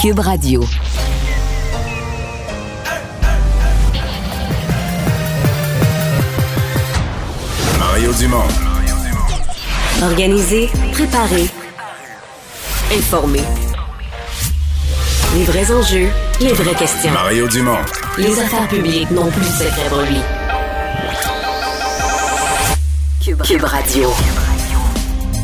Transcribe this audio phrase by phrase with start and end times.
[0.00, 0.64] Cube Radio.
[7.78, 8.38] Mario Dumont.
[10.02, 11.50] Organiser, préparer,
[12.96, 13.42] informer.
[15.34, 16.08] Les vrais enjeux,
[16.40, 17.12] les vraies questions.
[17.12, 17.76] Mario Dumont.
[18.16, 20.20] Les affaires publiques n'ont plus de secret lui.
[23.22, 24.10] Cube, Cube Radio.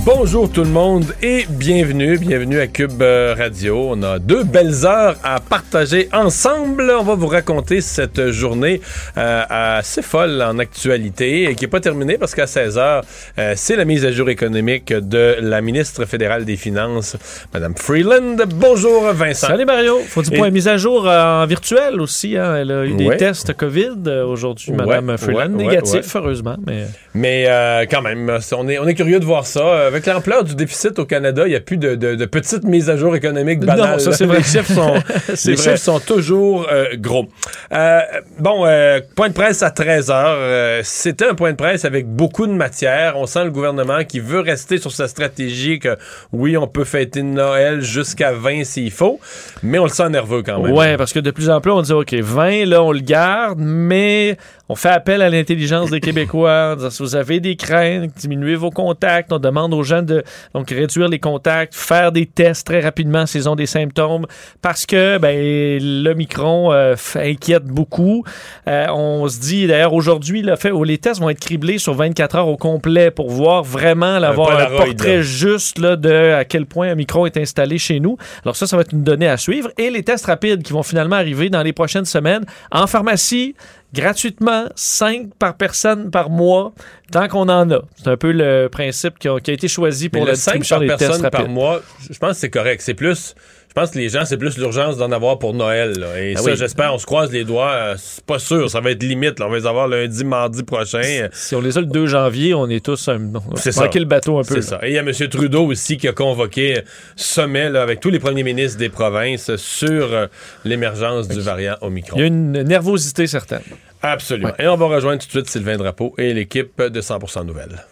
[0.07, 3.89] Bonjour tout le monde et bienvenue, bienvenue à Cube euh, Radio.
[3.91, 6.95] On a deux belles heures à partager ensemble.
[6.97, 8.81] On va vous raconter cette journée
[9.19, 13.03] euh, assez folle en actualité et qui n'est pas terminée parce qu'à 16 heures,
[13.41, 17.17] euh, c'est la mise à jour économique de la ministre fédérale des Finances,
[17.53, 18.37] Madame Freeland.
[18.55, 19.49] Bonjour Vincent.
[19.49, 19.99] Salut Mario.
[20.07, 22.37] Faut Et- point mise à jour en virtuel aussi.
[22.37, 22.55] Hein.
[22.59, 23.17] Elle a eu des Ouais.
[23.17, 25.53] tests COVID aujourd'hui, Madame Ouais, Freeland.
[25.55, 26.55] ouais, Négatif, heureusement.
[26.65, 29.91] Mais Mais euh, quand même, on est, on est curieux de voir ça.
[29.97, 32.91] Avec l'ampleur du déficit au Canada, il n'y a plus de, de- de petites mises
[32.91, 33.93] à jour économiques banales.
[33.93, 34.17] Non, ça, là.
[34.17, 34.39] c'est vrai.
[34.39, 34.95] Les chiffres sont,
[35.35, 35.65] C'est les vrai.
[35.73, 37.27] chiffres sont toujours euh, gros.
[37.73, 38.01] Euh,
[38.39, 40.81] bon, euh, point de presse à 13 heures.
[40.85, 43.15] C'était un point de presse avec beaucoup de matière.
[43.17, 45.97] On sent le gouvernement qui veut rester sur sa stratégie que
[46.33, 49.19] oui, on peut fêter Noël jusqu'à 20 s'il faut,
[49.63, 50.73] mais on le sent nerveux quand même.
[50.75, 53.59] ouais, parce que de plus en plus, on dit OK, 20, là, on le garde,
[53.61, 54.37] mais
[54.69, 56.77] on fait appel à l'intelligence des Québécois.
[56.91, 59.33] Si vous avez des craintes, diminuez vos contacts.
[59.33, 60.23] On demande aux gens de
[60.55, 64.27] donc réduire les contacts, faire des tests très rapidement s'ils ont des symptômes,
[64.63, 65.37] parce que ben,
[65.81, 68.25] le micron euh, inquiète beaucoup.
[68.69, 71.95] Euh, on se dit d'ailleurs aujourd'hui, le fait, où les tests vont être criblés sur
[71.95, 76.33] 24 heures au complet pour voir vraiment Un avoir un Polaroid, portrait juste là, de
[76.35, 78.17] à quel point un micro est installé chez nous.
[78.45, 79.71] Alors ça, ça va être une donnée à suivre.
[79.79, 83.55] Et les tests rapides qui vont finalement arriver dans les prochaines semaines en pharmacie,
[83.93, 86.73] gratuitement, 5 par personne par mois,
[87.11, 87.83] tant qu'on en a.
[87.97, 90.37] C'est un peu le principe qui a, qui a été choisi Mais pour le la
[90.37, 91.55] 5 distribution par des tests personne par rapides.
[91.55, 92.81] mois, je pense que c'est correct.
[92.83, 93.35] C'est plus.
[93.77, 95.99] Je pense que les gens, c'est plus l'urgence d'en avoir pour Noël.
[95.99, 96.19] là.
[96.19, 96.57] Et Ah ça, oui.
[96.57, 97.73] j'espère, on se croise les doigts.
[97.73, 99.39] euh, c'est pas sûr, ça va être limite.
[99.39, 99.47] là.
[99.49, 101.03] On va les avoir lundi, mardi prochain.
[101.05, 103.87] euh, Si on les a le 2 janvier, on est tous un, on C'est ça.
[103.95, 104.55] le bateau un peu.
[104.55, 104.79] C'est ça.
[104.83, 105.13] Et il y a M.
[105.29, 106.81] Trudeau aussi qui a convoqué
[107.17, 110.27] sommet là, avec tous les premiers ministres des provinces sur euh,
[110.65, 112.17] l'émergence du variant Omicron.
[112.17, 113.61] Il y a une nervosité certaine.
[114.01, 114.53] Absolument.
[114.59, 117.85] Et on va rejoindre tout de suite Sylvain Drapeau et l'équipe de 100% Nouvelles.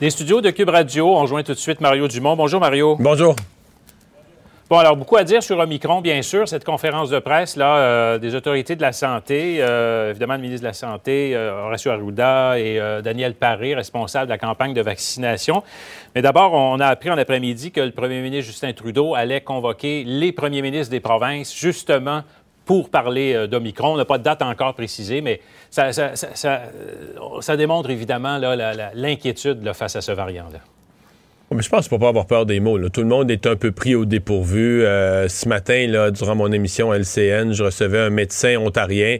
[0.00, 2.36] Des studios de Cube Radio, on rejoint tout de suite Mario Dumont.
[2.36, 2.96] Bonjour Mario.
[3.00, 3.34] Bonjour.
[4.70, 8.18] Bon, alors beaucoup à dire sur Omicron, bien sûr, cette conférence de presse là euh,
[8.18, 12.60] des autorités de la santé, euh, évidemment le ministre de la Santé, euh, Horacio Arruda
[12.60, 15.64] et Daniel Paré, responsable de la campagne de vaccination.
[16.14, 20.04] Mais d'abord, on a appris en après-midi que le premier ministre Justin Trudeau allait convoquer
[20.04, 22.22] les premiers ministres des provinces justement
[22.68, 23.94] pour parler euh, d'Omicron.
[23.94, 25.40] On n'a pas de date encore précisée, mais
[25.70, 28.38] ça, euh, démontre évidemment
[28.94, 30.58] l'inquiétude face à ce variant-là.
[31.50, 32.78] Mais je pense faut pas avoir peur des mots.
[32.90, 34.84] Tout le monde est un peu pris au dépourvu.
[34.84, 39.16] Euh, ce matin, durant mon émission LCN, je recevais un médecin ontarien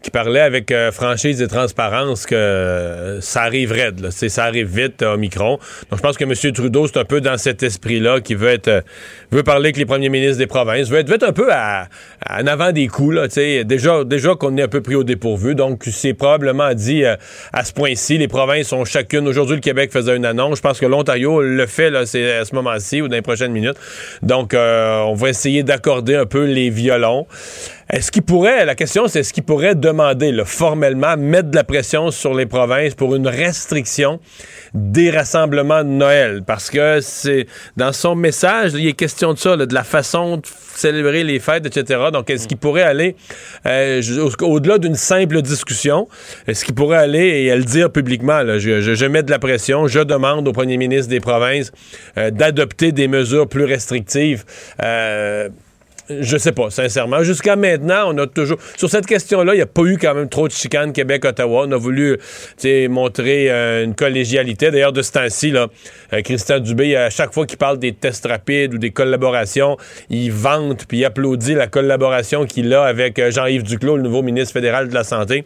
[0.00, 3.98] qui parlait avec euh, franchise et transparence que euh, ça arrive raide.
[4.00, 4.10] Là.
[4.12, 5.58] Ça arrive vite, euh, Omicron.
[5.90, 6.52] Donc, je pense que M.
[6.52, 8.84] Trudeau, c'est un peu dans cet esprit-là qui veut être
[9.32, 11.88] veut parler avec les premiers ministres des provinces, veut être, un peu à,
[12.24, 13.16] à- en avant des coups.
[13.16, 13.26] Là,
[13.64, 15.56] déjà déjà qu'on est un peu pris au dépourvu.
[15.56, 18.18] Donc, c'est probablement dit à ce point-ci.
[18.18, 19.26] Les provinces ont chacune.
[19.26, 20.58] Aujourd'hui, le Québec faisait une annonce.
[20.58, 23.52] Je pense que l'Ontario le fait là, c'est à ce moment-ci ou dans les prochaines
[23.52, 23.76] minutes.
[24.22, 27.26] Donc, on va essayer d'accorder un peu les violons.
[27.90, 31.64] Est-ce qu'il pourrait, la question c'est est-ce qu'il pourrait demander là, formellement, mettre de la
[31.64, 34.20] pression sur les provinces pour une restriction
[34.74, 36.42] des rassemblements de Noël?
[36.46, 37.46] Parce que c'est
[37.78, 40.42] dans son message, il est question de ça, là, de la façon de
[40.74, 42.00] célébrer les fêtes, etc.
[42.12, 43.16] Donc, est-ce qu'il pourrait aller
[43.64, 44.02] euh,
[44.42, 46.08] au-delà d'une simple discussion?
[46.46, 48.42] Est-ce qu'il pourrait aller et le dire publiquement?
[48.42, 51.72] là, je, je- je mets de la pression, je demande au premier ministre des provinces
[52.18, 54.44] euh, d'adopter des mesures plus restrictives.
[54.82, 55.48] Euh,
[56.10, 57.22] je sais pas, sincèrement.
[57.22, 58.58] Jusqu'à maintenant, on a toujours.
[58.76, 61.64] Sur cette question-là, il n'y a pas eu quand même trop de chicanes Québec-Ottawa.
[61.66, 62.18] On a voulu
[62.88, 64.70] montrer euh, une collégialité.
[64.70, 65.68] D'ailleurs, de ce temps-ci, là,
[66.12, 69.76] euh, Christian Dubé, à chaque fois qu'il parle des tests rapides ou des collaborations,
[70.10, 74.22] il vante puis il applaudit la collaboration qu'il a avec euh, Jean-Yves Duclos, le nouveau
[74.22, 75.44] ministre fédéral de la Santé.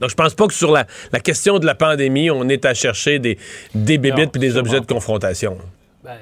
[0.00, 2.74] Donc, je pense pas que sur la, la question de la pandémie, on est à
[2.74, 3.38] chercher des,
[3.74, 5.58] des bébites puis des objets de confrontation.
[6.02, 6.16] Ben,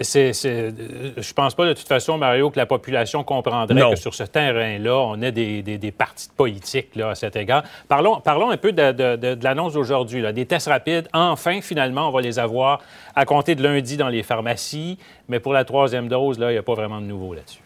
[0.00, 0.70] c'est, c'est- euh,
[1.18, 3.90] je pense pas de toute façon, Mario, que la population comprendrait Non.
[3.90, 7.62] que sur ce terrain-là, on ait des, des, des partis politiques là, à cet égard.
[7.88, 10.22] Parlons, parlons un peu de, de- de- de l'annonce d'aujourd'hui.
[10.22, 10.32] là.
[10.32, 12.80] Des tests rapides, enfin, finalement, on va les avoir
[13.14, 14.98] à compter de lundi dans les pharmacies.
[15.28, 17.60] Mais pour la troisième dose, il n'y a pas vraiment de nouveau là-dessus.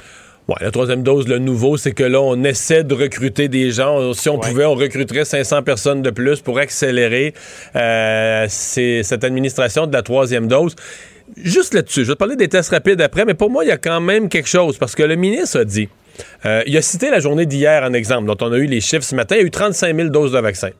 [0.49, 4.12] Ouais, la troisième dose, le nouveau, c'est que là, on essaie de recruter des gens.
[4.12, 4.49] Si on Ouais.
[4.49, 7.34] pouvait, on recruterait 500 personnes de plus pour accélérer
[7.75, 10.76] euh, cette administration de la troisième dose.
[11.37, 13.73] Juste là-dessus, je vais te parler des tests rapides après, mais pour moi, il y
[13.73, 15.88] a quand même quelque chose, parce que le ministre a dit,
[16.44, 19.05] euh, il a cité la journée d'hier en exemple, dont on a eu les chiffres
[19.05, 20.70] ce matin, il y a eu 35 000 doses de vaccin.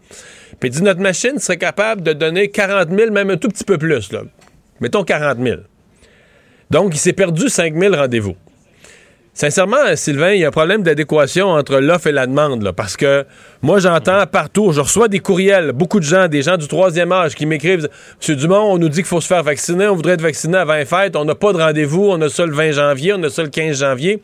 [0.61, 3.65] Puis il dit, notre machine serait capable de donner 40 000, même un tout petit
[3.65, 4.11] peu plus.
[4.81, 5.61] Mettons 40 000.
[6.71, 8.37] Donc, il s'est perdu 5 000 rendez-vous.
[9.37, 13.27] Sincèrement, Sylvain, il y a un problème d'adéquation entre l'offre et la demande, parce que
[13.61, 17.35] moi, j'entends partout, je reçois des courriels, beaucoup de gens, des gens du troisième âge
[17.35, 17.87] qui m'écrivent
[18.19, 20.77] Monsieur Dumont, on nous dit qu'il faut se faire vacciner, on voudrait être vacciné avant
[20.77, 23.29] les fêtes, on n'a pas de rendez-vous, on a ça le 20 janvier, on a
[23.29, 24.23] ça le 15 janvier.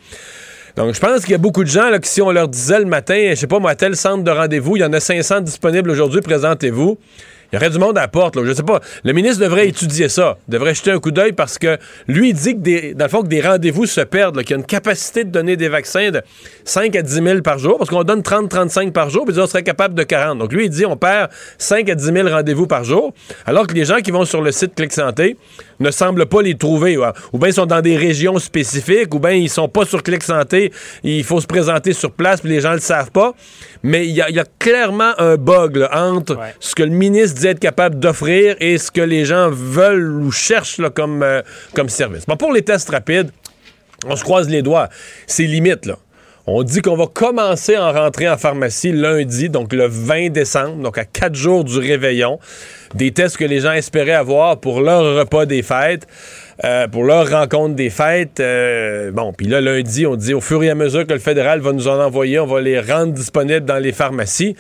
[0.77, 2.87] Donc, je pense qu'il y a beaucoup de gens qui, si on leur disait le
[2.87, 5.91] matin, je sais pas moi, tel centre de rendez-vous, il y en a 500 disponibles
[5.91, 6.97] aujourd'hui, présentez-vous.
[7.53, 8.43] Il y aurait du monde à la porte, là.
[8.47, 8.81] Je sais pas.
[9.05, 11.77] Le ministre devrait étudier ça, devrait jeter un coup d'œil parce que
[12.09, 14.55] lui, il dit que des, dans le fond, que des rendez-vous se perdent, qu'il y
[14.55, 16.23] a une capacité de donner des vaccins de
[16.65, 19.63] 5 à 10 000 par jour parce qu'on donne 30-35 par jour, puis on serait
[19.63, 20.39] capable de 40.
[20.39, 21.29] Donc lui, il dit on perd
[21.59, 23.13] 5 à 10 000 rendez-vous par jour,
[23.45, 25.37] alors que les gens qui vont sur le site Clic Santé
[25.79, 26.97] ne semblent pas les trouver.
[26.97, 30.23] Ou bien ils sont dans des régions spécifiques, ou bien ils sont pas sur Clic
[30.23, 30.73] Santé,
[31.03, 33.35] il faut se présenter sur place, puis les gens le savent pas.
[33.83, 37.59] Mais il y, a clairement un bug là, entre ce que le ministre dit être
[37.59, 41.43] capable d'offrir et ce que les gens veulent ou cherchent là, comme, euh,
[41.75, 42.25] comme service.
[42.27, 43.31] Bon, pour les tests rapides,
[44.07, 44.89] on se croise les doigts.
[45.27, 45.97] C'est limite, là.
[46.47, 50.83] On dit qu'on va commencer à en rentrer en pharmacie lundi, donc le 20 décembre,
[50.83, 52.41] donc à quatre jours du réveillon.
[52.95, 56.09] Des tests que les gens espéraient avoir pour leur repas des fêtes,
[56.65, 58.41] euh, pour leur rencontre des fêtes.
[58.41, 61.61] Euh, bon, puis là, lundi, on dit au fur et à mesure que le fédéral
[61.61, 64.57] va nous en envoyer, on va les rendre disponibles dans les pharmacies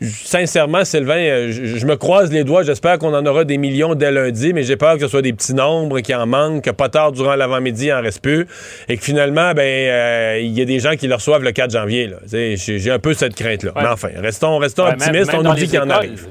[0.00, 2.62] sincèrement, Sylvain, euh, je, me croise les doigts.
[2.62, 5.32] J'espère qu'on en aura des millions dès lundi, mais j'ai peur que ce soit des
[5.32, 8.46] petits nombres qui en manquent, que pas tard durant l'avant-midi, il en reste plus,
[8.88, 11.70] et que finalement, ben, euh, il y a des gens qui le reçoivent le 4
[11.70, 12.10] janvier.
[12.26, 13.72] J'ai un peu cette crainte-là.
[13.76, 15.32] Mais enfin, restons, restons optimistes.
[15.34, 16.28] on nous dit qu'il en arrive.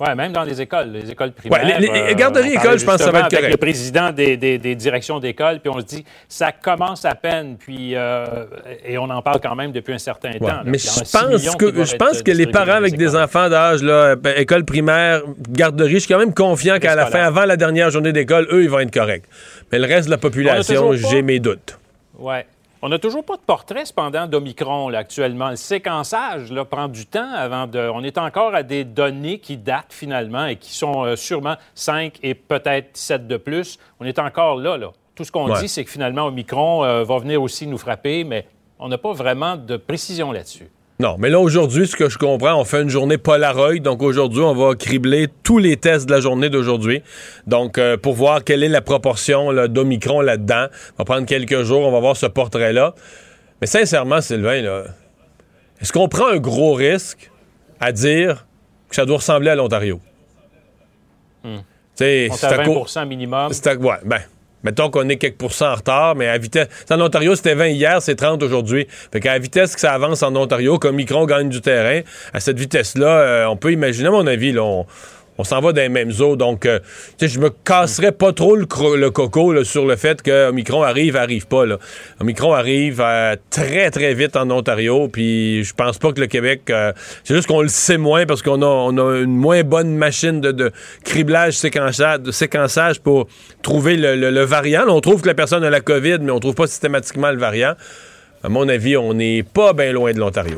[0.00, 1.62] Oui, même dans les écoles, les écoles primaires.
[1.62, 3.44] Ouais, les, les, garderies écoles, je pense que ça va être correct.
[3.44, 7.14] Avec le président des, des, des directions d'école, puis on se dit, ça commence à
[7.14, 8.46] peine, puis euh,
[8.82, 10.62] et on en parle quand même depuis un certain temps.
[10.64, 14.34] Mais je pense que je pense que les parents avec des enfants d'âge là, ben,
[14.38, 15.20] école primaire,
[15.50, 18.62] garderie, je suis quand même confiant qu'à la fin, avant la dernière journée d'école, eux,
[18.62, 19.24] ils vont être corrects.
[19.70, 21.78] Mais le reste de la population, j'ai mes doutes.
[22.18, 22.46] Ouais.
[22.82, 25.50] On n'a toujours pas de portrait, cependant, d'Omicron actuellement.
[25.50, 27.78] Le séquençage là, prend du temps avant de.
[27.78, 32.18] On est encore à des données qui datent finalement et qui sont euh, sûrement 5
[32.22, 33.78] et peut-être 7 de plus.
[34.00, 34.78] On est encore là.
[34.78, 34.92] là.
[35.14, 38.46] Tout ce qu'on dit, c'est que finalement, Omicron euh, va venir aussi nous frapper, mais
[38.78, 40.70] on n'a pas vraiment de précision là-dessus.
[41.00, 43.78] Non, mais là, aujourd'hui, ce que je comprends, on fait une journée Polaroid.
[43.78, 47.02] Donc, aujourd'hui, on va cribler tous les tests de la journée d'aujourd'hui.
[47.46, 50.66] Donc, euh, pour voir quelle est la proportion d'Omicron là-dedans.
[50.68, 52.94] On va prendre quelques jours, on va voir ce portrait-là.
[53.62, 54.84] Mais sincèrement, Sylvain,
[55.80, 57.30] est-ce qu'on prend un gros risque
[57.80, 58.44] à dire
[58.90, 60.02] que ça doit ressembler à l'Ontario?
[61.42, 61.60] Hmm.
[61.94, 63.50] C'est à 20 minimum.
[63.50, 64.20] Ouais, ben,
[64.64, 66.68] Mettons qu'on est quelques pourcents en retard, mais à vitesse.
[66.90, 68.86] En Ontario, c'était 20 hier, c'est 30 aujourd'hui.
[69.12, 72.00] Fait qu'à la vitesse que ça avance en Ontario, comme Micron gagne du terrain,
[72.32, 74.86] à cette vitesse-là, euh, on peut imaginer, à mon avis, là, on,
[75.40, 76.36] on s'en va dans les mêmes eaux.
[76.36, 76.80] Donc, euh,
[77.18, 81.64] je me casserais pas trop le, coco sur le fait que Omicron arrive, arrive pas.
[81.64, 81.78] Là.
[82.20, 85.08] Omicron arrive euh, très, très vite en Ontario.
[85.08, 86.68] Puis, je pense pas que le Québec.
[86.68, 86.92] Euh,
[87.24, 88.90] c'est juste qu'on le sait moins parce qu'on a,
[89.22, 90.72] une moins bonne machine de,
[91.04, 93.26] criblage, séquençage, de séquençage pour
[93.62, 94.84] trouver le, variant.
[94.88, 97.74] on trouve que la personne a la COVID, mais on trouve pas systématiquement le variant.
[98.44, 100.56] À mon avis, on n'est pas bien loin de l'Ontario.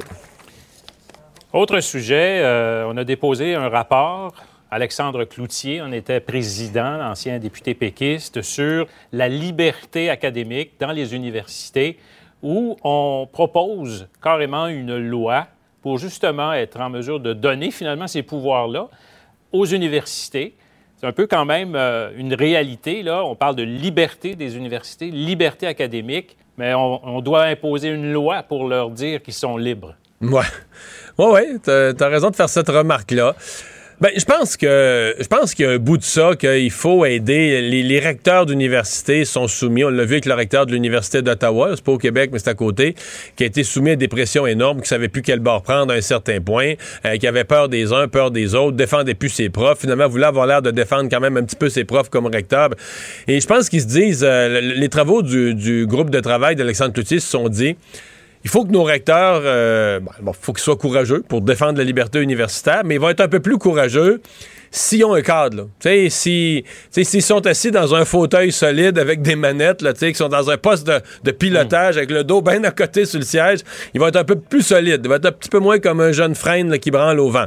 [1.53, 2.43] Autre sujet,
[2.89, 4.35] on a déposé un rapport
[4.73, 11.99] Alexandre Cloutier en était président, ancien député péquiste, sur la liberté académique dans les universités,
[12.43, 15.47] où on propose carrément une loi
[15.83, 18.89] pour justement être en mesure de donner finalement ces pouvoirs-là
[19.53, 20.55] aux universités.
[20.97, 23.27] C'est un peu quand même euh, une réalité, là.
[23.27, 28.67] On parle de liberté des universités, liberté académique, mais on, doit imposer une loi pour
[28.67, 29.97] leur dire qu'ils sont libres.
[30.23, 30.41] Ouais.
[31.19, 33.35] Ouais, ouais, t'as as raison de faire cette remarque-là.
[34.03, 37.05] Ben, je pense que je pense qu'il y a un bout de ça qu'il faut
[37.05, 37.61] aider.
[37.61, 39.85] Les, recteurs d'université sont soumis.
[39.85, 42.51] On l'a vu avec le recteur de l'Université d'Ottawa, c'est pas au Québec, mais c'est
[42.51, 42.97] à côté,
[43.37, 45.97] qui a été soumis à des pressions énormes, qui savait plus quel bord prendre à
[45.97, 46.73] un certain point,
[47.07, 50.27] euh, qui avait peur des uns, peur des autres, défendait plus ses profs, finalement voulait
[50.27, 52.71] avoir l'air de défendre quand même un petit peu ses profs comme recteur.
[53.29, 56.93] Et je pense qu'ils se disent, euh, les travaux du, du, groupe de travail d'Alexandre
[56.93, 57.77] Cloutier se sont dit,
[58.45, 62.21] il faut que nos recteurs, euh, bon, faut qu'ils soient courageux pour défendre la liberté
[62.21, 64.21] universitaire, mais ils vont être un peu plus courageux
[64.73, 65.69] s'ils ont un cadre.
[65.79, 70.29] Tu sais, s'ils sont assis dans un fauteuil solide avec des manettes, là, qui sont
[70.29, 70.91] dans un poste
[71.23, 73.61] de, pilotage avec le dos bien à côté sur le siège,
[73.95, 75.03] ils vont être un peu plus solides.
[75.05, 77.47] Ils vont être un petit peu moins comme un jeune freine qui branle au vent.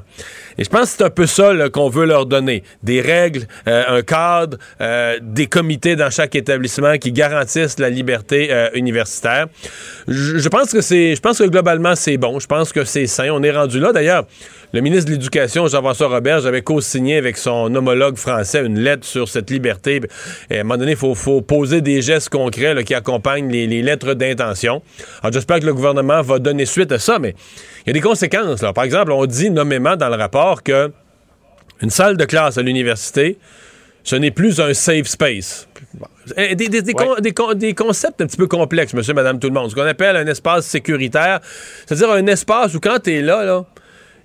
[0.58, 2.64] Et je pense que c'est un peu ça là, qu'on veut leur donner.
[2.84, 8.50] Des règles, euh, un cadre, euh, des comités dans chaque établissement qui garantissent la liberté
[8.52, 9.48] euh, universitaire.
[10.08, 12.40] Je, je pense que c'est, je pense que globalement c'est bon.
[12.40, 13.30] Je pense que c'est sain.
[13.32, 13.92] On est rendu là.
[13.92, 14.26] D'ailleurs,
[14.76, 19.30] le ministre de l'Éducation, Jean-François Robert, j'avais co-signé avec son homologue français une lettre sur
[19.30, 20.02] cette liberté.
[20.50, 23.50] Et à un moment donné, il faut, faut, poser des gestes concrets là, qui accompagnent
[23.50, 24.82] les, les lettres d'intention.
[25.22, 27.36] Alors, j'espère que le gouvernement va donner suite à ça, mais
[27.86, 28.62] il y a des conséquences.
[28.62, 28.74] Là.
[28.74, 30.92] Par exemple, on dit nommément dans le rapport que
[31.82, 33.38] une salle de classe à l'université,
[34.04, 35.70] ce n'est plus un safe space.
[36.36, 36.94] Des, des, des, Ouais.
[36.94, 39.70] con- des con- des concepts un petit peu complexes, monsieur, madame, tout le monde.
[39.70, 41.40] Ce qu'on appelle un espace sécuritaire,
[41.86, 43.64] c'est-à-dire un espace où quand tu es là, là,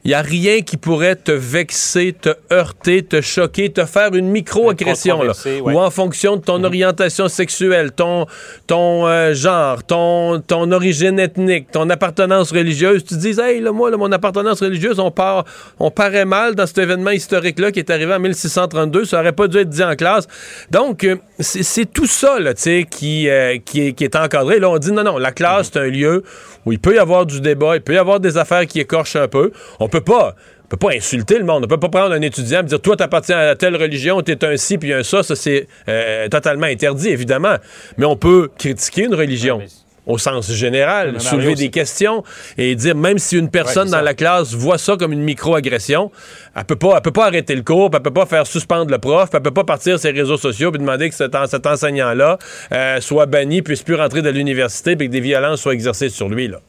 [0.04, 4.28] il n'y a rien qui pourrait te vexer, te heurter, te choquer, te faire une
[4.28, 5.20] micro-agression.
[5.20, 5.60] ouais.
[5.60, 8.24] Ou en fonction de ton orientation sexuelle, ton,
[8.66, 13.72] ton euh, genre, ton, ton origine ethnique, ton appartenance religieuse, tu te dis, hey, là,
[13.72, 15.44] moi, là, mon appartenance religieuse, on, part,
[15.78, 19.04] on paraît mal dans cet événement historique-là qui est arrivé en 1632.
[19.04, 20.26] Ça aurait pas dû être dit en classe.
[20.70, 24.60] Donc, euh, c'est tout ça, là, tu sais, qui, euh, qui, est, qui est encadré.
[24.60, 26.22] Là, on dit, non, non, la classe, c'est un lieu
[26.64, 29.16] où il peut y avoir du débat, il peut y avoir des affaires qui écorchent
[29.16, 29.50] un peu.
[29.78, 30.34] On peut pas...
[30.64, 31.64] On peut pas insulter le monde.
[31.64, 34.56] On peut pas prendre un étudiant et dire toi t'appartiens à telle religion, t'es un
[34.56, 35.24] ci puis un ça.
[35.24, 37.56] Ça c'est euh, totalement interdit évidemment.
[37.98, 39.58] Mais on peut critiquer une religion.
[39.58, 39.66] Ouais,
[40.06, 42.22] Au sens général, soulever des questions
[42.56, 46.12] et dire même si une personne dans la classe voit ça comme une micro-agression,
[46.54, 48.98] elle peut pas, elle peut pas arrêter le cours, elle peut pas faire suspendre le
[48.98, 51.66] prof, elle peut pas partir sur ses réseaux sociaux puis demander que cet, en- cet
[51.66, 52.38] enseignant-là
[52.70, 56.28] euh, soit banni, puisse plus rentrer de l'université, puis que des violences soient exercées sur
[56.28, 56.46] lui.
[56.46, 56.60] Là.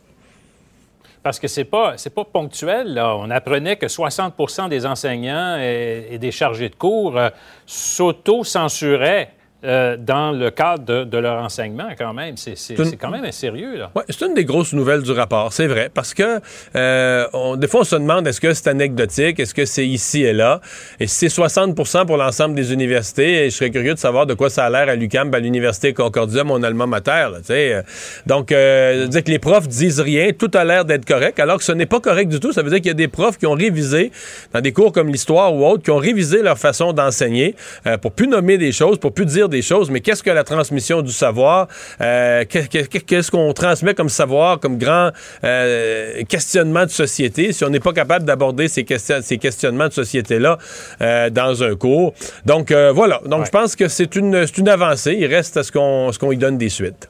[1.23, 2.95] Parce que c'est pas c'est pas ponctuel.
[2.95, 3.15] Là.
[3.15, 7.29] On apprenait que 60% des enseignants et, des chargés de cours euh,
[7.65, 12.35] s'auto-censuraient euh, dans le cadre de, de leur enseignement, quand même.
[12.37, 13.91] C'est une- quand même sérieux, là.
[13.95, 16.39] Ouais, c'est une des grosses nouvelles du rapport, c'est vrai, parce que
[16.75, 20.23] euh, on- des fois on se demande est-ce que c'est anecdotique, est-ce que c'est ici
[20.23, 20.61] et là,
[20.99, 24.33] et si c'est 60% pour l'ensemble des universités, et je serais curieux de savoir de
[24.33, 27.83] quoi ça a l'air à l'UQAM, à l'université Concordia, mon alma mater, là, tu sais.
[28.25, 31.63] Donc, euh, dire que les profs disent rien, tout a l'air d'être correct, alors que
[31.63, 32.51] ce n'est pas correct du tout.
[32.51, 34.11] Ça veut dire qu'il y a des profs qui ont révisé
[34.53, 37.55] dans des cours comme l'histoire ou autres, qui ont révisé leur façon d'enseigner
[37.87, 39.91] euh, pour plus nommer des choses, pour plus dire des choses.
[39.91, 41.67] Mais qu'est-ce que la transmission du savoir?
[42.01, 45.11] Euh, qu'est- qu'est- Qu'est-ce qu'on transmet comme savoir, comme grand
[45.43, 49.93] euh, questionnement de société, si on n'est pas capable d'aborder ces, question- ces questionnements de
[49.93, 50.57] société-là
[51.01, 52.13] euh, dans un cours.
[52.45, 53.21] Donc voilà.
[53.25, 53.45] Donc Ouais.
[53.45, 54.35] je pense que c'est une,
[54.67, 55.15] avancée.
[55.19, 57.09] Il reste à ce qu'on qu'on y donne des suites.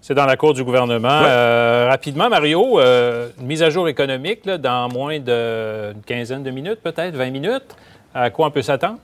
[0.00, 1.20] C'est dans la cour du gouvernement.
[1.24, 6.50] Euh, rapidement, Mario, euh, une mise à jour économique là, dans moins d'une quinzaine de
[6.50, 7.62] minutes, peut-être, 20 minutes.
[8.14, 8.98] À quoi on peut s'attendre?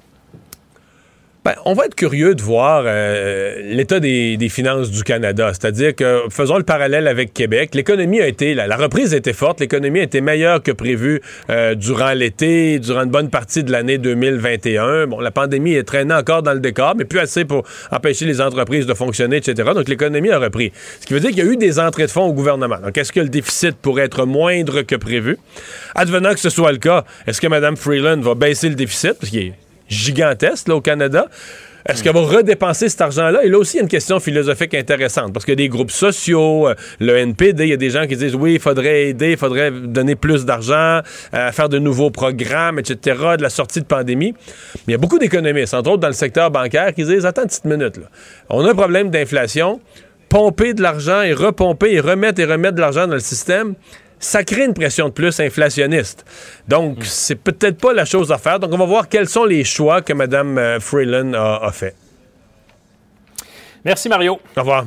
[1.45, 5.53] Ben, on va être curieux de voir euh, l'état des, finances du Canada.
[5.53, 9.33] C'est-à-dire que, faisons le parallèle avec Québec, l'économie a été, la, la reprise a été
[9.33, 13.71] forte, l'économie a été meilleure que prévu euh, durant l'été, durant une bonne partie de
[13.71, 15.07] l'année 2021.
[15.07, 18.41] Bon, la pandémie est traînée encore dans le décor, mais plus assez pour empêcher les
[18.41, 19.71] entreprises de fonctionner, etc.
[19.75, 20.73] Donc, l'économie a repris.
[21.01, 22.79] Ce qui veut dire qu'il y a eu des entrées de fonds au gouvernement.
[22.79, 25.39] Donc, est-ce que le déficit pourrait être moindre que prévu?
[25.95, 29.15] Advenant que ce soit le cas, est-ce que Mme Freeland va baisser le déficit?
[29.15, 31.29] Parce qu'il est gigantesque au Canada.
[31.89, 33.45] Est-ce qu'elle va redépenser cet argent-là?
[33.45, 35.33] Et là aussi, il y a une question philosophique intéressante.
[35.33, 38.35] Parce que des groupes sociaux, euh, le NPD, il y a des gens qui disent
[38.35, 41.01] oui, il faudrait aider, il faudrait donner plus d'argent,
[41.33, 44.35] euh, faire de nouveaux programmes, etc., de la sortie de pandémie.
[44.75, 47.43] Mais il y a beaucoup d'économistes, entre autres dans le secteur bancaire, qui disent attends
[47.43, 48.01] une petite minute.
[48.51, 49.81] On a un problème d'inflation.
[50.29, 53.75] Pomper de l'argent et repomper et remettre et remettre de l'argent dans le système,
[54.19, 56.25] ça crée une pression de plus inflationniste.
[56.67, 58.59] Donc, c'est peut-être pas la chose à faire.
[58.59, 61.95] Donc, on va voir quels sont les choix que Mme euh, Freeland a, a fait.
[63.85, 64.41] Merci, Mario.
[64.57, 64.85] Au revoir.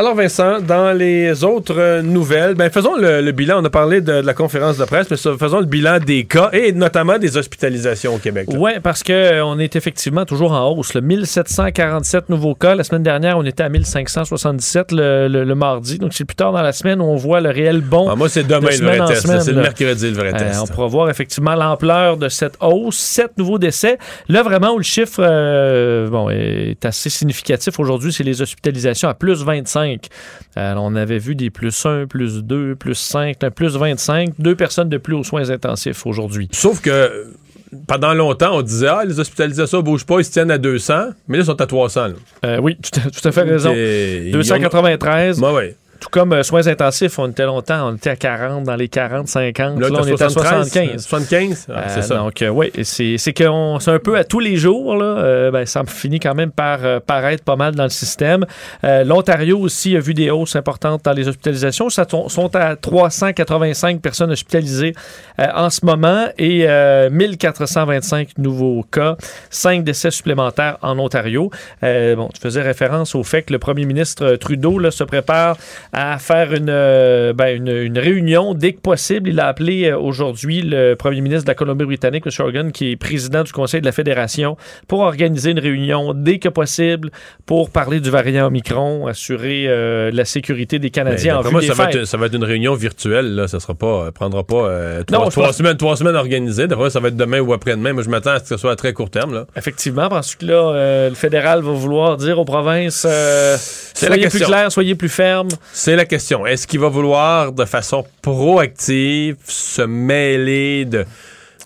[0.00, 3.60] Alors Vincent, dans les autres euh, nouvelles, ben faisons le, le bilan.
[3.60, 6.48] On a parlé de, de la conférence de presse, mais faisons le bilan des cas
[6.54, 8.48] et notamment des hospitalisations au Québec.
[8.50, 10.94] Oui, parce qu'on est effectivement toujours en hausse.
[10.94, 11.02] là.
[11.02, 12.74] 1747 nouveaux cas.
[12.74, 15.98] La semaine dernière, on était à 1577 le, le- le mardi.
[15.98, 18.08] Donc, c'est plus tard dans la semaine où on voit le réel bon.
[18.10, 19.26] Ah, moi, c'est demain de le vrai test.
[19.42, 20.60] C'est le mercredi le vrai Euh, test.
[20.62, 22.96] on pourra voir effectivement l'ampleur de cette hausse.
[22.96, 23.98] Sept nouveaux décès.
[24.30, 29.12] Là, vraiment, où le chiffre euh, bon, est assez significatif aujourd'hui, c'est les hospitalisations à
[29.14, 29.89] plus 25.
[30.56, 34.30] On avait vu des plus 1, plus 2, plus 5, un plus 25.
[34.38, 36.48] Deux personnes de plus aux soins intensifs aujourd'hui.
[36.52, 37.26] Sauf que
[37.86, 41.10] pendant longtemps, on disait ah les hospitalisations ne bougent pas, ils se tiennent à 200,
[41.28, 42.08] mais là ils sont à 300.
[42.08, 42.12] là.
[42.44, 43.72] Euh, oui, tout à, tout à fait raison.
[43.74, 45.40] Et ils ont- 293.
[45.40, 45.76] Ouais, ouais.
[46.00, 49.28] Tout comme euh, soins intensifs, on était longtemps, on était à 40, dans les 40,
[49.28, 49.78] 50.
[49.78, 51.06] Là, Là, on est à 73, 75.
[51.06, 51.66] 75?
[51.68, 52.14] Ah, Euh, c'est ça.
[52.16, 54.96] Donc, oui, c'est c'est qu'on- c'est un peu à tous les jours.
[54.96, 58.46] Là, euh, ben, ça finit quand même par euh, paraître pas mal dans le système.
[58.84, 61.90] Euh, L'Ontario aussi a vu des hausses importantes dans les hospitalisations.
[61.90, 64.94] Ça sont- à 385 personnes hospitalisées
[65.38, 69.16] euh, en ce moment et euh, 1425 nouveaux cas,
[69.50, 71.50] 5 décès supplémentaires en Ontario.
[71.82, 75.56] Euh, bon, tu faisais référence au fait que le premier ministre Trudeau là, se prépare
[75.92, 79.28] à faire une, euh, ben, une, une réunion dès que possible.
[79.30, 82.46] Il a appelé euh, aujourd'hui le premier ministre de la Colombie-Britannique, M.
[82.46, 84.56] Hogan, qui est président du Conseil de la Fédération,
[84.88, 87.10] pour organiser une réunion dès que possible
[87.46, 91.60] pour parler du variant Omicron, assurer euh, la sécurité des Canadiens en d'après vue moi,
[91.62, 93.34] des ça va, être, ça va être une réunion virtuelle.
[93.34, 93.48] Là.
[93.48, 96.68] Ça sera pas, euh, prendra pas euh, trois, Non, trois pense- semaines, trois semaines organisées.
[96.68, 97.92] D'après ça va être demain ou après-demain.
[97.92, 99.34] Moi, je m'attends à ce que ce soit à très court terme.
[99.34, 99.46] Là.
[99.56, 103.56] Effectivement, parce que là, euh, le fédéral va vouloir dire aux provinces euh,
[103.94, 105.48] soyez plus clairs, soyez plus fermes.
[105.82, 106.46] C'est la question.
[106.46, 111.06] Est-ce qu'il va vouloir, de façon proactive, se mêler de.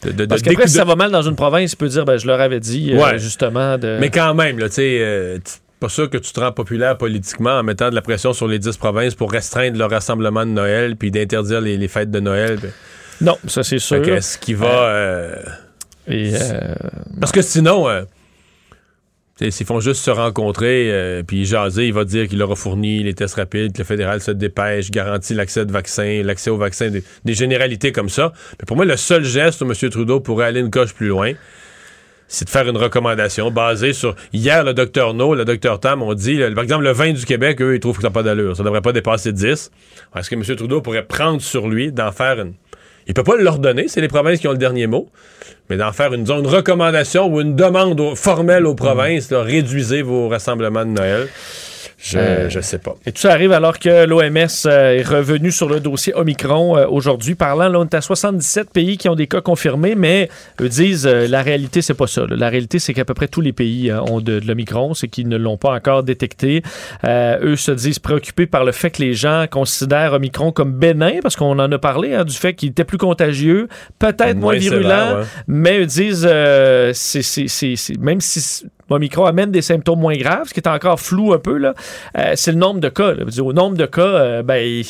[0.04, 2.16] de, de- Parce qu'après, si ça va mal dans une province, il peut dire, ben,
[2.16, 3.96] je leur avais dit, euh, justement, de...
[4.00, 5.38] Mais quand même, là, tu sais, euh,
[5.80, 8.58] pas sûr que tu te rends populaire politiquement en mettant de la pression sur les
[8.60, 12.58] 10 provinces pour restreindre le rassemblement de Noël puis d'interdire les, les fêtes de Noël.
[12.60, 12.70] Puis-
[13.20, 14.06] Non, ça c'est sûr.
[14.08, 14.66] Est-ce qu'il va.
[14.90, 15.36] euh,
[16.08, 16.32] Et,
[17.20, 17.88] Parce que sinon,
[19.36, 23.02] s'ils font juste se rencontrer euh, puis jaser, il va dire qu'il leur a fourni
[23.02, 26.90] les tests rapides, que le fédéral se dépêche, garantit l'accès de vaccins, l'accès aux vaccins,
[26.90, 28.32] des, généralités comme ça.
[28.60, 29.90] Mais pour moi, le seul geste où M.
[29.90, 31.32] Trudeau pourrait aller une coche plus loin,
[32.28, 34.14] c'est de faire une recommandation basée sur.
[34.32, 37.60] Hier, le docteur No, le docteur Tam ont dit, par exemple, le vin du Québec,
[37.60, 38.56] eux, ils trouvent que ça n'a pas d'allure.
[38.56, 39.70] Ça ne devrait pas dépasser 10.
[40.16, 40.42] Est-ce que M.
[40.56, 42.54] Trudeau pourrait prendre sur lui d'en faire une?
[43.06, 45.10] Il peut pas l'ordonner, c'est les provinces qui ont le dernier mot,
[45.70, 50.28] mais d'en faire une, une recommandation ou une demande formelle aux provinces, là, réduisez vos
[50.28, 51.28] rassemblements de Noël.
[52.06, 52.94] Je, Euh, je sais pas.
[53.06, 57.34] Et tout ça arrive alors que l'OMS est revenu sur le dossier Omicron euh, aujourd'hui,
[57.34, 60.28] parlant, là, on est à 77 pays qui ont des cas confirmés, mais
[60.60, 62.26] eux disent euh, la réalité, c'est pas ça.
[62.26, 62.36] là.
[62.36, 65.08] La réalité, c'est qu'à peu près tous les pays euh, ont de, de l'Omicron, c'est
[65.08, 66.62] qu'ils ne l'ont pas encore détecté.
[67.04, 71.20] Euh, eux se disent préoccupés par le fait que les gens considèrent Omicron comme bénin,
[71.22, 73.68] parce qu'on en a parlé, hein, du fait qu'il était plus contagieux,
[73.98, 75.24] peut-être moins, Moins virulent, sévère, ouais.
[75.46, 80.16] mais eux disent, euh, c'est, c'est- c'est- c'est- même si Omicron amène des symptômes moins
[80.16, 81.74] graves, ce qui est encore flou un peu, là,
[82.18, 83.14] euh, c'est le nombre de cas.
[83.40, 84.82] Au nombre de cas, euh, ben,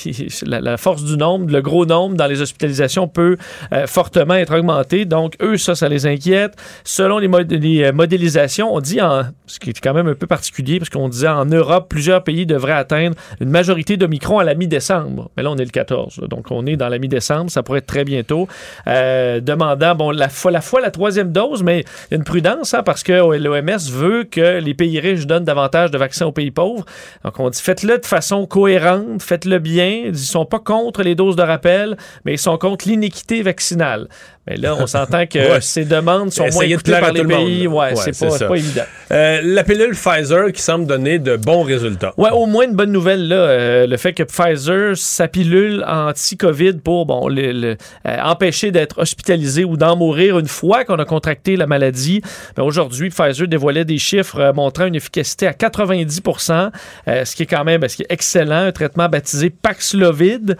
[0.46, 3.36] la, force du nombre, le gros nombre dans les hospitalisations peut
[3.72, 5.04] euh, fortement être augmenté.
[5.04, 6.54] Donc, eux, ça, ça les inquiète.
[6.84, 10.26] Selon les, mod- les, modélisations, on dit, en, ce qui est quand même un peu
[10.26, 14.54] particulier, parce qu'on disait en Europe, plusieurs pays devraient atteindre une majorité d'Omicron à la
[14.54, 15.30] mi-décembre.
[15.36, 16.20] Mais là, on est le 14.
[16.20, 16.26] là.
[16.28, 17.50] donc, on est dans la mi-décembre.
[17.50, 18.48] Ça pourrait être très bientôt.
[18.86, 22.82] Demandant, bon, la fois, la la troisième dose, mais il y a une prudence, hein,
[22.82, 26.84] parce que l'OMS veut que les pays riches donnent davantage de vaccins aux pays pauvres.
[27.24, 30.04] Donc, on dit faites-le de façon cohérente, faites-le bien.
[30.06, 34.08] Ils sont pas contre les doses de rappel, mais ils sont contre l'iniquité vaccinale.
[34.46, 35.60] Mais là, on s'entend que Ouais.
[35.60, 37.62] ces demandes sont moins Essayer de écoutées plaire par les monde, pays.
[37.64, 37.68] là.
[37.70, 38.82] Ouais, Ouais, c'est pas, évident.
[39.10, 42.12] Euh, la pilule Pfizer qui semble donner de bons résultats.
[42.16, 46.74] Ouais, au moins une bonne nouvelle, là, euh, le fait que Pfizer, sa pilule anti-COVID
[46.84, 47.76] pour bon, le- le-
[48.06, 52.20] euh, empêcher d'être hospitalisé ou d'en mourir une fois qu'on a contracté la maladie.
[52.56, 56.70] Ben, Aujourd'hui, Pfizer dévoilait des chiffres montrant une efficacité à 90%
[57.08, 60.56] euh, ce qui est quand même ben, ce qui est excellent, un traitement baptisé Paxlovid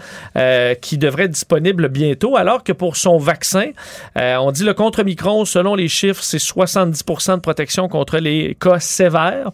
[0.81, 3.67] qui devrait être disponible bientôt, alors que pour son vaccin,
[4.19, 8.57] euh, on dit le contre Micron, selon les chiffres, c'est 70% de protection contre les
[8.61, 9.51] cas sévères.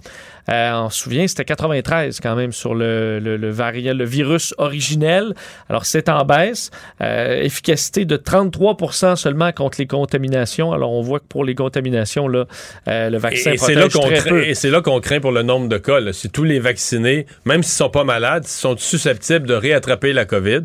[0.49, 4.55] Euh, on se souvient, c'était 93 quand même sur le, le, le variant, le virus
[4.59, 5.35] originel.
[5.69, 6.71] Alors, c'est en baisse.
[7.01, 10.73] Euh, efficacité de 33% seulement contre les contaminations.
[10.73, 12.47] Alors, on voit que pour les contaminations, là,
[12.89, 14.45] euh, le vaccin Et, là protège qu'on très craint, peu.
[14.45, 16.01] et c'est là qu'on craint pour le nombre de cas.
[16.01, 16.13] là.
[16.13, 20.65] Si tous les vaccinés, même s'ils sont pas malades, sont susceptibles de réattraper la COVID.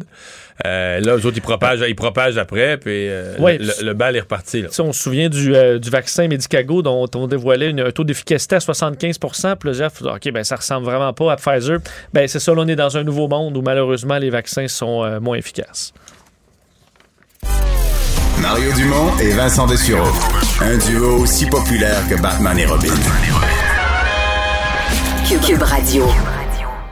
[0.66, 4.16] Euh, là, eux autres, ils propagent, ils propagent après, puis euh, Ouais, le, le bal
[4.16, 4.62] est reparti.
[4.62, 4.70] là.
[4.80, 8.56] On se souvient du, euh, du vaccin Medicago dont on dévoilait une- un taux d'efficacité
[8.56, 11.80] à 75% Puis Plusieurs font, OK, ben, ça ressemble vraiment pas à Pfizer.
[12.14, 15.04] Ben, c'est ça, là, on est dans un nouveau monde où malheureusement les vaccins sont
[15.04, 15.92] euh, moins efficaces.
[18.42, 20.08] Mario Dumont et Vincent Dessureau.
[20.62, 22.94] Un duo aussi populaire que Batman et Robin.
[25.28, 26.06] Cube, Cube Radio.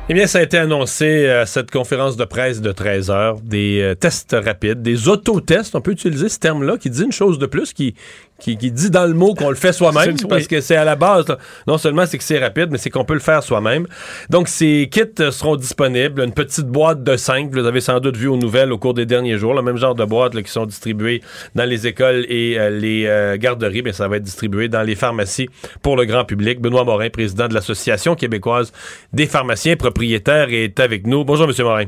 [0.10, 3.80] Eh bien, ça a été annoncé à cette conférence de presse de 13 heures, des
[3.82, 7.46] euh, tests rapides, des autotests, on peut utiliser ce terme-là, qui dit une chose de
[7.46, 7.96] plus, qui,
[8.44, 10.96] qui, qui dit dans le mot qu'on le fait soi-même, parce que c'est à la
[10.96, 13.88] base, là, non seulement c'est que c'est rapide, mais c'est qu'on peut le faire soi-même.
[14.30, 16.22] Donc, ces kits euh, seront disponibles.
[16.22, 19.06] Une petite boîte de 5, vous avez sans doute vu aux nouvelles au cours des
[19.06, 21.22] derniers jours, le même genre de boîtes là, qui sont distribuées
[21.56, 24.96] dans les écoles et euh, les euh, garderies, bien, ça va être distribué dans les
[24.96, 25.50] pharmacies
[25.82, 26.60] pour le grand public.
[26.60, 28.74] Benoît Morin, président de l'Association québécoise
[29.14, 31.24] des pharmaciens propriétaires, est avec nous.
[31.24, 31.86] Bonjour, Monsieur Morin.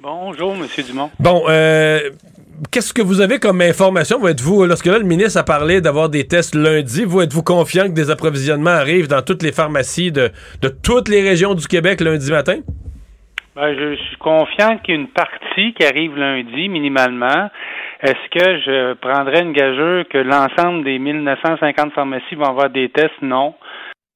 [0.00, 1.10] Bonjour, Monsieur Dumont.
[1.18, 1.98] Bon, euh,
[2.70, 4.18] qu'est-ce que vous avez comme information?
[4.20, 7.84] Vous êtes-vous, lorsque là, le ministre a parlé d'avoir des tests lundi, vous êtes-vous confiant
[7.84, 10.30] que des approvisionnements arrivent dans toutes les pharmacies de,
[10.62, 12.58] de toutes les régions du Québec lundi matin?
[13.56, 17.50] Ben, je suis confiant qu'il y a une partie qui arrive lundi, minimalement.
[18.00, 23.20] Est-ce que je prendrais une gageure que l'ensemble des 1950 pharmacies vont avoir des tests?
[23.20, 23.54] Non.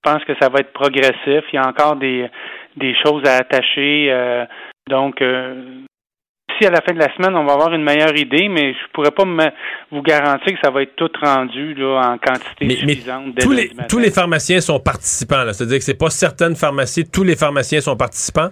[0.05, 1.43] Je pense que ça va être progressif.
[1.53, 2.29] Il y a encore des,
[2.77, 4.13] des choses à attacher.
[4.13, 4.45] euh,
[4.89, 5.81] donc, euh,
[6.59, 8.79] si à la fin de la semaine, on va avoir une meilleure idée, mais je
[8.93, 9.51] pourrais pas me-
[9.91, 13.35] vous garantir que ça va être tout rendu là, en quantité Mais, mais suffisante.
[13.35, 15.45] dès tous, les, tous les pharmaciens sont participants.
[15.53, 18.51] C'est-à-dire que c'est pas certaines pharmacies, tous les pharmaciens sont participants?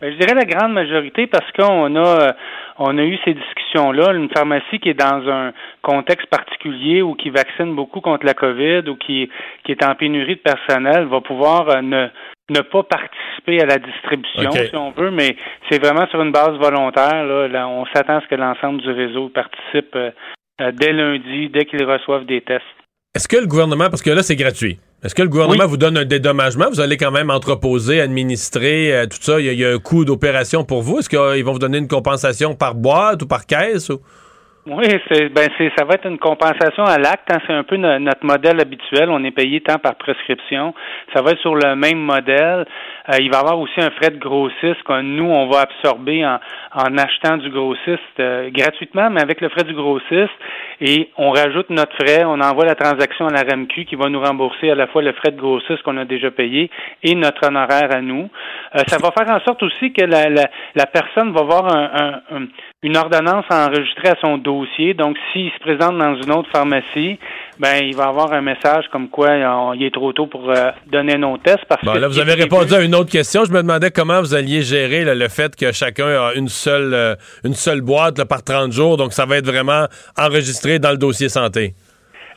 [0.00, 2.32] Ben, je dirais la grande majorité parce qu'on a euh,
[2.78, 4.12] on a eu ces discussions-là.
[4.14, 8.88] Une pharmacie qui est dans un contexte particulier ou qui vaccine beaucoup contre la COVID
[8.88, 9.28] ou qui,
[9.64, 12.06] qui est en pénurie de personnel va pouvoir euh, ne,
[12.50, 15.36] ne pas participer à la distribution, si on veut, mais
[15.70, 17.24] c'est vraiment sur une base volontaire.
[17.24, 20.10] Là, Là, on s'attend à ce que l'ensemble du réseau participe euh,
[20.60, 22.64] euh, dès lundi, dès qu'ils reçoivent des tests.
[23.14, 25.96] Est-ce que le gouvernement, parce que là, c'est gratuit, est-ce que le gouvernement vous donne
[25.96, 26.66] un dédommagement?
[26.70, 29.40] Vous allez quand même entreposer, administrer, euh, tout ça.
[29.40, 30.98] Il y, y a un coût d'opération pour vous.
[30.98, 33.90] Est-ce qu'ils vont vous donner une compensation par boîte ou par caisse?
[33.90, 34.00] ou-
[34.70, 37.32] Oui, c'est ben c'est ça va être une compensation à l'acte.
[37.32, 37.38] hein.
[37.46, 39.08] C'est un peu no- notre modèle habituel.
[39.08, 40.74] On est payé tant par prescription.
[41.14, 42.66] Ça va être sur le même modèle.
[43.10, 46.26] Euh, il va y avoir aussi un frais de grossiste que nous on va absorber
[46.26, 46.38] en,
[46.74, 50.30] en achetant du grossiste euh, gratuitement, mais avec le frais du grossiste.
[50.80, 52.24] Et on rajoute notre frais.
[52.24, 55.12] On envoie la transaction à la RAMQ qui va nous rembourser à la fois le
[55.12, 56.70] frais de grossiste qu'on a déjà payé
[57.02, 58.28] et notre honoraire à nous.
[58.76, 60.44] Euh, ça va faire en sorte aussi que la, la,
[60.74, 61.90] la personne va avoir un,
[62.30, 62.46] un- un-
[62.84, 64.94] une ordonnance enregistrée à son dossier.
[64.94, 67.18] Donc, s'il se présente dans une autre pharmacie,
[67.58, 70.70] ben il va avoir un message comme quoi euh, il est trop tôt pour euh,
[70.86, 71.64] donner un autre test.
[71.68, 73.44] Parce Bon, que là, vous avez répondu à une autre question.
[73.44, 77.14] Je me demandais comment vous alliez gérer le fait que chacun a une seule, euh,
[77.44, 78.96] une seule boîte par 30 jours.
[78.96, 79.86] Donc, ça va être vraiment
[80.18, 81.74] enregistré dans le dossier santé.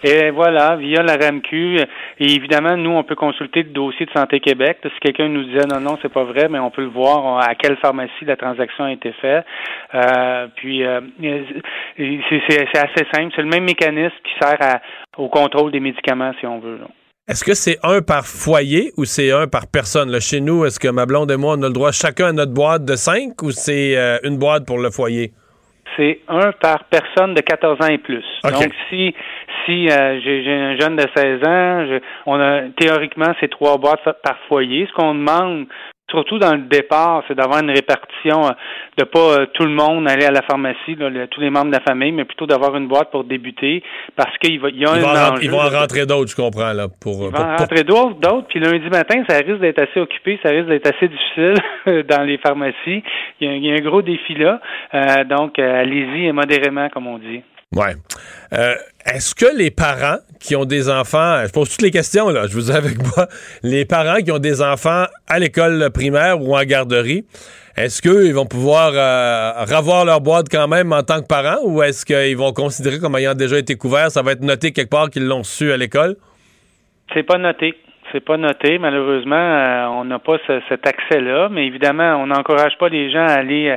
[0.04, 1.78] Et voilà, via la RAMQ.
[2.20, 4.80] Et évidemment, nous, on peut consulter le dossier de Santé Québec.
[4.84, 7.54] Si quelqu'un nous disait non, non, c'est pas vrai, mais on peut le voir à
[7.54, 9.46] quelle pharmacie la transaction a été faite.
[9.94, 11.02] Euh, puis, euh,
[11.98, 13.32] c'est assez simple.
[13.36, 14.82] C'est le même mécanisme qui sert à-
[15.18, 16.80] au contrôle des médicaments, si on veut.
[17.32, 20.12] Est-ce que c'est un par foyer ou c'est un par personne?
[20.12, 22.32] Là, chez nous, est-ce que ma blonde et moi, on a le droit chacun à
[22.34, 25.32] notre boîte de 5 ou c'est euh, une boîte pour le foyer?
[25.96, 28.24] C'est un par personne de 14 ans et plus.
[28.44, 29.16] Donc, si
[29.66, 33.78] si euh, j'ai j'ai un jeune de 16 ans, je- on a théoriquement c'est trois
[33.78, 34.86] boîtes par foyer.
[34.88, 35.68] Ce qu'on demande,
[36.12, 38.52] surtout dans le départ, c'est d'avoir une répartition, euh,
[38.98, 41.68] de pas euh, tout le monde aller à la pharmacie, là, le- tous les membres
[41.72, 43.82] de la famille, mais plutôt d'avoir une boîte pour débuter,
[44.16, 46.36] parce qu'il va- il y a Ils un vont, ils vont en rentrer d'autres, je
[46.36, 46.88] comprends, là.
[47.02, 50.00] Pour, il pour- va en rentrer d'autres, d'autres, puis lundi matin, ça risque d'être assez
[50.00, 51.56] occupé, ça risque d'être assez difficile
[52.08, 53.04] dans les pharmacies.
[53.40, 54.60] Il y a, il y a un gros défi là,
[54.94, 57.42] Euh, donc euh, allez-y et modérément, comme on dit.
[57.76, 57.94] Ouais.
[58.54, 62.46] Euh, Est-ce que les parents qui ont des enfants, je pose toutes les questions, là,
[62.48, 63.28] je vous ai avec moi,
[63.64, 67.24] les parents qui ont des enfants à l'école primaire ou en garderie,
[67.78, 71.82] est-ce qu'ils vont pouvoir euh, revoir leur boîte quand même en tant que parents ou
[71.82, 75.10] est-ce qu'ils vont considérer comme ayant déjà été couverts, ça va être noté quelque part
[75.10, 76.18] qu'ils l'ont su à l'école?
[77.14, 77.74] C'est pas noté.
[78.12, 78.78] C'est pas noté.
[78.78, 81.48] Malheureusement, euh, on n'a pas ce- cet accès-là.
[81.50, 83.74] Mais évidemment, on n'encourage pas les gens à aller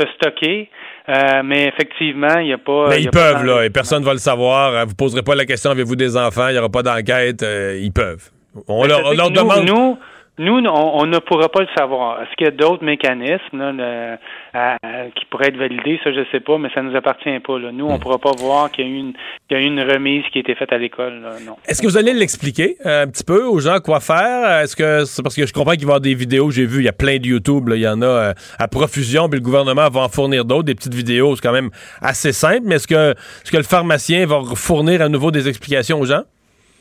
[0.00, 0.68] se stocker.
[1.08, 2.88] Euh, mais effectivement, il n'y a pas.
[2.90, 4.86] Mais ils peuvent, là, et personne ne va le savoir.
[4.86, 6.48] Vous poserez pas la question, avez-vous des enfants?
[6.48, 7.42] Il n'y aura pas d'enquête.
[7.42, 8.30] euh, ils peuvent.
[8.66, 9.64] On leur, on nous, demande...
[9.64, 9.98] Nous,
[10.38, 12.22] nous, on, on ne pourra pas le savoir.
[12.22, 14.16] Est-ce qu'il y a d'autres mécanismes là, le-
[14.54, 15.98] à- à- qui pourraient être validés?
[16.04, 17.58] Ça, je ne sais pas, mais ça ne nous appartient pas.
[17.58, 17.70] Là.
[17.72, 19.12] Nous, on ne pourra pas voir qu'il y, a eu une,
[19.48, 21.22] qu'il y a eu une remise qui a été faite à l'école.
[21.66, 24.62] Est-ce que vous allez l'expliquer euh, un petit peu aux gens quoi faire?
[24.62, 26.80] Est-ce que c'est parce que je comprends qu'il va y avoir des vidéos, j'ai vu,
[26.80, 29.38] il y a plein de YouTube, là, il y en a euh, à profusion, puis
[29.40, 31.70] le gouvernement va en fournir d'autres, des petites vidéos, c'est quand même
[32.00, 36.00] assez simple, mais est-ce que, est-ce que le pharmacien va fournir à nouveau des explications
[36.00, 36.22] aux gens?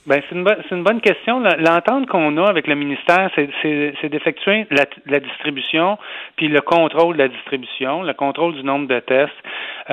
[0.07, 1.39] Ben, c'est une, bonne- c'est une bonne question.
[1.41, 5.97] L'entente qu'on a avec le ministère, c'est- c'est c'est d'effectuer la, la distribution,
[6.37, 9.33] puis le contrôle de la distribution, le contrôle du nombre de tests.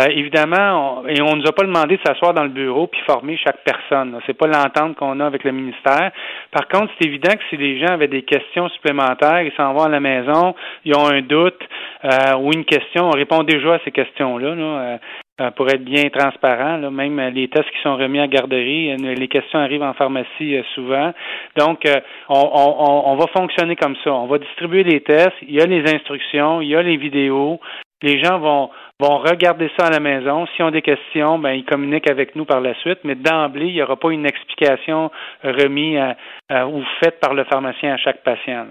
[0.00, 3.00] Euh, évidemment, on, et on nous a pas demandé de s'asseoir dans le bureau puis
[3.06, 4.16] former chaque personne.
[4.26, 6.12] C'est pas l'entente qu'on a avec le ministère.
[6.52, 9.82] Par contre, c'est évident que si les gens avaient des questions supplémentaires, ils s'en vont
[9.84, 11.60] à la maison, ils ont un doute
[12.04, 14.54] euh, ou une question, on répond déjà à ces questions-là.
[14.54, 14.98] là.
[15.40, 16.78] Euh, pour être bien transparent.
[16.92, 20.62] Même les tests qui sont remis à garderie, euh, les questions arrivent en pharmacie euh,
[20.76, 21.12] souvent.
[21.56, 21.80] Donc,
[22.28, 24.12] on, on, on, va fonctionner comme ça.
[24.12, 27.58] On va distribuer les tests, il y a les instructions, il y a les vidéos.
[28.00, 28.70] Les gens vont,
[29.00, 30.46] vont regarder ça à la maison.
[30.54, 33.00] S'ils ont des questions, ben, ils communiquent avec nous par la suite.
[33.02, 35.10] Mais d'emblée, il n'y aura pas une explication
[35.42, 36.14] remise
[36.52, 38.66] ou faite par le pharmacien à chaque patient.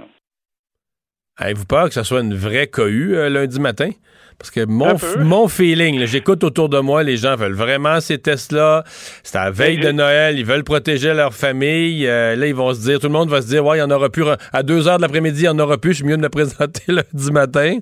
[1.38, 3.90] Avez-vous peur que ce soit une vraie cohue lundi matin?
[4.44, 8.84] Parce que mon, mon feeling, j'écoute autour de moi, les gens veulent vraiment ces tests-là.
[8.86, 12.06] C'est à la veille de Noël, ils veulent protéger leur famille.
[12.06, 13.84] Euh, là, ils vont se dire, tout le monde va se dire, ouais, il y
[13.84, 14.26] en aura plus.
[14.52, 15.92] À 2 heures de l'après-midi, il y en aura plus.
[15.92, 17.78] Je suis mieux de me présenter lundi matin.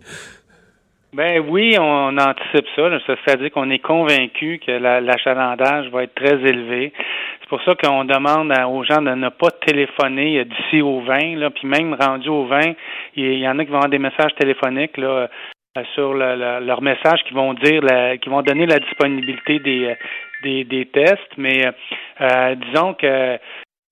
[1.13, 2.89] Ben oui, on, anticipe ça.
[3.07, 6.93] C'est-à-dire qu'on est convaincu que l'achalandage va être très élevé.
[7.41, 11.37] C'est pour ça qu'on demande aux gens de ne pas téléphoner d'ici au 20.
[11.37, 12.73] Là, puis même rendu au 20,
[13.15, 15.27] il y, en a qui vont avoir des messages téléphoniques là, euh,
[15.93, 17.81] sur le, leur message qui vont dire
[18.21, 19.95] qui vont donner la disponibilité des, euh,
[20.43, 21.65] des, des tests, mais
[22.19, 23.37] euh, disons que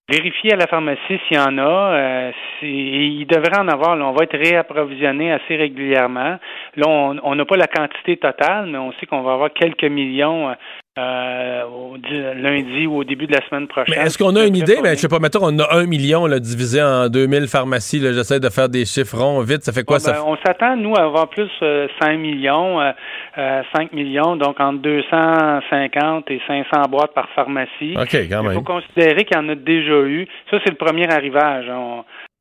[0.10, 1.62] vérifier à la pharmacie s'il y en a.
[1.62, 2.32] Euh,
[2.64, 3.96] il devrait en avoir.
[3.96, 6.38] Là, on va être réapprovisionné assez régulièrement.
[6.76, 10.54] Là, on n'a pas la quantité totale, mais on sait qu'on va avoir quelques millions
[11.00, 11.64] euh,
[12.36, 14.00] lundi ou au début de la semaine prochaine.
[14.00, 14.76] est-ce qu'on a une idée?
[14.78, 18.00] Mais ben, je sais pas, mettons, on a un million là, divisé en 2000 pharmacies.
[18.00, 19.64] J'essaie de faire des chiffres ronds vite.
[19.64, 20.14] Ça fait quoi ça?
[20.14, 22.92] Ben, on s'attend, nous, à avoir plus euh, 5 millions, euh,
[23.36, 27.96] 5 euh, millions, donc entre 250 et 500 boîtes par pharmacie.
[27.96, 28.52] OK, quand même.
[28.52, 30.28] Il faut considérer qu'il y en a déjà eu.
[30.52, 31.66] Ça, c'est le premier arrivage.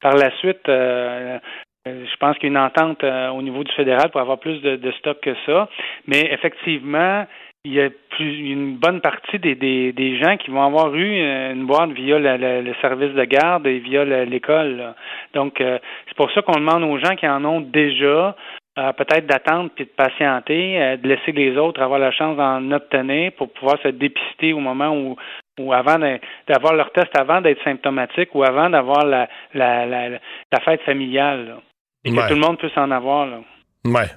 [0.01, 4.21] par la suite, je pense qu'il y a une entente au niveau du fédéral pour
[4.21, 5.69] avoir plus de, de stock que ça.
[6.07, 7.25] Mais effectivement,
[7.69, 11.21] il y a plus, une bonne partie des, des, des, gens qui vont avoir eu
[11.21, 14.95] euh, une boîte via le service de garde et via l'école.
[15.35, 18.35] Donc, euh, c'est pour ça qu'on demande aux gens qui en ont déjà
[18.79, 23.33] euh, peut-être d'attendre puis de patienter, de laisser les autres avoir la chance d'en obtenir
[23.33, 25.17] pour pouvoir se dépister au moment où
[25.61, 25.99] ou avant
[26.47, 31.57] d'avoir leur test avant d'être symptomatique ou avant d'avoir la, la, la, la, fête familiale.
[32.05, 33.27] Et que tout le monde puisse en avoir.
[33.27, 33.41] Là.
[33.85, 34.09] Ouais.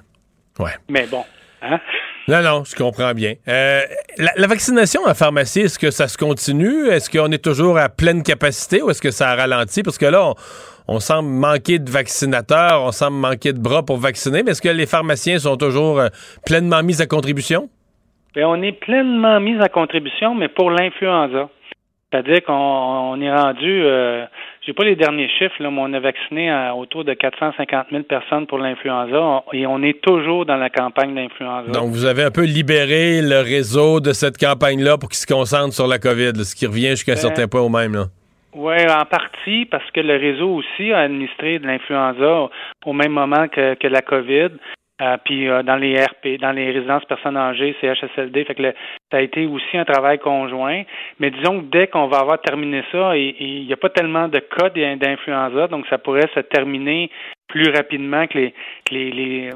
[0.60, 0.70] Ouais.
[0.88, 1.24] Mais bon.
[1.62, 1.80] Hein?
[2.28, 3.34] Non, non, je comprends bien.
[3.48, 3.80] Euh,
[4.18, 6.86] la, vaccination en pharmacie, est-ce que ça se continue?
[6.88, 9.82] Est-ce qu'on est toujours à pleine capacité ou est-ce que ça a ralenti?
[9.82, 10.32] Parce que là,
[10.86, 14.68] on, semble manquer de vaccinateurs, on semble manquer de bras pour vacciner, mais est-ce que
[14.68, 16.08] les pharmaciens sont toujours euh,
[16.46, 17.68] pleinement mis à contribution?
[18.34, 21.48] Bien, on est pleinement mis à contribution, mais pour l'influenza.
[22.12, 24.24] C'est-à-dire qu'on est rendu, euh,
[24.64, 28.46] j'ai pas les derniers chiffres, là, mais on a vacciné autour de 450 000 personnes
[28.46, 31.72] pour l'influenza et on est toujours dans la campagne d'influenza.
[31.72, 35.74] Donc, vous avez un peu libéré le réseau de cette campagne-là pour qu'il se concentre
[35.74, 37.94] sur la COVID, ce qui revient jusqu'à un ben, certain point au même.
[37.94, 38.04] Là.
[38.54, 42.48] Oui, en partie, parce que le réseau aussi a administré de l'influenza
[42.84, 44.50] au même moment que, que la COVID.
[45.00, 48.62] Euh, puis euh, dans les RP, dans les résidences personnes âgées, CHSLD, fait que
[49.10, 50.82] ça a été aussi un travail conjoint.
[51.18, 54.38] Mais disons que dès qu'on va avoir terminé ça, il n'y a pas tellement de
[54.38, 57.10] cas d'influenza, donc ça pourrait se terminer
[57.48, 58.54] plus rapidement que les,
[58.90, 59.50] les,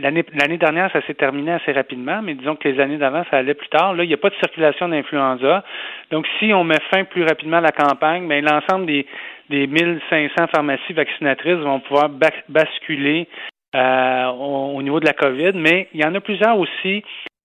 [0.00, 3.38] l'année l'année dernière ça s'est terminé assez rapidement, mais disons que les années d'avant ça
[3.38, 3.94] allait plus tard.
[3.94, 5.64] Là, il n'y a pas de circulation d'influenza.
[6.10, 9.06] Donc si on met fin plus rapidement à la campagne, ben l'ensemble des
[9.50, 12.08] des 1500 pharmacies vaccinatrices vont pouvoir
[12.48, 13.28] basculer
[13.74, 17.02] euh, au, niveau de la COVID, mais il y en a plusieurs aussi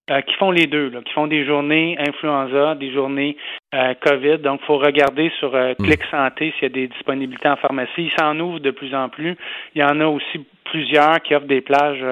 [0.09, 3.37] euh, qui font les deux, qui font des journées influenza, des journées
[3.73, 4.39] euh, COVID.
[4.39, 5.75] Donc, il faut regarder sur hmm.
[5.81, 7.91] Clic Santé s'il y a des disponibilités en pharmacie.
[7.97, 9.37] Il s'en ouvre de plus en plus.
[9.73, 12.03] Il y en a aussi plusieurs qui offrent des plages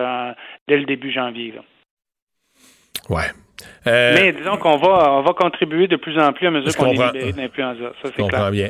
[0.67, 1.54] dès le début janvier.
[3.10, 3.32] Ouais.
[3.86, 7.06] Mais disons qu'on va, on va contribuer de plus en plus à mesure qu'on est
[7.06, 7.91] libéré d'influenza.
[8.01, 8.51] Ça, c'est clair.
[8.51, 8.69] bien.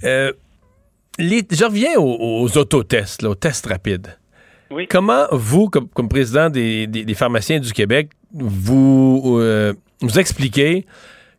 [0.00, 4.16] je reviens aux, aux autotests, aux tests rapides.
[4.88, 10.84] Comment vous, comme, président des, pharmaciens du Québec, vous, euh, vous expliquez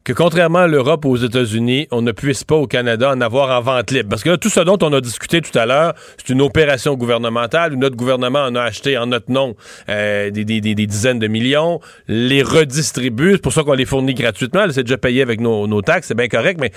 [0.03, 3.57] que contrairement à l'Europe ou aux États-Unis, on ne puisse pas au Canada en avoir
[3.57, 4.09] en vente libre.
[4.09, 7.73] Parce que tout ce dont on a discuté tout à l'heure, c'est une opération gouvernementale
[7.73, 9.55] où notre gouvernement en a acheté en notre nom
[9.89, 14.83] euh, des, dizaines de millions, les redistribue, c'est pour ça qu'on les fournit gratuitement, c'est
[14.83, 16.71] déjà payé avec nos, taxes, c'est bien correct, mais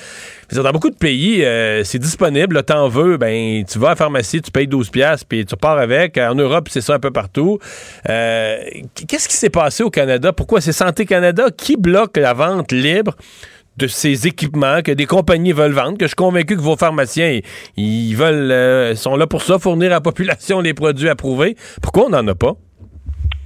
[0.53, 4.43] dans beaucoup de pays, euh, c'est disponible, t'en veux, ben tu vas à la pharmacie,
[4.43, 6.19] tu payes 12 pièces puis tu repars avec.
[6.19, 7.59] En Europe, c'est ça un peu partout.
[8.09, 8.59] Euh,
[9.09, 10.33] qu'est-ce qui s'est passé au Canada?
[10.33, 13.12] Pourquoi c'est Santé Canada qui bloque la vente libre?
[13.77, 17.41] De ces équipements que des compagnies veulent vendre, que je suis convaincu que vos pharmaciens,
[17.77, 21.57] ils veulent, euh, sont là pour ça, fournir à la population les produits approuvés.
[21.83, 22.53] Pourquoi on n'en a pas?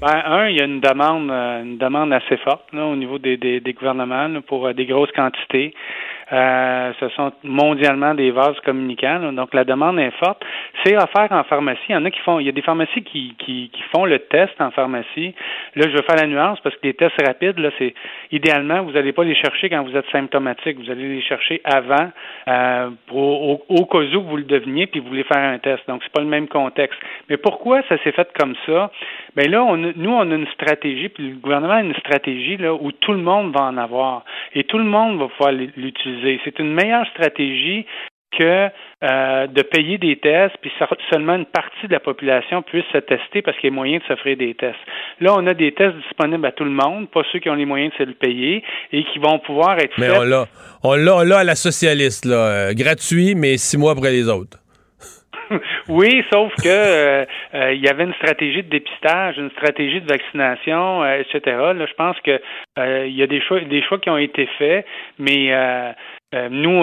[0.00, 3.38] Ben, un, il y a une demande, euh, une demande assez forte au niveau des,
[3.38, 5.72] des, gouvernements pour euh, des grosses quantités.
[6.32, 10.44] Euh, ce sont mondialement des vases communicants, donc la demande est forte.
[10.84, 11.80] C'est offert en pharmacie.
[11.88, 14.04] Il y en a qui font, il y a des pharmacies qui, qui, qui font
[14.04, 15.34] le test en pharmacie.
[15.76, 17.94] Là, je veux faire la nuance parce que les tests rapides, là, c'est
[18.32, 20.78] idéalement, vous n'allez pas les chercher quand vous êtes symptomatique.
[20.78, 22.10] Vous allez les chercher avant,
[22.48, 25.82] euh, pour, au, cas où vous le deveniez, puis vous voulez faire un test.
[25.86, 26.98] Donc, c'est pas le même contexte.
[27.28, 28.90] Mais pourquoi ça s'est fait comme ça?
[29.36, 32.74] Bien là, on, nous, on a une stratégie, puis le gouvernement a une stratégie là,
[32.74, 36.40] où tout le monde va en avoir et tout le monde va pouvoir l'utiliser.
[36.44, 37.84] C'est une meilleure stratégie
[38.38, 38.68] que
[39.04, 40.70] euh, de payer des tests, puis
[41.10, 44.02] seulement une partie de la population puisse se tester parce qu'il y a moyen de
[44.04, 44.78] s'offrir des tests.
[45.20, 47.66] Là, on a des tests disponibles à tout le monde, pas ceux qui ont les
[47.66, 50.46] moyens de se le payer et qui vont pouvoir être mais on l'a,
[50.82, 54.58] on l'a, à la socialiste, là, euh, gratuit, mais six mois après les autres.
[55.88, 60.06] oui, sauf que euh, euh, il y avait une stratégie de dépistage, une stratégie de
[60.06, 61.40] vaccination, euh, etc.
[61.74, 62.40] Là, je pense que
[63.06, 64.86] il y a des choix, des choix qui ont été faits,
[65.18, 65.52] mais
[66.32, 66.82] nous,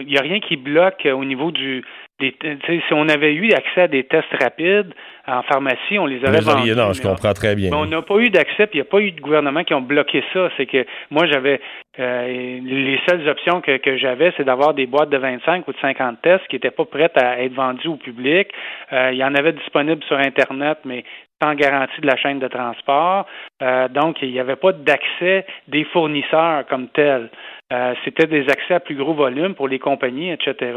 [0.00, 1.84] il n'y a rien qui bloque au niveau du
[2.18, 4.92] si on avait eu accès à des tests rapides
[5.26, 6.74] en pharmacie, on les aurait vendus.
[6.74, 7.70] Non, je comprends très bien.
[7.70, 9.74] Mais on n'a pas eu d'accès, puis il n'y a pas eu de gouvernement qui
[9.74, 10.48] ont bloqué ça.
[10.56, 11.60] C'est que moi, j'avais
[11.98, 15.78] euh, les seules options que, que j'avais, c'est d'avoir des boîtes de 25 ou de
[15.78, 18.48] 50 tests qui n'étaient pas prêtes à être vendues au public.
[18.92, 21.04] Euh, il y en avait disponibles sur Internet, mais
[21.42, 23.26] sans garantie de la chaîne de transport.
[23.62, 27.28] Euh, donc, il n'y avait pas d'accès des fournisseurs comme tels.
[27.72, 30.72] Euh, c'était des accès à plus gros volume pour les compagnies, etc.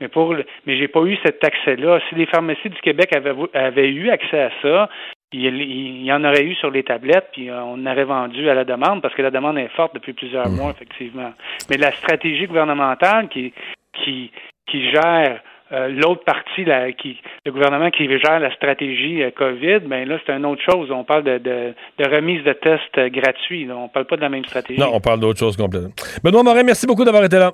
[0.00, 0.34] Mais pour
[0.66, 2.00] mais j'ai pas eu cet accès-là.
[2.08, 4.88] Si les pharmacies du Québec avaient, avaient eu accès à ça,
[5.32, 8.64] il, y en aurait eu sur les tablettes, puis euh, on aurait vendu à la
[8.64, 10.56] demande, parce que la demande est forte depuis plusieurs mmh.
[10.56, 11.32] mois, effectivement.
[11.68, 13.52] Mais la stratégie gouvernementale qui,
[13.92, 14.32] qui,
[14.66, 15.40] qui gère
[15.72, 16.64] euh, l'autre partie,
[17.00, 20.90] qui, le gouvernement qui gère la stratégie euh, COVID, ben là, c'est une autre chose.
[20.90, 23.68] On parle de, de, remise de tests euh, gratuits.
[23.70, 24.80] On ne parle pas de la même stratégie.
[24.80, 25.90] Non, on parle d'autre chose complètement.
[26.24, 27.52] Benoît Morin, merci beaucoup d'avoir été là.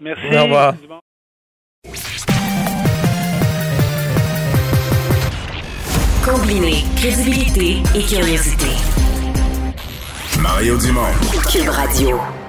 [0.00, 0.36] Merci.
[0.36, 0.74] Au revoir.
[6.24, 8.70] Combiner crédibilité et curiosité.
[10.40, 11.12] Mario Dumont.
[11.52, 12.41] Cube Radio.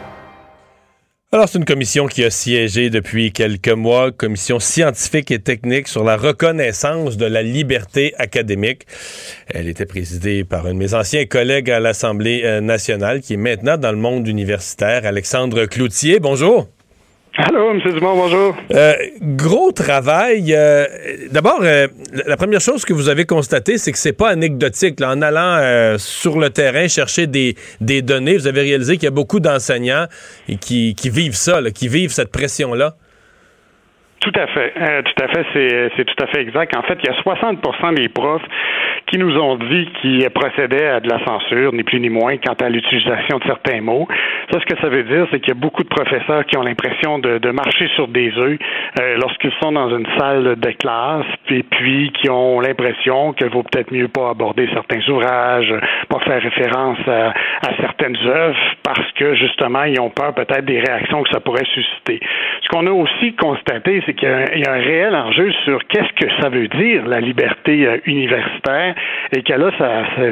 [1.34, 6.04] Alors, c'est une commission qui a siégé depuis quelques mois, commission scientifique et technique sur
[6.04, 8.86] la reconnaissance de la liberté académique.
[9.48, 13.38] Elle était présidée par un de mes anciens collègues à l'Assemblée euh, nationale, qui est
[13.38, 16.19] maintenant dans le monde universitaire, Alexandre Cloutier.
[16.19, 16.67] Bonjour.
[17.36, 17.80] Allô, M.
[17.80, 18.56] Dumont, bonjour.
[18.76, 20.54] Euh, gros travail.
[20.54, 20.86] Euh,
[21.32, 21.88] d'abord, euh,
[22.28, 25.02] la première chose que vous avez constaté, c'est que c'est pas anecdotique.
[25.02, 29.12] en allant sur le terrain chercher des, des données, vous avez réalisé qu'il y a
[29.12, 30.06] beaucoup d'enseignants
[30.62, 32.93] qui, qui vivent ça, qui vivent cette pression-là.
[34.19, 34.74] Tout à fait.
[35.04, 36.78] tout à fait, c'est tout à fait exact.
[36.78, 38.43] En fait, il y a 60% des profs
[39.13, 42.56] qui nous ont dit qu'ils procédaient à de la censure, ni plus ni moins, quant
[42.60, 44.08] à l'utilisation de certains mots.
[44.52, 46.63] Ça, ce que ça veut dire, c'est qu'il y a beaucoup de professeurs qui ont
[46.63, 48.58] l'impression de, marcher sur des œufs
[48.99, 53.62] euh, lorsqu'ils sont dans une salle de classe, et puis qui ont l'impression qu'il vaut
[53.62, 55.71] peut-être mieux pas aborder certains ouvrages,
[56.10, 57.34] pas faire référence à,
[57.67, 61.65] à certaines œuvres, parce que justement, ils ont peur peut-être des réactions que ça pourrait
[61.65, 62.19] susciter.
[62.63, 66.32] Ce qu'on a aussi constaté, c'est qu'il y, a un réel enjeu sur qu'est-ce que
[66.41, 68.95] ça veut dire la liberté euh, universitaire
[69.35, 69.71] et que là,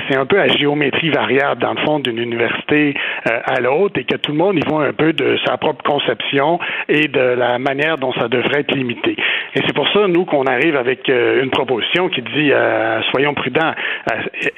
[0.08, 2.94] c'est un peu à géométrie variable, dans le fond, d'une université
[3.28, 5.84] euh, à l'autre, et que tout le monde y voit un peu de sa propre
[5.84, 9.16] conception et de la manière dont ça devrait être limité.
[9.56, 13.34] Et c'est pour ça, nous, qu'on arrive avec euh, une proposition qui dit, euh, soyons
[13.34, 13.74] prudents,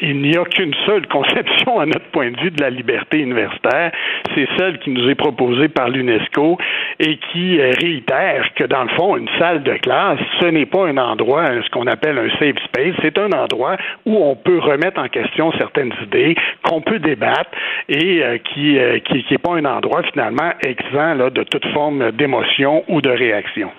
[0.02, 3.92] il n'y a qu'une seule conception, à notre point de vue, de la liberté universitaire,
[4.36, 6.58] c'est celle qui nous est proposée par l'UNESCO
[7.00, 10.98] et qui réitère que, dans le fond, une salle de classe, ce n'est pas un
[10.98, 15.08] endroit, ce qu'on appelle un safe space, c'est un endroit où on peut remettre en
[15.08, 17.52] question certaines idées, qu'on peut débattre
[17.90, 21.66] et euh, qui n'est euh, qui, qui pas un endroit finalement exempt là, de toute
[21.74, 23.72] forme d'émotion ou de réaction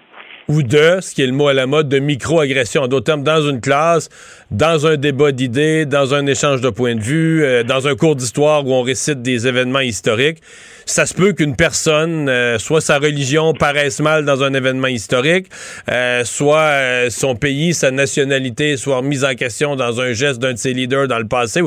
[0.49, 2.83] ou de, ce qui est le mot à la mode, de micro-agression.
[2.83, 4.09] En d'autres termes, dans une classe,
[4.51, 8.17] dans un débat d'idées, dans un échange de points de vue, euh, dans un cours
[8.17, 10.39] d'histoire où on récite des événements historiques,
[10.87, 15.47] ça se peut qu'une personne, euh, soit sa religion paraisse mal dans un événement historique,
[15.91, 20.59] euh, soit son pays, sa nationalité soit remise en question dans un geste d'un de
[20.59, 21.63] ses leaders dans le passé.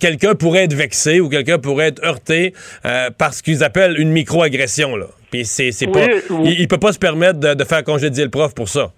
[0.00, 2.52] Quelqu'un pourrait être vexé ou quelqu'un pourrait être heurté
[3.16, 4.96] par ce qu'ils appellent une micro-agression.
[4.96, 5.06] Là.
[5.32, 6.06] Puis c'est, pas.
[6.44, 8.92] Il, peut pas se permettre de, faire congédier le prof pour ça.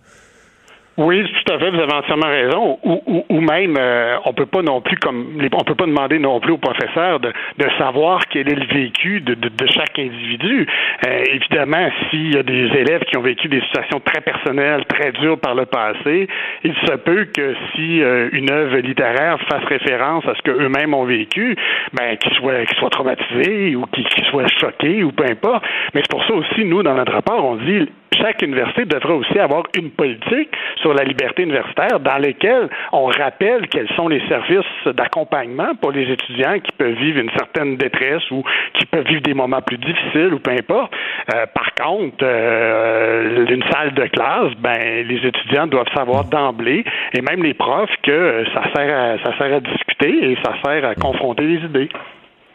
[0.97, 2.79] Oui, tout à fait, vous avez entièrement raison.
[2.85, 6.39] Ou, ou, même, euh, on peut pas non plus comme on peut pas demander non
[6.39, 10.67] plus aux professeurs de, de savoir quel est le vécu de, de, de chaque individu.
[11.05, 15.11] Euh, évidemment, s'il y a des élèves qui ont vécu des situations très personnelles, très
[15.13, 16.29] dures par le passé,
[16.63, 21.05] il se peut que si euh, une œuvre littéraire fasse référence à ce qu'eux-mêmes ont
[21.05, 21.57] vécu,
[21.93, 25.65] ben qu'ils soient qu'ils soient traumatisés ou qu'ils soient choqués ou peu importe.
[25.93, 27.89] Mais c'est pour ça aussi, nous, dans notre rapport, on dit
[28.21, 30.51] chaque université devrait aussi avoir une politique
[30.81, 36.11] sur la liberté universitaire dans laquelle on rappelle quels sont les services d'accompagnement pour les
[36.11, 38.43] étudiants qui peuvent vivre une certaine détresse ou
[38.79, 40.93] qui peuvent vivre des moments plus difficiles ou peu importe.
[41.35, 47.21] Euh, par contre, euh, une salle de classe, ben les étudiants doivent savoir d'emblée et
[47.21, 50.95] même les profs que ça sert à, ça sert à discuter et ça sert à
[50.95, 51.89] confronter les idées.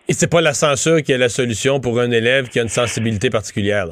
[0.07, 2.67] Et c'est pas la censure qui est la solution pour un élève qui a une
[2.67, 3.85] sensibilité particulière.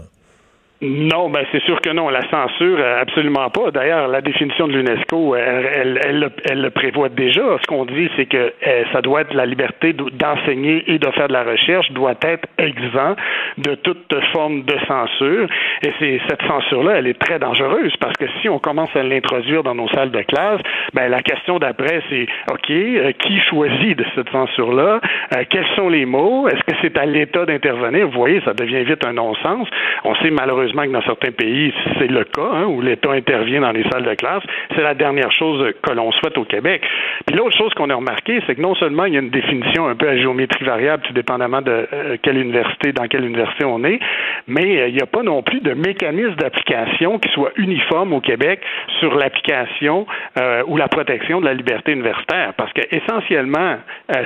[0.79, 2.09] Non, ben c'est sûr que non.
[2.09, 3.71] La censure, euh, absolument pas.
[3.71, 7.41] D'ailleurs, la définition de l'UNESCO, elle, elle, elle, le prévoit déjà.
[7.59, 11.29] Ce qu'on dit, c'est que euh, ça doit être la liberté d'enseigner et de faire
[11.29, 13.15] de la recherche doit être exempt
[13.57, 15.47] de toute forme de censure.
[15.81, 19.63] Et c'est cette censure-là, elle est très dangereuse parce que si on commence à l'introduire
[19.63, 20.61] dans nos salles de classe,
[20.93, 25.01] ben la question d'après, c'est OK, euh, qui choisit de cette censure-là?
[25.49, 26.47] Quels sont les mots?
[26.47, 28.05] Est-ce que c'est à l'État d'intervenir?
[28.05, 29.67] Vous voyez, ça devient vite un non-sens.
[30.03, 33.71] On sait malheureusement que dans certains pays, c'est le cas, hein, où l'État intervient dans
[33.71, 34.43] les salles de classe.
[34.75, 36.81] C'est la dernière chose que l'on souhaite au Québec.
[37.25, 39.87] Puis l'autre chose qu'on a remarqué, c'est que non seulement il y a une définition
[39.87, 43.83] un peu à géométrie variable, tout dépendamment de euh, quelle université, dans quelle université on
[43.83, 43.99] est,
[44.47, 48.21] mais euh, il n'y a pas non plus de mécanisme d'application qui soit uniforme au
[48.21, 48.61] Québec
[48.99, 50.05] sur l'application
[50.39, 52.53] euh, ou la protection de la liberté universitaire.
[52.57, 53.77] Parce que essentiellement,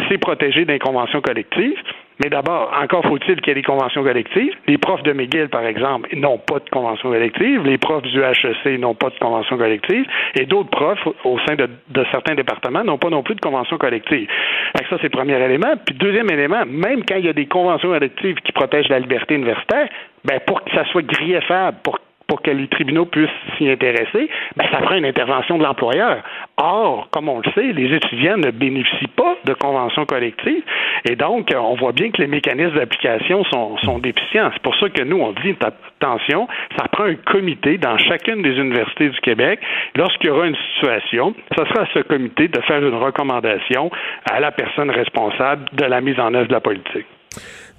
[0.09, 1.77] c'est protégé des conventions collectives.
[2.21, 4.53] Mais d'abord, encore faut-il qu'il y ait des conventions collectives.
[4.67, 7.63] Les profs de McGill, par exemple, n'ont pas de convention collective.
[7.63, 10.05] Les profs du HEC n'ont pas de convention collective.
[10.35, 11.67] Et d'autres profs, au sein de,
[12.11, 14.27] certains départements, n'ont pas non plus de convention collective.
[14.75, 15.73] ça, c'est le premier élément.
[15.83, 19.33] Puis deuxième élément, même quand il y a des conventions collectives qui protègent la liberté
[19.33, 19.87] universitaire,
[20.23, 21.97] ben pour que ça soit grieffable, pour
[22.31, 26.23] pour que les tribunaux puissent s'y intéresser, ben, ça prend une intervention de l'employeur.
[26.55, 30.63] Or, comme on le sait, les étudiants ne bénéficient pas de conventions collectives
[31.09, 34.49] et donc on voit bien que les mécanismes d'application sont, sont déficients.
[34.53, 38.55] C'est pour ça que nous, on dit attention, ça prend un comité dans chacune des
[38.55, 39.59] universités du Québec.
[39.95, 43.91] Lorsqu'il y aura une situation, ce sera à ce comité de faire une recommandation
[44.31, 47.07] à la personne responsable de la mise en œuvre de la politique.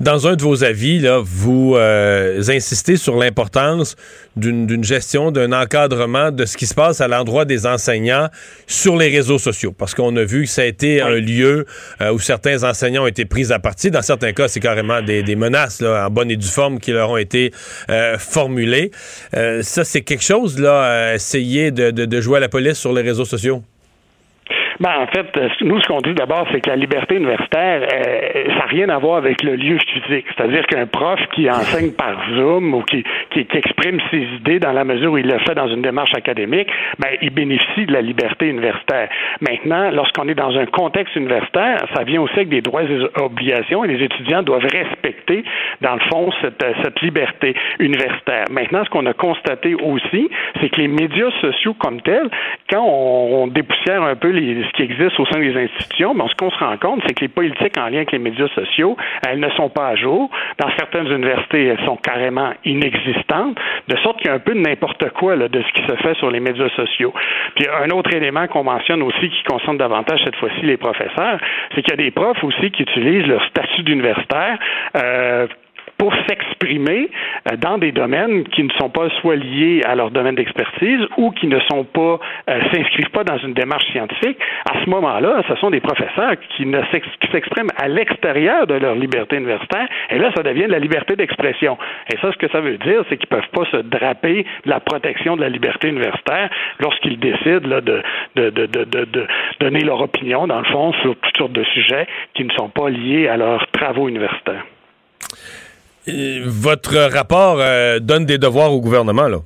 [0.02, 3.94] Dans un de vos avis, là, vous euh, insistez sur l'importance
[4.34, 8.28] d'une gestion, d'un encadrement de ce qui se passe à l'endroit des enseignants
[8.66, 9.70] sur les réseaux sociaux.
[9.70, 11.66] Parce qu'on a vu que ça a été un lieu
[12.00, 13.92] euh, où certains enseignants ont été pris à partie.
[13.92, 17.10] Dans certains cas, c'est carrément des, menaces là, en bonne et due forme qui leur
[17.10, 17.52] ont été
[17.88, 18.90] euh, formulées.
[19.32, 23.24] ça, c'est quelque chose, là, essayer de, de jouer à la police sur les réseaux
[23.24, 23.62] sociaux?
[24.82, 28.44] Ben, en fait, euh, nous, ce qu'on dit d'abord, c'est que la liberté universitaire, euh,
[28.48, 30.26] ça n'a rien à voir avec le lieu physique.
[30.34, 34.82] C'est-à-dire qu'un prof qui enseigne par Zoom ou qui, qui, exprime ses idées dans la
[34.82, 36.66] mesure où il le fait dans une démarche académique,
[36.98, 39.08] ben, il bénéficie de la liberté universitaire.
[39.40, 43.84] Maintenant, lorsqu'on est dans un contexte universitaire, ça vient aussi avec des droits et obligations
[43.84, 45.44] et les étudiants doivent respecter,
[45.80, 48.46] dans le fond, cette, euh, cette liberté universitaire.
[48.50, 50.28] Maintenant, ce qu'on a constaté aussi,
[50.60, 52.28] c'est que les médias sociaux comme tels,
[52.68, 56.34] quand on, on dépoussière un peu les, qui existe au sein des institutions, mais ce
[56.34, 58.96] qu'on se rend compte, c'est que les politiques en lien avec les médias sociaux,
[59.26, 60.30] elles ne sont pas à jour.
[60.58, 63.56] Dans certaines universités, elles sont carrément inexistantes,
[63.88, 65.96] de sorte qu'il y a un peu de n'importe quoi là, de ce qui se
[65.96, 67.12] fait sur les médias sociaux.
[67.54, 71.38] Puis un autre élément qu'on mentionne aussi qui concerne davantage cette fois-ci les professeurs,
[71.74, 74.58] c'est qu'il y a des profs aussi qui utilisent leur statut d'universitaire
[74.96, 75.46] euh,
[76.02, 77.10] pour s'exprimer
[77.48, 81.30] euh, dans des domaines qui ne sont pas soit liés à leur domaine d'expertise ou
[81.30, 82.18] qui ne sont pas
[82.50, 84.36] euh, s'inscrivent pas dans une démarche scientifique.
[84.68, 86.80] À ce moment-là, ce sont des professeurs qui ne
[87.30, 91.78] s'expriment à l'extérieur de leur liberté universitaire et là, ça devient de la liberté d'expression.
[92.12, 94.80] Et ça, ce que ça veut dire, c'est qu'ils peuvent pas se draper de la
[94.80, 96.50] protection de la liberté universitaire
[96.80, 98.02] lorsqu'ils décident de,
[99.60, 102.90] donner leur opinion, dans le fond, sur toutes sortes de sujets qui ne sont pas
[102.90, 104.64] liés à leurs travaux universitaires.
[106.06, 109.38] Votre rapport euh, donne des devoirs au gouvernement, là.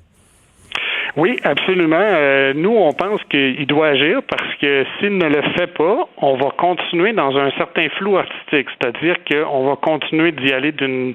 [1.17, 1.97] Oui, absolument.
[1.99, 6.37] Euh, nous, on pense qu'il doit agir parce que s'il ne le fait pas, on
[6.37, 11.15] va continuer dans un certain flou artistique, c'est-à-dire qu'on va continuer d'y aller d'une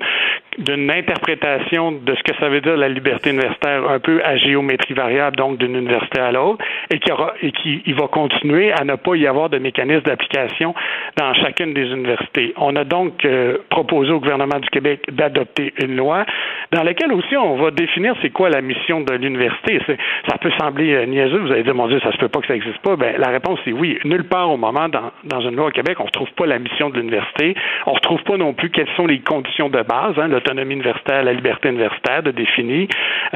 [0.57, 4.93] d'une interprétation de ce que ça veut dire la liberté universitaire un peu à géométrie
[4.93, 8.83] variable, donc d'une université à l'autre, et qui aura et qui il va continuer à
[8.83, 10.73] ne pas y avoir de mécanisme d'application
[11.17, 12.53] dans chacune des universités.
[12.57, 16.25] On a donc euh, proposé au gouvernement du Québec d'adopter une loi
[16.71, 19.79] dans laquelle aussi on va définir c'est quoi la mission de l'université.
[20.27, 22.47] Ça peut sembler euh, niaiseux, vous allez dire mon Dieu, ça se peut pas que
[22.47, 22.95] ça n'existe pas.
[22.95, 23.97] Ben la réponse est oui.
[24.03, 26.59] Nulle part au moment dans, dans une loi au Québec, on ne retrouve pas la
[26.59, 27.55] mission de l'université.
[27.85, 30.17] On ne retrouve pas non plus quelles sont les conditions de base.
[30.17, 32.87] Hein, l'autonomie universitaire, la liberté universitaire de définir.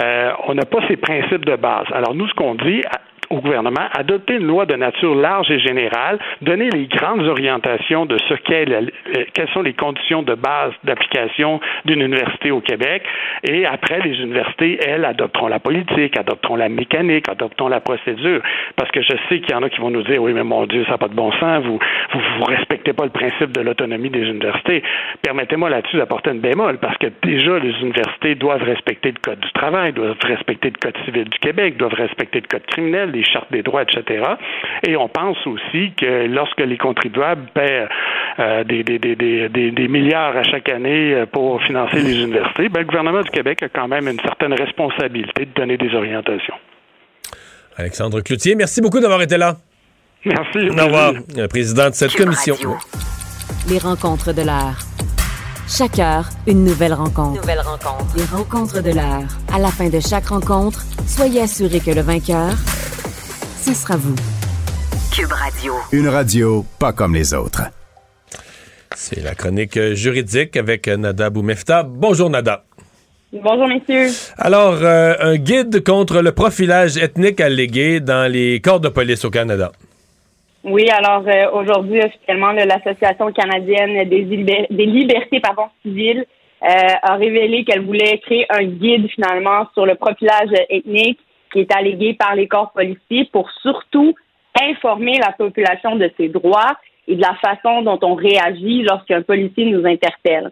[0.01, 1.87] Euh, on n'a pas ces principes de base.
[1.93, 2.81] Alors nous, ce qu'on dit,
[3.29, 8.17] au gouvernement adopter une loi de nature large et générale, donner les grandes orientations de
[8.29, 13.03] ce qu'est euh, quelles sont les conditions de base d'application d'une université au Québec,
[13.43, 18.41] et après les universités, elles, adopteront la politique, adopteront la mécanique, adopteront la procédure,
[18.75, 20.65] parce que je sais qu'il y en a qui vont nous dire, oui, mais mon
[20.65, 21.79] Dieu, ça n'a pas de bon sens, vous,
[22.13, 24.83] vous, vous respectez pas le principe de l'autonomie des universités.
[25.21, 29.51] Permettez-moi là-dessus d'apporter une bémol, parce que déjà, les universités doivent respecter le Code du
[29.51, 33.51] travail, doivent respecter le Code civil du Québec, doivent respecter le Code criminel, les chartes
[33.51, 34.23] des droits, etc.
[34.87, 37.87] Et on pense aussi que lorsque les contribuables paient
[38.39, 42.81] euh, des, des, des, des, milliards à chaque année euh, pour financer les universités, ben,
[42.81, 46.55] le gouvernement du Québec a quand même une certaine responsabilité de donner des orientations.
[47.77, 49.55] Alexandre Cloutier, merci beaucoup d'avoir été là.
[50.25, 50.69] Merci.
[50.69, 51.13] Au revoir,
[51.49, 52.55] président de cette commission.
[53.69, 54.94] Les rencontres de l'art.
[55.67, 57.41] Chaque heure, une nouvelle rencontre.
[57.41, 58.15] Nouvelle rencontre.
[58.15, 59.27] Les rencontres de l'heure.
[59.51, 62.51] À la fin de chaque rencontre, soyez assurés que le vainqueur,
[63.59, 64.15] ce sera vous.
[65.11, 65.73] Cube Radio.
[65.91, 67.63] Une radio pas comme les autres.
[68.95, 71.81] C'est la chronique juridique avec Nada Boumefta.
[71.81, 72.63] Bonjour Nada.
[73.33, 74.09] Bonjour messieurs.
[74.37, 79.31] Alors, euh, un guide contre le profilage ethnique allégué dans les corps de police au
[79.31, 79.71] Canada.
[80.65, 86.25] Oui, alors euh, aujourd'hui, officiellement, l'Association canadienne des, des libertés pardon, civiles
[86.63, 86.67] euh,
[87.03, 91.19] a révélé qu'elle voulait créer un guide finalement sur le profilage ethnique
[91.53, 94.15] qui est allégué par les corps policiers pour surtout
[94.59, 96.75] informer la population de ses droits
[97.07, 100.51] et de la façon dont on réagit lorsqu'un policier nous interpelle.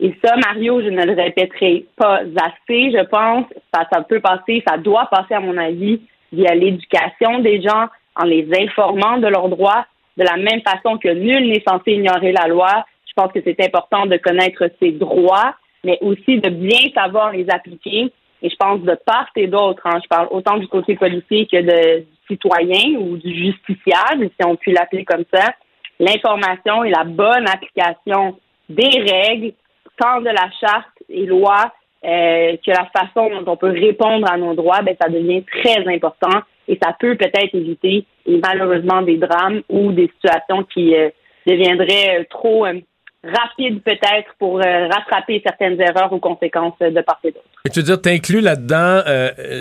[0.00, 3.46] Et ça, Mario, je ne le répéterai pas assez, je pense.
[3.72, 7.86] Ça, ça peut passer, ça doit passer, à mon avis, via l'éducation des gens,
[8.16, 9.86] en les informant de leurs droits,
[10.16, 12.84] de la même façon que nul n'est censé ignorer la loi.
[13.06, 15.54] Je pense que c'est important de connaître ses droits,
[15.84, 18.12] mais aussi de bien savoir les appliquer.
[18.42, 21.60] Et je pense de part et d'autre, hein, je parle autant du côté policier que
[21.60, 25.52] de citoyen ou du justiciable, si on peut l'appeler comme ça,
[25.98, 28.38] l'information et la bonne application
[28.68, 29.52] des règles,
[29.98, 31.72] tant de la charte et loi
[32.04, 35.86] euh, que la façon dont on peut répondre à nos droits, ben, ça devient très
[35.92, 41.10] important et ça peut peut-être éviter et malheureusement des drames ou des situations qui euh,
[41.46, 42.80] deviendraient euh, trop euh,
[43.24, 47.44] rapides peut-être pour rattraper certaines erreurs ou conséquences de part et d'autre.
[47.72, 49.02] Tu veux dire, tu inclus là-dedans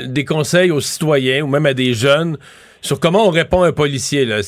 [0.06, 2.38] des conseils aux citoyens ou même à des jeunes
[2.82, 4.42] sur comment on répond à un policier là,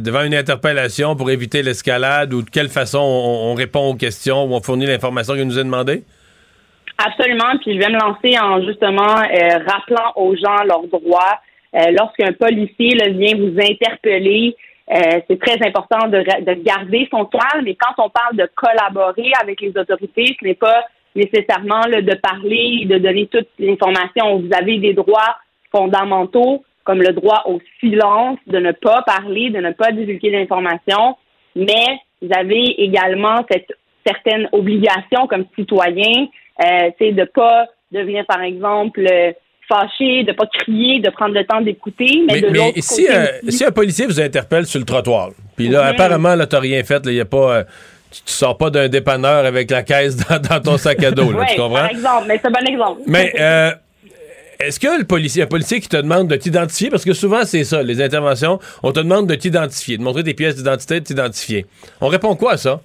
[0.00, 4.54] devant une interpellation pour éviter l'escalade ou de quelle façon on, répond aux questions ou
[4.54, 6.04] on fournit l'information qu'il nous a demandé?
[7.04, 7.58] Absolument.
[7.62, 9.16] Puis je vais me lancer en justement
[9.66, 11.40] rappelant aux gens leurs droits,
[11.74, 14.54] lorsqu'un policier vient vous interpeller,
[14.90, 17.64] euh, c'est très important de, de, garder son calme.
[17.64, 22.84] Mais quand on parle de collaborer avec les autorités, ce n'est pas nécessairement de parler,
[22.86, 24.40] de donner toute l'information.
[24.40, 25.36] Vous avez des droits
[25.70, 31.16] fondamentaux comme le droit au silence, de ne pas parler, de ne pas divulguer l'information,
[31.54, 33.72] mais vous avez également cette
[34.04, 36.26] certaine obligation comme citoyen,
[36.60, 39.06] euh, c'est de pas devenir, par exemple,
[39.72, 42.22] fâché, de pas crier, de prendre le temps d'écouter.
[42.26, 46.34] Mais, mais, si, euh, si, un policier vous interpelle sur le trottoir, puis là, apparemment,
[46.34, 47.56] là, t'as rien fait, il y a pas...
[47.56, 47.64] Euh,
[48.10, 51.56] tu, sors pas d'un dépanneur avec la caisse dans, ton sac à dos, là, tu
[51.56, 51.76] comprends?
[51.76, 53.00] par exemple, mais c'est un bon exemple.
[53.06, 53.70] Mais euh,
[54.60, 57.64] est-ce que le policier, un policier qui te demande de t'identifier, parce que souvent c'est
[57.64, 61.64] ça, les interventions, on te demande de t'identifier, de montrer tes pièces d'identité, de t'identifier.
[62.02, 62.80] On répond quoi à ça?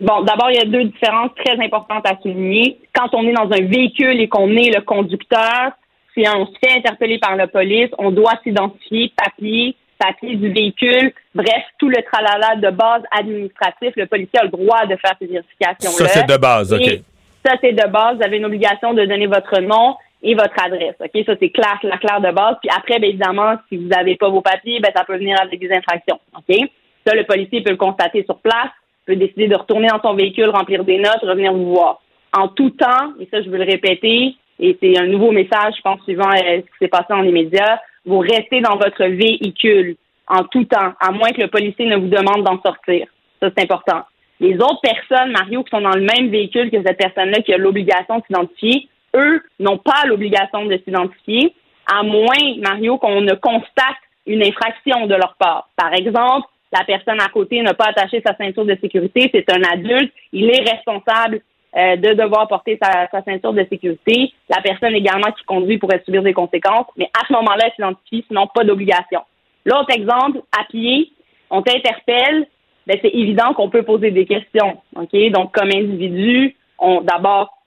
[0.00, 2.78] Bon, d'abord, il y a deux différences très importantes à souligner.
[2.94, 5.72] Quand on est dans un véhicule et qu'on est le conducteur,
[6.14, 11.12] si on se fait interpeller par la police, on doit s'identifier, papier, papier du véhicule,
[11.34, 13.92] bref, tout le tralala de base administratif.
[13.96, 16.08] Le policier a le droit de faire ces vérifications-là.
[16.08, 17.00] Ça, c'est de base, OK.
[17.44, 18.16] ça, c'est de base.
[18.16, 20.96] Vous avez une obligation de donner votre nom et votre adresse.
[21.00, 21.24] OK?
[21.26, 22.56] Ça, c'est clair, la clair de base.
[22.62, 25.60] Puis après, bien évidemment, si vous n'avez pas vos papiers, ben, ça peut venir avec
[25.60, 26.18] des infractions.
[26.36, 26.56] OK?
[27.06, 28.70] Ça, le policier peut le constater sur place,
[29.06, 32.00] peut décider de retourner dans son véhicule, remplir des notes, revenir vous voir.
[32.36, 35.82] En tout temps, et ça, je veux le répéter, et c'est un nouveau message, je
[35.82, 39.96] pense, suivant euh, ce qui s'est passé dans les médias, vous restez dans votre véhicule
[40.28, 43.06] en tout temps, à moins que le policier ne vous demande d'en sortir.
[43.40, 44.02] Ça, c'est important.
[44.40, 47.58] Les autres personnes, Mario, qui sont dans le même véhicule que cette personne-là qui a
[47.58, 51.54] l'obligation de s'identifier, eux n'ont pas l'obligation de s'identifier,
[51.92, 55.68] à moins, Mario, qu'on ne constate une infraction de leur part.
[55.76, 59.62] Par exemple, la personne à côté n'a pas attaché sa ceinture de sécurité, c'est un
[59.62, 61.40] adulte, il est responsable
[61.76, 64.32] euh, de devoir porter sa, ceinture de sécurité.
[64.48, 68.24] La personne également qui conduit pourrait subir des conséquences, mais à ce moment-là, elle s'identifie,
[68.28, 69.22] sinon pas d'obligation.
[69.64, 71.10] L'autre exemple, à pied,
[71.50, 72.46] on t'interpelle,
[72.86, 74.78] ben c'est évident qu'on peut poser des questions.
[74.94, 77.58] Ok, donc comme individu, on d'abord,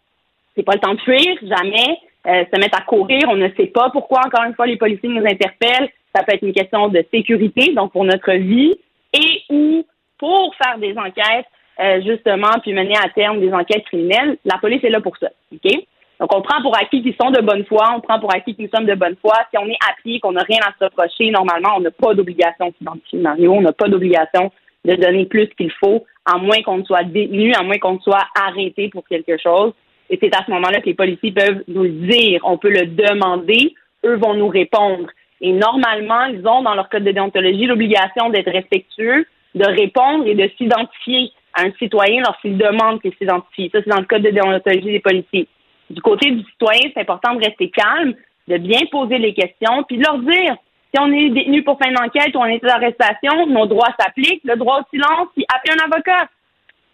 [0.56, 2.00] c'est pas le temps de fuir, jamais.
[2.28, 4.22] Euh, se mettre à courir, on ne sait pas pourquoi.
[4.26, 5.90] Encore une fois, les policiers nous interpellent.
[6.16, 8.76] Ça peut être une question de sécurité, donc pour notre vie,
[9.14, 9.86] et ou
[10.18, 11.46] pour faire des enquêtes,
[11.80, 14.38] euh, justement, puis mener à terme des enquêtes criminelles.
[14.46, 15.30] La police est là pour ça.
[15.54, 15.72] OK?
[16.20, 18.62] Donc, on prend pour acquis qu'ils sont de bonne foi, on prend pour acquis que
[18.64, 19.36] nous sommes de bonne foi.
[19.52, 22.74] Si on est pied, qu'on n'a rien à se reprocher, normalement, on n'a pas d'obligation
[22.80, 24.52] d'identifier Mario, on n'a pas d'obligation
[24.86, 28.90] de donner plus qu'il faut, à moins qu'on soit détenu, à moins qu'on soit arrêté
[28.90, 29.74] pour quelque chose.
[30.10, 32.86] Et c'est à ce moment-là que les policiers peuvent nous le dire, on peut le
[32.86, 33.76] demander,
[34.06, 35.10] eux vont nous répondre.
[35.42, 40.36] Et normalement, ils ont dans leur code de déontologie l'obligation d'être respectueux, de répondre et
[40.36, 41.32] de s'identifier
[41.64, 43.70] un citoyen lorsqu'il demande qu'il s'identifie.
[43.74, 45.48] Ça, c'est dans le code de déontologie des policiers.
[45.90, 48.14] Du côté du citoyen, c'est important de rester calme,
[48.48, 50.56] de bien poser les questions, puis de leur dire
[50.94, 54.56] si on est détenu pour fin d'enquête ou en état d'arrestation, nos droits s'appliquent, le
[54.56, 56.30] droit au silence, puis appelez un avocat.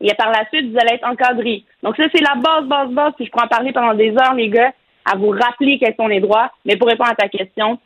[0.02, 1.64] Et par la suite, vous allez être encadré.
[1.82, 4.34] Donc ça, c'est la base, base, base, puis je pourrais en parler pendant des heures,
[4.36, 4.74] les gars,
[5.06, 6.52] à vous rappeler quels sont les droits.
[6.66, 7.80] Mais pour répondre à ta question,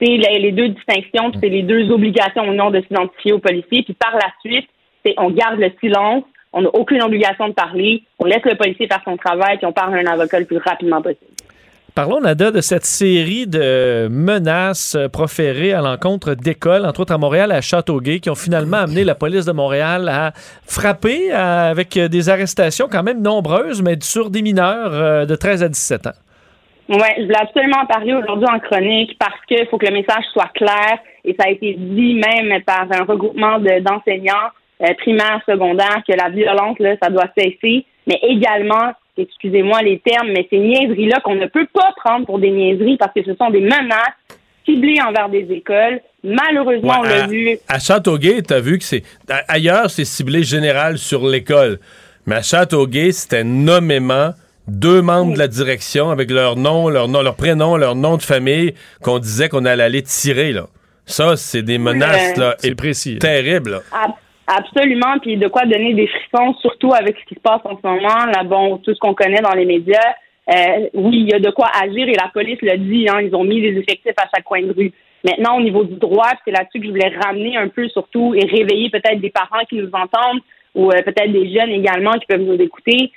[0.00, 3.82] c'est les, deux distinctions, c'est les deux obligations au nom de s'identifier aux policiers.
[3.82, 4.68] Puis par la suite,
[5.16, 9.02] on garde le silence, on n'a aucune obligation de parler, on laisse le policier faire
[9.04, 11.32] son travail, puis on parle à un avocat le plus rapidement possible.
[11.94, 17.50] Parlons, Nada, de cette série de menaces proférées à l'encontre d'écoles, entre autres à Montréal,
[17.50, 20.30] à Châteauguay, qui ont finalement amené la police de Montréal à
[20.64, 25.68] frapper avec des arrestations quand même nombreuses, mais sur des mineurs euh, de 13 à
[25.68, 26.18] 17 ans.
[26.88, 30.50] Oui, je voulais absolument parler aujourd'hui en chronique parce qu'il faut que le message soit
[30.54, 34.48] clair et ça a été dit même par un regroupement d'enseignants
[34.82, 40.28] euh, primaires, secondaires, que la violence, là, ça doit cesser, mais également, excusez-moi les termes,
[40.28, 43.50] mais ces niaiseries-là qu'on ne peut pas prendre pour des niaiseries parce que ce sont
[43.50, 44.14] des menaces
[44.64, 46.00] ciblées envers des écoles.
[46.22, 47.58] Malheureusement, on l'a vu.
[47.68, 49.02] À Châteauguay, tu as vu que c'est.
[49.48, 51.78] Ailleurs, c'est ciblé général sur l'école.
[52.26, 54.32] Mais à Châteauguay, c'était nommément
[54.66, 58.22] deux membres de la direction avec leur nom, leur nom, leur prénom, leur nom de
[58.22, 60.66] famille qu'on disait qu'on allait aller tirer là.
[61.06, 63.80] Ça, c'est des menaces là, précis, terribles.
[64.50, 67.86] Absolument, puis de quoi donner des frissons, surtout avec ce qui se passe en ce
[67.86, 70.14] moment, là, bon, tout ce qu'on connaît dans les médias.
[70.50, 73.34] Euh, oui, il y a de quoi agir et la police l'a dit, hein, ils
[73.34, 74.92] ont mis des effectifs à chaque coin de rue.
[75.22, 78.46] Maintenant, au niveau du droit, c'est là-dessus que je voulais ramener un peu surtout et
[78.46, 80.40] réveiller peut-être des parents qui nous entendent
[80.74, 83.12] ou euh, peut-être des jeunes également qui peuvent nous écouter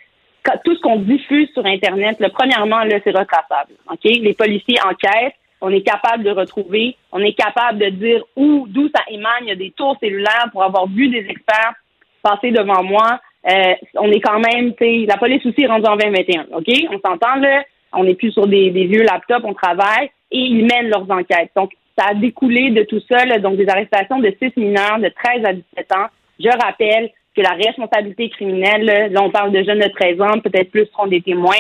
[0.66, 3.74] tout ce qu'on diffuse sur Internet, le premièrement, là, c'est retraçable.
[3.90, 4.04] OK?
[4.04, 8.90] Les policiers enquêtent, on est capable de retrouver, on est capable de dire où, d'où
[8.94, 9.44] ça émane.
[9.44, 11.74] Il y a des tours cellulaires pour avoir vu des experts
[12.22, 13.20] passer devant moi.
[13.50, 16.48] Euh, on est quand même, tu la police aussi est rendue en 2021.
[16.54, 16.68] OK?
[16.92, 17.64] On s'entend, là.
[17.94, 21.52] On n'est plus sur des, vieux laptops, on travaille et ils mènent leurs enquêtes.
[21.56, 25.46] Donc, ça a découlé de tout ça, donc des arrestations de six mineurs de 13
[25.46, 26.08] à 17 ans.
[26.40, 30.72] Je rappelle, que la responsabilité criminelle, là, on parle de jeunes de 13 ans, peut-être
[30.72, 31.56] plus seront des témoins,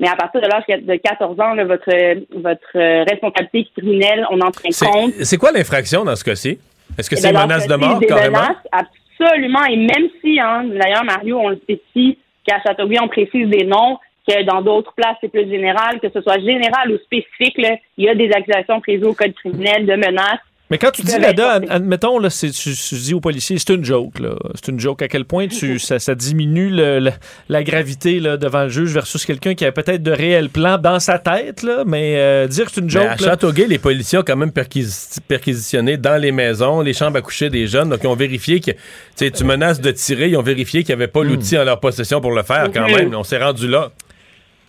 [0.00, 4.50] mais à partir de l'âge de 14 ans, votre, votre euh, responsabilité criminelle, on en
[4.50, 5.12] tient compte.
[5.22, 6.58] C'est quoi l'infraction dans ce cas-ci?
[6.98, 8.56] Est-ce que eh c'est une menace de mort, carrément?
[8.72, 9.64] absolument.
[9.64, 13.64] Et même si, hein, d'ailleurs, Mario, on le sait ici, qu'à Châteauguay, on précise des
[13.64, 17.76] noms, que dans d'autres places, c'est plus général, que ce soit général ou spécifique, là,
[17.96, 20.40] il y a des accusations prises au code criminel de menaces
[20.70, 24.18] mais quand tu dis là-dedans, admettons, là, tu, tu, dis aux policiers, c'est une joke.
[24.18, 24.34] Là.
[24.54, 25.00] C'est une joke.
[25.00, 27.10] À quel point tu, ça, ça diminue le,
[27.48, 30.98] la gravité là, devant le juge versus quelqu'un qui a peut-être de réels plans dans
[30.98, 33.04] sa tête, là, mais euh, dire que c'est une joke.
[33.04, 37.22] Mais à Châteauguay, les policiers ont quand même perquisitionné dans les maisons, les chambres à
[37.22, 37.88] coucher des jeunes.
[37.88, 38.72] Donc, ils ont vérifié que
[39.16, 40.30] tu menaces de tirer.
[40.30, 41.28] Ils ont vérifié qu'il n'y avait pas hmm.
[41.28, 43.14] l'outil en leur possession pour le faire quand même.
[43.14, 43.90] On s'est rendu là.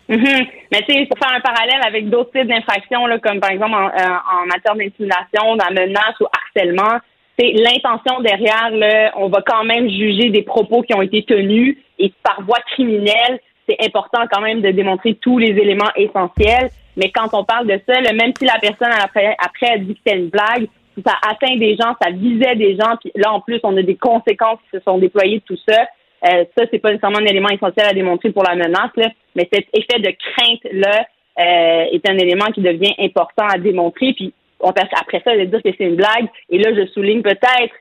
[0.10, 0.48] Mm-hmm.
[0.72, 3.88] Mais tu sais, pour faire un parallèle avec d'autres types d'infractions, comme par exemple en,
[3.88, 7.00] euh, matière d'intimidation, de menace ou harcèlement,
[7.38, 11.78] c'est l'intention derrière, là, on va quand même juger des propos qui ont été tenus
[12.00, 16.70] et par voie criminelle, c'est important quand même de démontrer tous les éléments essentiels.
[16.96, 20.00] Mais quand on parle de ça, même si la personne après, après a dit que
[20.04, 20.68] c'était une blague,
[21.06, 23.96] ça atteint des gens, ça visait des gens, puis là en plus on a des
[23.96, 25.86] conséquences qui se sont déployées de tout ça.
[26.26, 29.48] Euh, ça, c'est pas nécessairement un élément essentiel à démontrer pour la menace, là, mais
[29.52, 31.06] cet effet de crainte-là
[31.40, 34.14] euh, est un élément qui devient important à démontrer.
[34.14, 36.28] Puis on, après ça, de dire que c'est une blague.
[36.50, 37.74] Et là, je souligne peut-être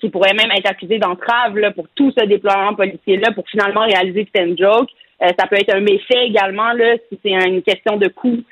[0.00, 4.56] qui pourrait même être accusé d'entrave pour tout ce déploiement policier-là pour finalement réaliser une
[4.56, 4.88] joke.
[5.20, 8.42] ça peut être un méfait également là, si c'est une question de coûts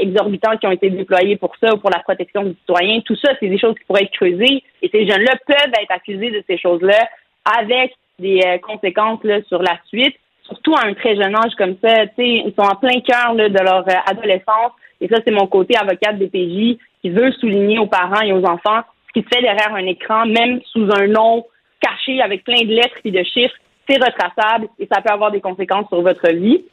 [0.00, 3.02] exorbitants qui ont été déployés pour ça ou pour la protection du citoyen.
[3.02, 6.30] Tout ça, c'est des choses qui pourraient être creusées et ces jeunes-là peuvent être accusés
[6.30, 7.06] de ces choses-là
[7.44, 7.92] avec
[8.22, 10.16] des conséquences là, sur la suite
[10.52, 13.88] surtout à un très jeune âge comme ça, ils sont en plein cœur de leur
[13.88, 14.72] euh, adolescence.
[15.00, 18.44] Et ça, c'est mon côté avocate des PJ qui veut souligner aux parents et aux
[18.44, 21.44] enfants ce qui se fait derrière un écran, même sous un nom
[21.80, 23.54] caché avec plein de lettres et de chiffres.
[23.88, 26.64] C'est retraçable et ça peut avoir des conséquences sur votre vie,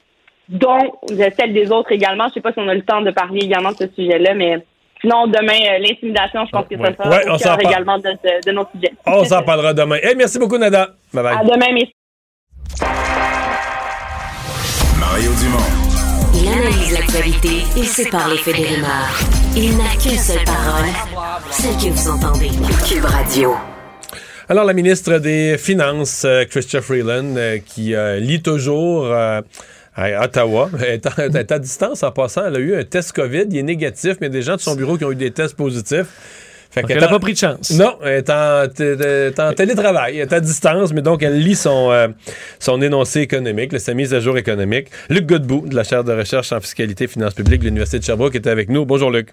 [0.47, 2.25] dont celle des autres également.
[2.25, 4.35] Je ne sais pas si on a le temps de parler également de ce sujet-là,
[4.35, 4.63] mais
[5.01, 8.11] Sinon, demain, euh, l'intimidation, je pense que ça sera ouais, au cœur également de,
[8.45, 8.93] de, nos sujets.
[9.05, 9.97] On s'en parlera demain.
[10.03, 10.89] Hey, merci beaucoup, Nada.
[11.13, 11.37] Bye bye.
[11.37, 11.93] À demain, messieurs.
[14.99, 15.89] Mario Dumont.
[16.33, 19.19] Il analyse l'actualité et sépare les faits des rumeurs.
[19.55, 20.89] Il n'a qu'une seule parole,
[21.49, 22.49] celle que vous entendez.
[22.87, 23.55] Cube Radio.
[24.47, 29.13] Alors, la ministre des Finances, euh, Christian Freeland, euh, qui euh, lit toujours
[29.95, 32.45] à Ottawa, est, est à distance en passant.
[32.47, 34.55] Elle a eu un test COVID, il est négatif, mais il y a des gens
[34.55, 36.07] de son bureau qui ont eu des tests positifs.
[36.71, 37.71] Fait elle n'a pas pris de chance.
[37.71, 38.29] Non, elle est
[39.39, 42.09] en, télétravail, elle est à distance, mais donc elle lit son, euh,
[42.59, 44.87] son énoncé économique, sa mise à jour économique.
[45.09, 48.03] Luc Godbout, de la chaire de recherche en fiscalité et finances publiques de l'Université de
[48.03, 48.85] Sherbrooke, est avec nous.
[48.85, 49.29] Bonjour Luc.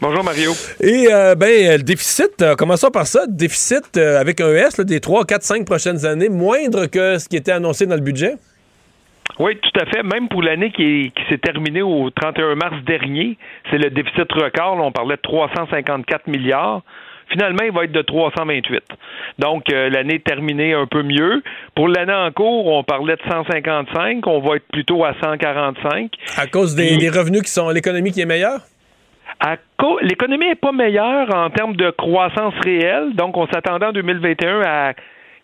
[0.00, 0.52] Bonjour Mario.
[0.80, 5.26] Et euh, ben le déficit, euh, commençons par ça, déficit avec un S des 3,
[5.26, 8.36] 4, 5 prochaines années, moindre que ce qui était annoncé dans le budget?
[9.38, 10.02] Oui, tout à fait.
[10.02, 13.36] Même pour l'année qui, s'est terminée au 31 mars dernier,
[13.70, 14.78] c'est le déficit record.
[14.78, 16.82] on parlait de 354 milliards.
[17.30, 18.82] Finalement, il va être de 328.
[19.38, 21.42] Donc, euh, l'année terminée un peu mieux.
[21.74, 24.26] Pour l'année en cours, on parlait de 155.
[24.26, 26.12] On va être plutôt à 145.
[26.36, 28.60] À cause des, revenus qui sont l'économie qui est meilleure?
[30.02, 33.14] L'économie n'est pas meilleure en termes de croissance réelle.
[33.14, 34.92] Donc, on s'attendait en 2021 à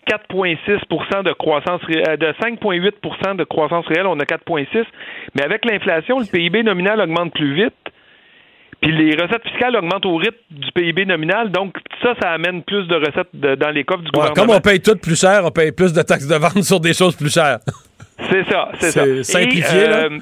[0.08, 4.84] 4,6% de croissance euh, de 5,8% de croissance réelle, on a 4,6
[5.34, 7.74] mais avec l'inflation, le PIB nominal augmente plus vite.
[8.80, 12.86] Puis les recettes fiscales augmentent au rythme du PIB nominal, donc ça, ça amène plus
[12.88, 14.46] de recettes dans les coffres du gouvernement.
[14.46, 16.94] Comme on paye tout plus cher, on paye plus de taxes de vente sur des
[16.94, 17.58] choses plus chères.
[18.30, 19.04] C'est ça, c'est ça.
[19.24, 20.04] Simplifié, là.
[20.04, 20.18] Euh,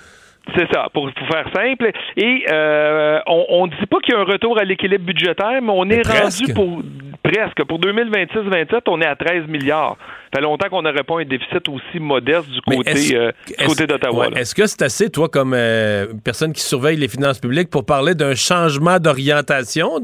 [0.57, 1.90] c'est ça, pour, faire simple.
[2.16, 5.72] Et euh, on ne dit pas qu'il y a un retour à l'équilibre budgétaire, mais
[5.72, 6.82] on est rendu pour
[7.22, 7.64] presque.
[7.64, 9.96] Pour 2026-27, on est à 13 milliards.
[10.32, 13.32] Ça fait longtemps qu'on n'aurait pas un déficit aussi modeste du côté, euh,
[13.66, 14.28] côté d'Ottawa.
[14.36, 18.14] Est-ce que c'est assez, toi, comme euh, personne qui surveille les finances publiques, pour parler
[18.14, 19.99] d'un changement d'orientation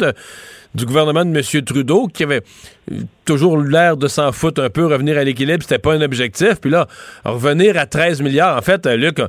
[0.75, 1.65] du gouvernement de M.
[1.65, 2.43] Trudeau, qui avait
[3.25, 6.61] toujours l'air de s'en foutre un peu, revenir à l'équilibre, c'était pas un objectif.
[6.61, 6.87] Puis là,
[7.25, 9.21] revenir à 13 milliards, en fait, Luc,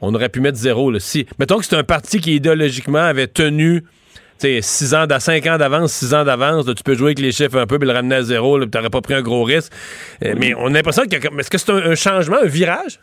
[0.00, 0.90] on aurait pu mettre zéro.
[0.90, 1.00] Là.
[1.00, 3.82] Si, mettons que c'est un parti qui idéologiquement avait tenu
[4.38, 7.66] 6 ans, 5 ans d'avance, 6 ans d'avance, tu peux jouer avec les chiffres un
[7.66, 9.72] peu et le ramener à zéro, tu n'aurais pas pris un gros risque.
[10.24, 11.16] Euh, mais on a l'impression que.
[11.16, 12.98] Est-ce que c'est un, changement, un virage?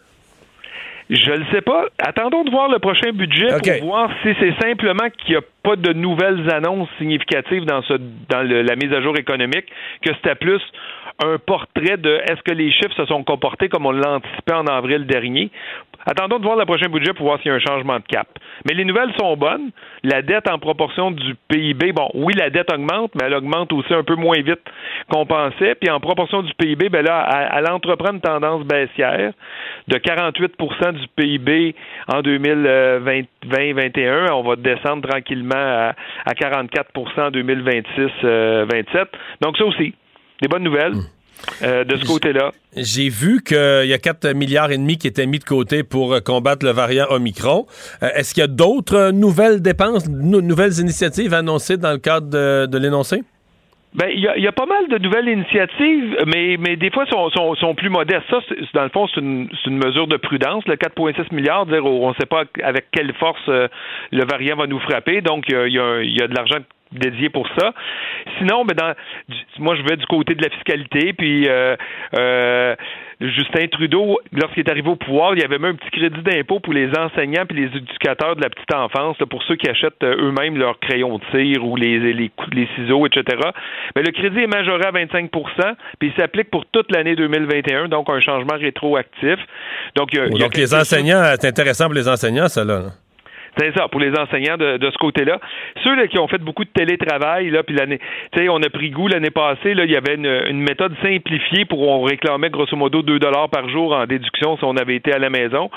[1.10, 1.88] Je ne sais pas.
[2.00, 3.48] Attendons de voir le prochain budget
[3.80, 7.94] pour voir si c'est simplement qu'il n'y a pas de nouvelles annonces significatives dans, ce,
[8.30, 9.66] dans la mise à jour économique,
[10.06, 10.62] que c'était plus
[11.24, 15.06] un portrait de est-ce que les chiffres se sont comportés comme on l'anticipait en avril
[15.06, 15.52] dernier
[16.06, 18.28] Attendons de voir le prochain budget pour voir s'il y a un changement de cap.
[18.68, 19.72] Mais les nouvelles sont bonnes.
[20.04, 23.93] La dette en proportion du PIB, bon, oui, la dette augmente, mais elle augmente aussi
[23.93, 24.62] un peu moins vite
[25.10, 25.76] qu'on pensait.
[25.76, 29.34] Puis en proportion du PIB, ben là, elle, entreprend une tendance baissière
[29.88, 31.76] de 48% du PIB
[32.08, 34.32] en 2020-2021.
[34.32, 35.93] On va descendre tranquillement à,
[36.34, 39.06] 44% en 2026-27.
[39.41, 39.93] Donc ça aussi,
[40.41, 40.93] des bonnes nouvelles.
[40.93, 41.04] Hum.
[41.64, 42.52] Euh, de ce côté-là.
[42.76, 46.14] J'ai vu qu'il y a 4 milliards et demi qui étaient mis de côté pour
[46.14, 47.66] euh, combattre le variant Omicron.
[48.02, 52.28] Euh, est-ce qu'il y a d'autres nouvelles dépenses, nouvelles initiatives annoncées dans le cadre
[52.68, 53.24] de, l'énoncé?
[53.94, 57.76] Ben, il y, a, pas mal de nouvelles initiatives, mais, mais des fois sont, sont,
[57.76, 58.24] plus modestes.
[58.30, 58.38] Ça,
[58.74, 60.66] dans le fond, c'est une, mesure de prudence.
[60.66, 64.80] Le 4,6 milliards, dire on ne sait pas avec quelle force le variant va nous
[64.80, 65.20] frapper.
[65.20, 66.60] Donc, il y, y a, de l'argent
[66.92, 67.74] dédié pour ça.
[68.38, 68.94] Sinon, ben dans,
[69.60, 71.76] moi je vais du côté de la fiscalité, puis euh,
[72.18, 72.76] euh,
[73.20, 76.60] Justin Trudeau, lorsqu'il est arrivé au pouvoir, il y avait même un petit crédit d'impôt
[76.60, 80.30] pour les enseignants puis les éducateurs de la petite enfance, pour ceux qui achètent euh,
[80.30, 83.38] eux-mêmes leurs crayons de cire ou les, les, les ciseaux, etc.
[83.96, 85.30] Mais le crédit est majoré à 25%
[86.00, 89.38] puis il s'applique pour toute l'année 2021, donc un changement rétroactif.
[89.96, 92.92] Donc, donc les enseignants, c'est intéressant pour les enseignants, ça là.
[93.58, 95.39] C'est ça, pour les enseignants de, ce côté-là.
[95.84, 97.99] Ceux là, qui ont fait beaucoup de télétravail, là, puis l'année,
[98.32, 101.66] tu sais, on a pris goût l'année passée, là, il y avait une, méthode simplifiée
[101.66, 105.12] pour on réclamait grosso modo 2 dollars par jour en déduction si on avait été
[105.14, 105.70] à la maison.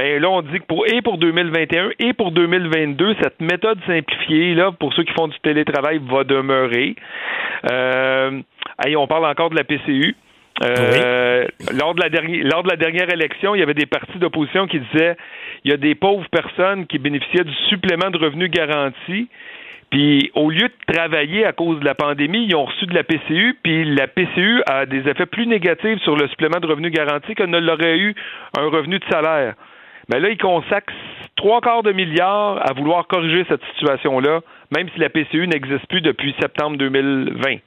[0.00, 3.78] Mais ben, là, on dit que pour et pour 2021 et pour 2022, cette méthode
[3.86, 6.96] simplifiée là, pour ceux qui font du télétravail, va demeurer.
[7.70, 8.40] Euh,
[8.96, 10.16] on parle encore de la PCU.
[10.62, 14.18] Euh, lors, de la dernière, lors de la dernière élection, il y avait des partis
[14.18, 15.16] d'opposition qui disaient
[15.64, 19.28] il y a des pauvres personnes qui bénéficiaient du supplément de revenus garanti.
[19.90, 23.04] Puis au lieu de travailler à cause de la pandémie, ils ont reçu de la
[23.04, 27.34] PCU, puis la PCU a des effets plus négatifs sur le supplément de revenus garanti
[27.34, 28.14] que ne l'aurait eu
[28.58, 29.54] un revenu de salaire.
[30.08, 30.94] Mais là, ils consacrent
[31.36, 34.40] trois quarts de milliard à vouloir corriger cette situation-là,
[34.74, 37.58] même si la PCU n'existe plus depuis septembre 2020.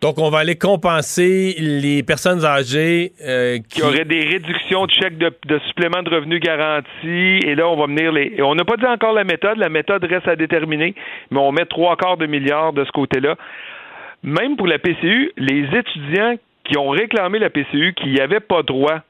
[0.00, 3.82] Donc, on va aller compenser les personnes âgées euh, qui...
[3.82, 7.40] auraient des réductions de chèques de, supplément de revenus garantis.
[7.44, 8.40] Et là, on va venir les.
[8.40, 9.58] on n'a pas dit encore la méthode.
[9.58, 10.94] La méthode reste à déterminer,
[11.32, 13.34] mais on met trois quarts de milliard de ce côté-là.
[14.22, 18.62] Même pour la PCU, les étudiants qui ont réclamé la PCU, qui n'y avaient pas
[18.62, 19.00] droit.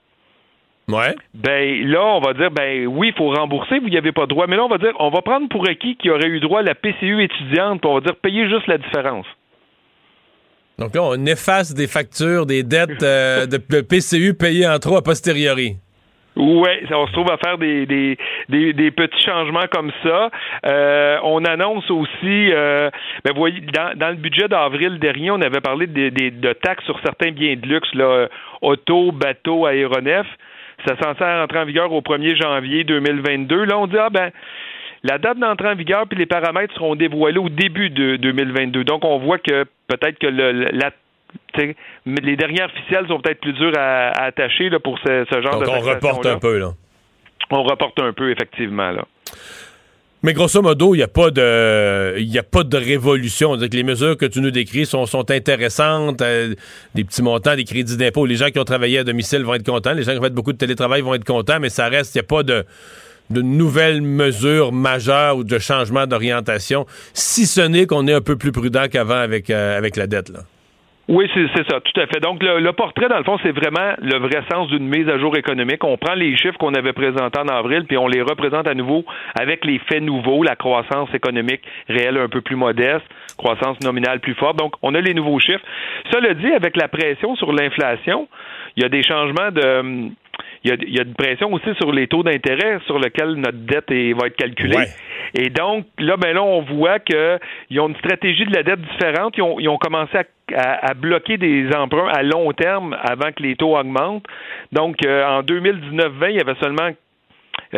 [0.89, 1.15] Ouais.
[1.35, 4.47] Ben là, on va dire, ben oui, il faut rembourser, vous n'y avez pas droit.
[4.47, 6.63] Mais là, on va dire, on va prendre pour acquis qui aurait eu droit à
[6.63, 9.27] la PCU étudiante, puis on va dire, payer juste la différence.
[10.79, 15.03] Donc là, on efface des factures, des dettes euh, de, PCU payées en trop a
[15.03, 15.77] posteriori.
[16.37, 18.17] Oui, on se trouve à faire des, des,
[18.49, 20.31] des, petits changements comme ça.
[20.67, 22.91] Euh, on annonce aussi, euh,
[23.25, 27.01] ben, voyez, dans, dans le budget d'avril dernier, on avait parlé de, de, taxes sur
[27.01, 28.29] certains biens de luxe, là,
[28.63, 30.29] auto, bateau, aéronefs.
[30.87, 33.65] Ça censé rentrer en vigueur au 1er janvier 2022.
[33.65, 34.31] Là, on dit, ah ben,
[35.05, 38.85] la date d'entrée en vigueur puis les paramètres seront dévoilés au début de 2022.
[38.85, 40.91] Donc, on voit que peut-être que le, la
[42.07, 45.69] les dernières ficelles sont peut-être plus dures à, attacher là, pour ce, genre Donc de
[45.69, 46.73] on reporte un peu, là.
[47.51, 49.05] On reporte un peu, effectivement, là.
[50.25, 53.57] Mais grosso modo, il n'y a pas de, il a pas de révolution.
[53.57, 56.21] que les mesures que tu nous décris sont, sont intéressantes.
[56.23, 56.55] Euh,
[56.95, 58.27] des petits montants, des crédits d'impôt.
[58.27, 59.93] Les gens qui ont travaillé à domicile vont être contents.
[59.93, 61.61] Les gens qui ont fait beaucoup de télétravail vont être contents.
[61.61, 62.65] Mais ça reste, il n'y a pas de,
[63.31, 68.37] de nouvelles mesures majeures ou de changements d'orientation, si ce n'est qu'on est un peu
[68.37, 70.33] plus prudent qu'avant avec, euh, la dette.
[71.09, 72.21] Oui, c'est ça, tout à fait.
[72.21, 75.35] Donc, le, portrait, dans le fond, c'est vraiment le vrai sens d'une mise à jour
[75.39, 75.83] économique.
[75.83, 79.07] On prend les chiffres qu'on avait présentés en avril, puis on les représente à nouveau
[79.41, 83.07] avec les faits nouveaux, la croissance économique réelle un peu plus modeste,
[83.39, 84.59] croissance nominale plus forte.
[84.59, 85.65] Donc, on a les nouveaux chiffres.
[86.13, 88.29] Cela dit, avec la pression sur l'inflation,
[88.77, 90.11] il y a des changements de
[90.65, 94.27] il y, a, une pression aussi sur les taux d'intérêt sur lesquels notre dette va
[94.27, 94.87] être calculée.
[95.35, 99.35] Et donc, là, ben là, on voit qu'ils ont une stratégie de la dette différente.
[99.37, 100.19] Ils ont, ils ont commencé
[100.55, 104.25] à, bloquer des emprunts à long terme avant que les taux augmentent.
[104.73, 106.91] Donc, euh, en 2019-20, il y avait seulement,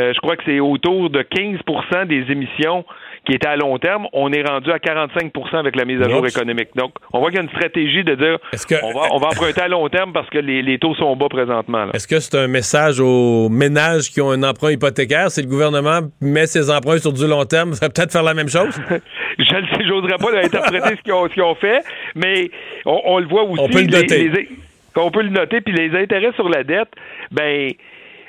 [0.00, 2.84] euh, je crois que c'est autour de 15% des émissions
[3.30, 6.26] qui était à long terme, on est rendu à 45% avec la mise à jour
[6.26, 6.70] économique.
[6.74, 8.38] Donc, on voit qu'il y a une stratégie de dire
[8.82, 11.86] on, va, on va emprunter à long terme parce que les, taux sont bas présentement.
[11.92, 15.30] Est-ce que c'est un message aux ménages qui ont un emprunt hypothécaire?
[15.30, 18.34] Si le gouvernement met ses emprunts sur du long terme, ça va peut-être faire la
[18.34, 18.80] même chose?
[19.38, 21.02] Je ne sais, j'oserais pas interpréter ce
[21.32, 21.84] qu'ils ont, fait,
[22.16, 22.50] mais
[22.84, 23.60] on, le voit aussi.
[23.60, 24.48] On peut le noter.
[24.96, 26.88] on peut le noter, puis les intérêts sur la dette,
[27.30, 27.70] ben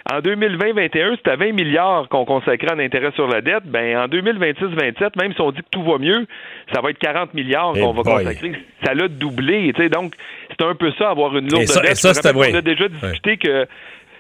[0.10, 3.66] en 2020-21, c'était 20 milliards qu'on consacrait en intérêt sur la dette.
[3.66, 6.26] Ben, en 2026-27, même si on dit que tout va mieux,
[6.74, 8.54] ça va être 40 milliards qu'on va consacrer.
[8.84, 9.72] Ça l'a doublé.
[9.92, 10.14] Donc,
[10.50, 11.96] c'est un peu ça, avoir une lourde dette.
[11.96, 13.68] Ça, on a déjà discuté que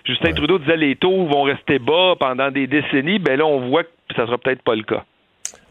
[0.05, 3.19] Justin Trudeau disait les taux vont rester bas pendant des décennies.
[3.19, 5.03] Ben là, on voit que ça sera peut-être pas le cas.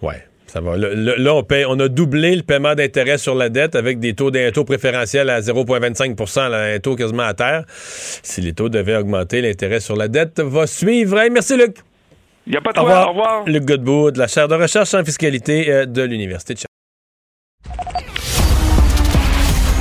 [0.03, 0.25] Ouais.
[0.53, 0.77] Ça va.
[0.77, 4.33] là, on, paye, on a doublé le paiement d'intérêt sur la dette avec des taux
[4.33, 7.65] d'un taux préférentiel à 0,25 un taux quasiment à terre.
[7.69, 11.21] Si les taux devaient augmenter, l'intérêt sur la dette va suivre.
[11.31, 11.77] merci, Luc.
[12.49, 13.07] Il n'y a pas de quoi.
[13.07, 13.45] Au revoir.
[13.47, 16.61] Luc Godbout, de la chaire de recherche en fiscalité euh, de l'Université de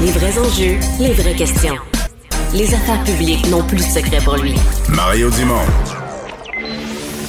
[0.01, 1.77] Les vrais enjeux, les vraies questions.
[2.53, 4.53] Les affaires publiques n'ont plus de secret pour lui.
[4.89, 5.65] Mario Dumont.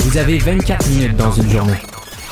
[0.00, 1.80] Vous avez 24 minutes dans une journée.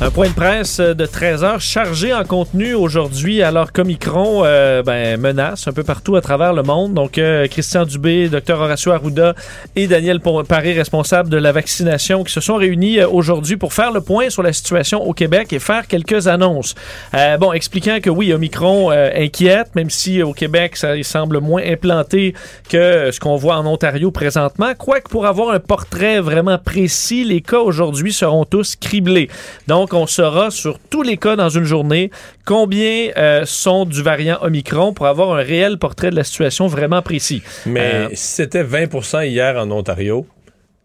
[0.00, 5.20] Un point de presse de 13 heures chargé en contenu aujourd'hui alors qu'Omicron euh, ben,
[5.20, 6.94] menace un peu partout à travers le monde.
[6.94, 9.34] Donc euh, Christian Dubé, Dr Horacio Arruda
[9.74, 13.90] et Daniel Paré, responsable de la vaccination, qui se sont réunis euh, aujourd'hui pour faire
[13.90, 16.76] le point sur la situation au Québec et faire quelques annonces.
[17.14, 22.34] Euh, bon, expliquant que oui, Omicron inquiète, même si au Québec, ça semble moins implanté
[22.68, 24.74] que ce qu'on voit en Ontario présentement.
[24.78, 29.28] Quoique pour avoir un portrait vraiment précis, les cas aujourd'hui seront tous criblés.
[29.66, 32.10] Donc, on saura sur tous les cas dans une journée
[32.44, 37.02] combien euh, sont du variant Omicron pour avoir un réel portrait de la situation vraiment
[37.02, 37.42] précis.
[37.66, 40.26] Mais Euh, si c'était 20% hier en Ontario,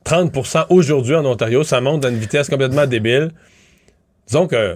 [0.05, 3.31] 30% aujourd'hui en Ontario, ça monte à une vitesse complètement débile.
[4.27, 4.75] Disons que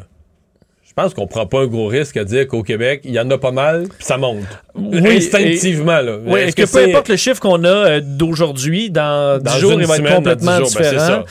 [0.97, 3.29] je pense qu'on prend pas un gros risque à dire qu'au Québec, il y en
[3.29, 4.45] a pas mal, puis ça monte.
[4.73, 6.17] Oui, Instinctivement, là.
[6.25, 9.73] Oui, est-ce que, peu importe le chiffre qu'on a euh, d'aujourd'hui, dans, Dans 10 jours,
[9.73, 11.23] il va semaine, être complètement dans 10 jours, c'est différent.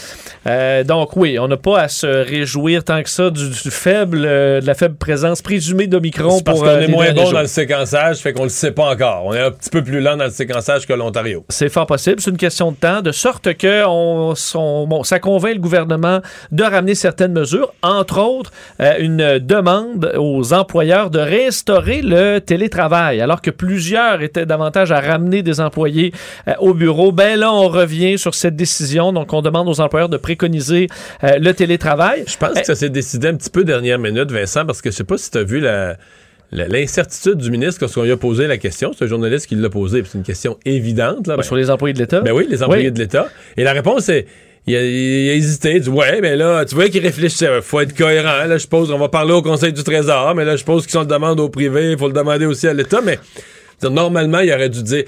[0.46, 4.22] Euh, donc oui, on n'a pas à se réjouir tant que ça du, du faible,
[4.24, 7.32] euh, de la faible présence présumée d'Omicron parce pour qu'on euh, est moins bon jours.
[7.32, 9.22] dans le séquençage, fait qu'on le sait pas encore.
[9.24, 11.44] On est un petit peu plus lent dans le séquençage que l'Ontario.
[11.48, 15.18] C'est fort possible, c'est une question de temps, de sorte que on, on- bon, ça
[15.18, 16.20] convainc le gouvernement
[16.52, 18.52] de ramener certaines mesures, entre autres
[19.00, 25.42] une demande aux employeurs de réinstaurer le télétravail, alors que plusieurs étaient davantage à ramener
[25.42, 26.12] des employés
[26.60, 27.10] au bureau.
[27.10, 31.38] Ben là, on revient sur cette décision, donc on demande aux employeurs de préconiser euh,
[31.38, 32.24] le télétravail.
[32.26, 34.96] Je pense que ça s'est décidé un petit peu dernière minute, Vincent, parce que je
[34.96, 35.96] sais pas si tu as vu la.
[36.52, 40.02] L'incertitude du ministre lorsqu'on lui a posé la question, c'est un journaliste qui l'a posé,
[40.06, 41.26] c'est une question évidente.
[41.26, 42.20] Là, ben- sur les employés de l'État.
[42.20, 42.92] Ben oui, les employés Oui.
[42.92, 43.28] de l'État.
[43.56, 44.26] Et la réponse est.
[44.68, 47.60] Il a, il a hésité, il dit Ouais, mais là, tu vois qu'il réfléchissait.
[47.62, 48.44] Faut être cohérent.
[48.46, 50.96] Là, je suppose qu'on va parler au Conseil du Trésor, mais là, je suppose qu'ils
[50.98, 53.00] on le demande au privé, il faut le demander aussi à l'État.
[53.04, 53.18] Mais
[53.82, 55.04] normalement, il aurait dû dire.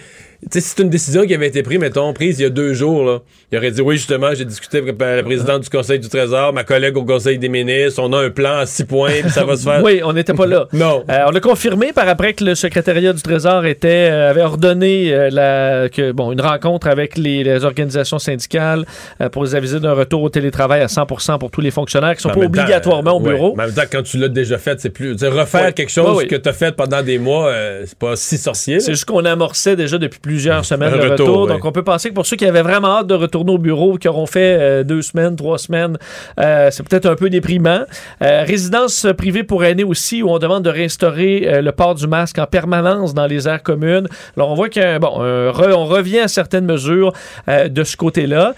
[0.53, 3.05] Si c'est une décision qui avait été prise, mettons, prise il y a deux jours,
[3.05, 3.19] là,
[3.51, 6.63] il aurait dit Oui, justement, j'ai discuté avec la présidente du Conseil du Trésor, ma
[6.63, 9.57] collègue au Conseil des ministres, on a un plan à six points, puis ça va
[9.57, 9.83] se faire.
[9.85, 10.69] Oui, on n'était pas là.
[10.73, 11.03] Non.
[11.11, 15.13] Euh, on a confirmé par après que le secrétariat du Trésor était, euh, avait ordonné
[15.13, 18.85] euh, la, que, bon, une rencontre avec les, les organisations syndicales
[19.33, 21.07] pour les aviser d'un retour au télétravail à 100
[21.39, 23.55] pour tous les fonctionnaires qui sont En pas obligatoirement au ouais, bureau.
[23.57, 25.13] mais en même temps, quand tu l'as déjà fait, c'est plus.
[25.25, 25.73] refaire Ouais.
[25.73, 26.27] quelque chose Ouais, ouais.
[26.29, 27.53] que tu as fait pendant des mois,
[27.85, 28.79] c'est pas si sorcier.
[28.81, 31.43] C'est juste qu'on amorçait déjà depuis plusieurs semaines le retour, retour.
[31.43, 31.53] ouais.
[31.55, 33.97] Donc, on peut penser que pour ceux qui avaient vraiment hâte de retourner au bureau,
[33.97, 35.97] qui auront fait euh, deux semaines, trois semaines,
[36.39, 37.81] euh, c'est peut-être un peu déprimant.
[38.23, 42.07] Euh, résidence privée pour aînés aussi, où on demande de réinstaurer euh, le port du
[42.07, 44.07] masque en permanence dans les aires communes.
[44.37, 47.13] Alors, on voit qu'on bon, un re- on revient à certaines mesures
[47.49, 48.53] de ce côté-là.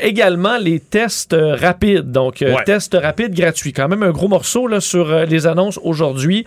[0.00, 2.10] Également, les tests rapides.
[2.10, 2.64] Donc, Ouais.
[2.64, 3.72] tests rapides gratuits.
[3.72, 6.44] Quand même un gros morceau là, sur les annonces aujourd'hui.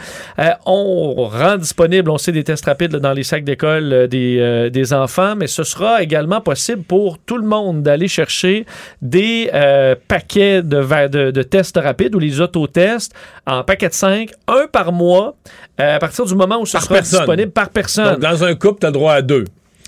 [0.65, 4.69] On rend disponible, on sait, des tests rapides là, dans les sacs d'école des, euh,
[4.69, 8.65] des enfants, mais ce sera également possible pour tout le monde d'aller chercher
[9.01, 13.13] des euh, paquets de, va- de, de tests rapides ou les autotests
[13.47, 15.35] en paquet de 5, un par mois,
[15.79, 17.19] euh, à partir du moment où ce Par sera personne.
[17.19, 18.13] disponible par personne.
[18.13, 19.45] Donc, dans un couple, tu as le droit à deux.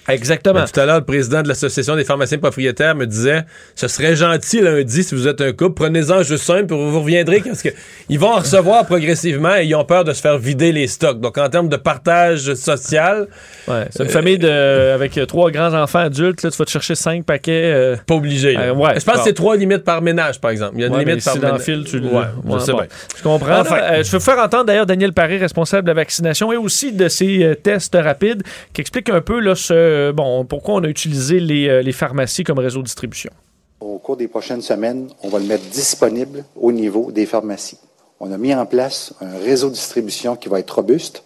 [0.07, 0.55] Exactement.
[0.61, 3.43] Ben, tout à l'heure, le président de l'Association des pharmaciens propriétaires me disait
[3.75, 7.41] ce serait gentil lundi si vous êtes un couple, prenez-en juste simple, puis vous reviendrez
[7.41, 7.69] parce que
[8.09, 11.19] ils vont en recevoir progressivement et ils ont peur de se faire vider les stocks.
[11.19, 13.27] Donc, en termes de partage social,
[13.67, 16.41] Ouais, c'est une famille de, avec euh, trois grands enfants adultes.
[16.43, 17.71] Là, tu vas te chercher cinq paquets.
[17.73, 18.55] euh, pas obligé.
[18.57, 19.21] Euh, ouais, je pense bon.
[19.21, 20.73] que c'est trois limites par ménage, par exemple.
[20.75, 21.61] Il y a une Ouais, limite par si ménage.
[21.61, 22.77] fil, tu Ouais, je sais bon.
[22.77, 22.87] bien.
[23.17, 23.59] Je comprends.
[23.59, 23.77] Enfin.
[23.77, 24.03] là.
[24.03, 27.43] Je veux faire entendre d'ailleurs Daniel Paré, responsable de la vaccination et aussi de ces
[27.43, 28.43] euh, tests rapides,
[28.73, 29.73] qui explique un peu là, ce,
[30.13, 33.31] bon, pourquoi on a utilisé les, euh, les pharmacies comme réseau de distribution?
[33.79, 37.79] Au cours des prochaines semaines, on va le mettre disponible au niveau des pharmacies.
[38.19, 41.23] On a mis en place un réseau de distribution qui va être robuste.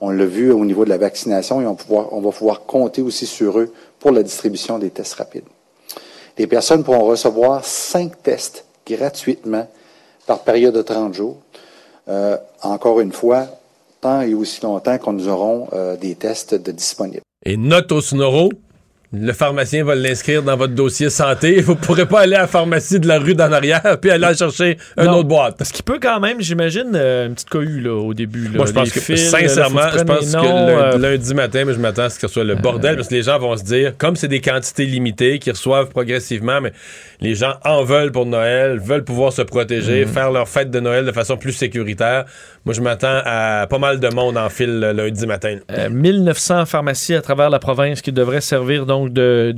[0.00, 1.74] On l'a vu au niveau de la vaccination et on,
[2.20, 5.44] va pouvoir compter aussi sur eux pour la distribution des tests rapides.
[6.38, 9.68] Les personnes pourront recevoir cinq tests gratuitement
[10.26, 11.38] par période de 30 jours.
[12.08, 13.46] Euh, encore une fois,
[14.00, 17.22] tant et aussi longtemps qu'on nous aurons euh, des tests disponibles.
[17.44, 18.50] Et note au Snoro,
[19.12, 21.60] le pharmacien va l'inscrire dans votre dossier santé.
[21.62, 24.24] Vous ne pourrez pas aller à la pharmacie de la rue d'en arrière puis aller
[24.26, 25.14] en chercher une Non.
[25.18, 25.56] autre boîte.
[25.58, 28.44] Parce qu'il peut quand même, j'imagine, euh, une petite cohue là, au début.
[28.44, 31.72] Là, Moi, je pense que, fils, sincèrement, je pense que lundi, euh, lundi matin, mais
[31.74, 33.64] je m'attends à ce que ce soit le bordel, parce que les gens vont se
[33.64, 36.72] dire, comme c'est des quantités limitées qui reçoivent progressivement, mais
[37.20, 40.12] les gens en veulent pour Noël, veulent pouvoir se protéger, Mhm.
[40.12, 42.26] faire leur fête de Noël de façon plus sécuritaire.
[42.64, 45.56] Moi, je m'attends à pas mal de monde en file le lundi matin.
[45.72, 49.54] Euh, 1900 pharmacies à travers la province qui devraient servir donc de,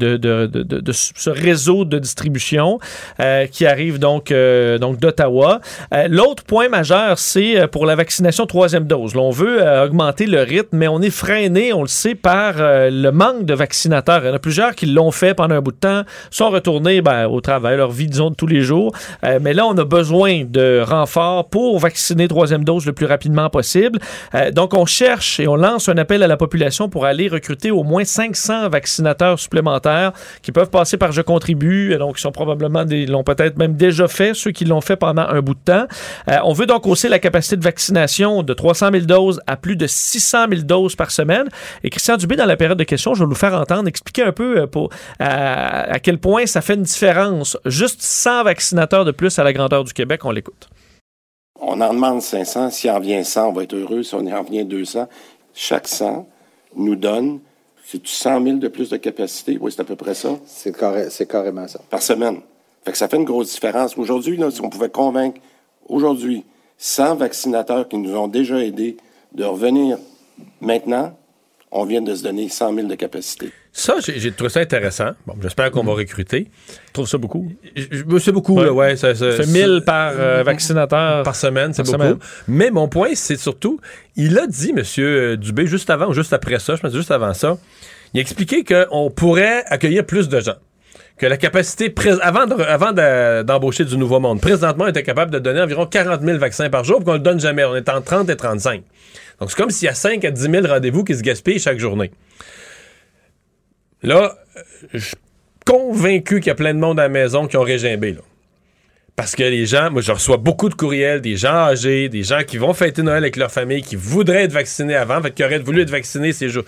[0.92, 2.78] ce réseau de distribution
[3.20, 5.60] euh, qui arrive donc, euh, donc d'Ottawa.
[5.94, 9.16] Euh, L'autre point majeur, c'est pour la vaccination troisième dose.
[9.16, 13.44] On veut augmenter le rythme, mais on est freiné, on le sait, par le manque
[13.44, 14.24] de vaccinateurs.
[14.24, 17.00] Il y en a plusieurs qui l'ont fait pendant un bout de temps, sont retournés
[17.00, 18.92] ben, au travail, leur vie, disons, de tous les jours.
[19.40, 23.98] Mais là, on a besoin de renforts pour vacciner troisième dose le plus rapidement possible.
[24.52, 27.82] Donc, on cherche et on lance un appel à la population pour aller recruter au
[27.82, 30.12] moins 500 vaccinateurs supplémentaires
[30.42, 31.96] qui peuvent passer par Je contribue.
[31.98, 35.22] Donc, ils sont probablement des, l'ont peut-être même déjà fait, ceux qui l'ont fait pendant
[35.22, 35.86] un bout de temps.
[36.28, 39.76] Euh, on veut donc hausser la capacité de vaccination de 300 000 doses à plus
[39.76, 41.48] de 600 000 doses par semaine.
[41.84, 44.32] Et Christian Dubé, dans la période de questions, je vais vous faire entendre, expliquer un
[44.32, 44.86] peu euh,
[45.18, 47.56] à quel point ça fait une différence.
[47.66, 50.68] Juste 100 vaccinateurs de plus à la grandeur du Québec, on l'écoute.
[51.60, 52.70] On en demande 500.
[52.70, 54.02] S'il en vient 100, on va être heureux.
[54.02, 55.08] Si on en vient 200,
[55.54, 56.26] chaque 100
[56.76, 57.40] nous donne,
[57.92, 59.58] c'est 100 000 de plus de capacité?
[59.60, 60.30] Oui, c'est à peu près ça.
[60.46, 61.78] C'est carré- c'est carrément ça.
[61.90, 62.40] Par semaine.
[62.84, 63.98] Fait que ça fait une grosse différence.
[63.98, 65.40] Aujourd'hui, si on pouvait convaincre,
[65.88, 66.44] aujourd'hui,
[66.78, 68.96] 100 vaccinateurs qui nous ont déjà aidés
[69.32, 69.98] de revenir
[70.60, 71.14] maintenant,
[71.72, 73.50] on vient de se donner 100 000 de capacité.
[73.72, 75.10] Ça, j'ai trouvé ça intéressant.
[75.26, 76.48] Bon, j'espère qu'on va recruter.
[76.88, 77.50] Je trouve ça beaucoup?
[78.20, 78.66] C'est beaucoup, Ouais.
[78.66, 78.96] là, ouais.
[78.96, 81.22] Ça, ça- 1000 par euh, vaccinateur.
[81.22, 81.96] par semaine, c'est beaucoup.
[81.98, 82.16] semaine.
[82.48, 83.80] Mais mon point, c'est surtout,
[84.14, 85.36] il a dit, M.
[85.36, 87.56] Dubé, juste avant ou juste après ça, je pense juste avant ça,
[88.12, 90.56] il a expliqué qu'on pourrait accueillir plus de gens.
[91.16, 95.30] Que la capacité, avant de- avant de- d'embaucher du Nouveau Monde, présentement, on était capable
[95.30, 97.64] de donner environ 40 000 vaccins par jour, puis qu'on le donne jamais.
[97.64, 98.82] On est en 30 et 35.
[99.42, 101.80] Donc, c'est comme s'il y a 5 à 10 000 rendez-vous qui se gaspillent chaque
[101.80, 102.12] journée.
[104.04, 104.60] Là, euh,
[104.94, 105.16] je suis
[105.66, 108.20] convaincu qu'il y a plein de monde à la maison qui ont régimbé, là.
[109.16, 112.44] Parce que les gens, moi, je reçois beaucoup de courriels, des gens âgés, des gens
[112.46, 115.82] qui vont fêter Noël avec leur famille, qui voudraient être vaccinés avant, qui auraient voulu
[115.82, 116.62] être vaccinés ces jours.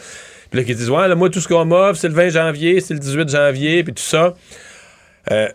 [0.50, 2.80] Puis là, qui disent, ouais, là, moi, tout ce qu'on m'offre, c'est le 20 janvier,
[2.80, 4.34] c'est le 18 janvier, puis tout ça.
[5.30, 5.48] Euh,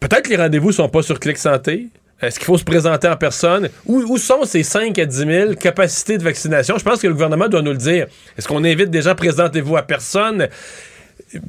[0.00, 1.86] Peut-être que les rendez-vous sont pas sur Clic Santé.
[2.26, 3.68] Est-ce qu'il faut se présenter en personne?
[3.86, 6.76] Où, sont ces 5 à 10 000 capacités de vaccination?
[6.78, 8.06] Je pense que le gouvernement doit nous le dire.
[8.36, 10.48] Est-ce qu'on invite des gens, présentez-vous à personne?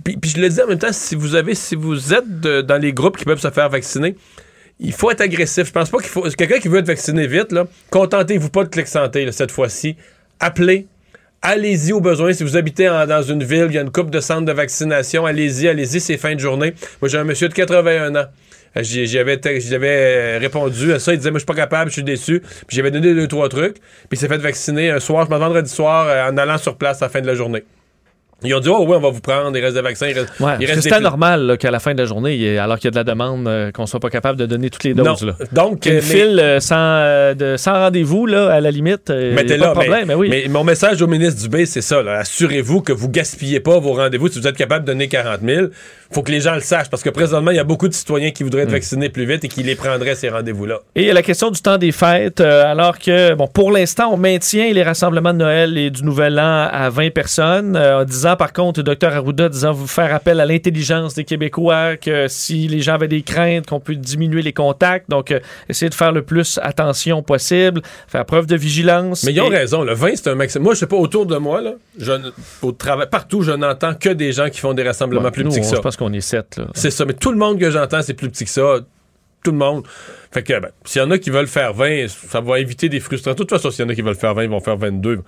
[0.03, 2.93] Puis, je le dis en même temps, si vous avez, si vous êtes dans les
[2.93, 4.15] groupes qui peuvent se faire vacciner,
[4.79, 5.67] il faut être agressif.
[5.67, 6.23] Je pense pas qu'il faut.
[6.23, 7.55] Quelqu'un qui veut être vacciné vite,
[7.91, 9.95] contentez-vous pas de Clic Santé cette fois-ci.
[10.39, 10.87] Appelez.
[11.41, 12.33] Allez-y au besoin.
[12.33, 15.25] Si vous habitez dans une ville, il y a une coupe de centres de vaccination,
[15.25, 16.73] allez-y, allez-y, c'est fin de journée.
[17.01, 18.25] Moi, j'ai un monsieur de 81 ans.
[18.75, 21.13] J'avais euh, répondu à ça.
[21.13, 22.41] Il disait, moi, je suis pas capable, je suis déçu.
[22.67, 23.75] Puis j'avais donné deux, trois trucs.
[23.75, 26.77] Puis il s'est fait vacciner un soir, je pense, vendredi soir, euh, en allant sur
[26.77, 27.63] place à la fin de la journée.
[28.45, 30.07] Ils ont dit, oh oui, on va vous prendre, il reste des vaccins.
[30.07, 32.85] Il reste, Ouais, il reste des là, qu'à la fin de la journée, alors qu'il
[32.85, 35.23] y a de la demande, euh, qu'on soit pas capable de donner toutes les doses.
[35.23, 35.27] Non.
[35.27, 35.35] Là.
[35.51, 39.09] Donc, ait euh, une mais- file euh, sans, euh, sans rendez-vous, là, à la limite,
[39.09, 40.07] Mettez pas là, de problème.
[40.07, 40.27] Mais, oui.
[40.29, 42.01] mais mon message au ministre Dubé, c'est ça.
[42.03, 42.19] là.
[42.19, 44.27] Assurez-vous que vous gaspillez pas vos rendez-vous.
[44.27, 45.67] Si vous êtes capable de donner 40 000,
[46.11, 46.89] faut que les gens le sachent.
[46.89, 49.43] Parce que présentement, il y a beaucoup de citoyens qui voudraient être vaccinés plus vite
[49.43, 50.79] et qui les prendraient, ces rendez-vous-là.
[50.95, 54.09] Et il y a la question du temps des fêtes, alors que, bon, pour l'instant,
[54.13, 58.34] on maintient les rassemblements de Noël et du Nouvel An à 20 personnes, en disant,
[58.35, 62.67] par contre, le docteur Arruda disant, vous faire appel à l'intelligence des Québécois, que si
[62.67, 66.11] les gens avaient des craintes, qu'on peut diminuer les contacts, donc euh, essayer de faire
[66.11, 69.23] le plus attention possible, faire preuve de vigilance.
[69.23, 69.83] Mais ils ont Et- raison.
[69.83, 70.65] Le 20, c'est un maximum.
[70.65, 72.11] Moi, je sais pas, autour de moi, là, je,
[72.61, 75.49] au travail, partout, je n'entends que des gens qui font des rassemblements Ouais, plus nous,
[75.49, 75.75] petits que ça.
[75.77, 76.59] Je pense qu'on est sept.
[76.73, 77.05] C'est ça.
[77.05, 78.79] Mais tout le monde que j'entends, c'est plus petit que ça.
[79.43, 79.83] Tout le monde.
[80.31, 82.99] Fait que, ben, s'il y en a qui veulent faire 20, ça va éviter des
[82.99, 83.33] frustrations.
[83.33, 85.19] De toute façon, s'il y en a qui veulent faire 20, ils vont faire 22.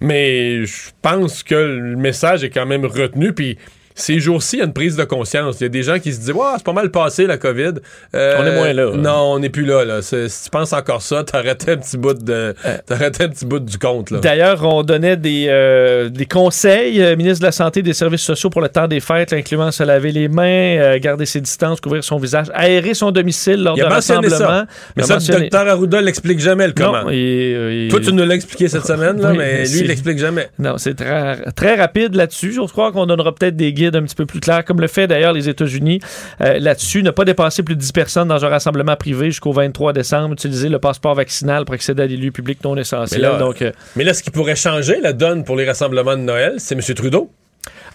[0.00, 3.32] Mais je pense que le message est quand même retenu.
[3.32, 3.58] Puis
[3.98, 5.56] ces jours-ci, il y a une prise de conscience.
[5.60, 7.72] Il y a des gens qui se disent Ouais, c'est pas mal passé la COVID.
[8.14, 8.90] Euh, On est moins là.
[8.94, 10.02] Non, on n'est plus là.
[10.02, 12.54] Si tu penses encore ça, t'arrêtais un petit bout de.
[12.86, 14.12] T'arrêtais un petit bout du compte.
[14.12, 18.20] D'ailleurs, on donnait des, euh, des conseils, euh, ministre de la Santé et des Services
[18.20, 20.44] sociaux pour le temps des fêtes, là, incluant se laver les mains,
[20.78, 24.28] euh, garder ses distances, couvrir son visage, aérer son domicile lors Il de a mentionné
[24.28, 24.48] rassemblements.
[24.60, 24.66] ça.
[24.96, 27.04] Mais ça, le docteur Arruda l'explique jamais le comment.
[27.04, 29.86] Non, il- il- Toi, tu nous l'as expliqué cette semaine, là, Oui, mais lui, il
[29.86, 30.48] l'explique jamais.
[30.58, 32.52] Non, c'est très, très rapide là-dessus.
[32.52, 35.06] Je crois qu'on donnera peut-être des guides un petit peu plus clairs, comme le fait
[35.06, 36.00] d'ailleurs les États-Unis
[36.40, 37.02] euh, là-dessus.
[37.02, 40.32] Ne pas dépasser plus de 10 personnes dans un rassemblement privé jusqu'au 23 décembre.
[40.32, 43.20] Utiliser le passeport vaccinal pour accéder à des lieux publics non essentiels.
[43.20, 46.16] Mais là, Donc, euh, Mais là, ce qui pourrait changer la donne pour les rassemblements
[46.16, 46.80] de Noël, c'est M.
[46.94, 47.30] Trudeau.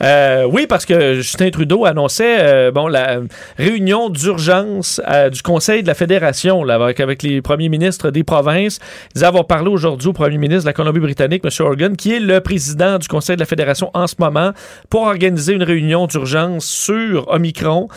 [0.04, 3.20] Euh, oui, parce que Justin Trudeau annonçait euh, bon, la
[3.58, 8.80] réunion d'urgence euh, du Conseil de la Fédération là, avec, les premiers ministres des provinces.
[9.10, 11.66] Il disait parlé aujourd'hui au premier ministre de la Colombie-Britannique, M.
[11.66, 14.52] Organ, qui est le président du Conseil de la Fédération en ce moment,
[14.90, 17.88] pour organiser une réunion d'urgence sur Omicron,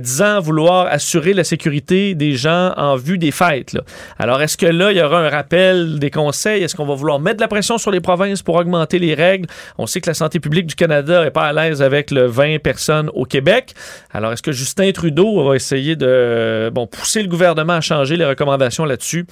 [0.00, 3.72] disant vouloir assurer la sécurité des gens en vue des fêtes.
[3.72, 3.82] là.
[4.18, 6.62] Alors, est-ce que là, il y aura un rappel des conseils?
[6.62, 9.46] Est-ce qu'on va vouloir mettre de la pression sur les provinces pour augmenter les règles?
[9.78, 13.10] On sait que la santé publique du Canada pas à l'aise avec le 20 personnes
[13.14, 13.74] au Québec.
[14.12, 18.84] Alors, est-ce que Justin Trudeau va essayer de pousser le gouvernement à changer les recommandations
[18.84, 19.26] là-dessus?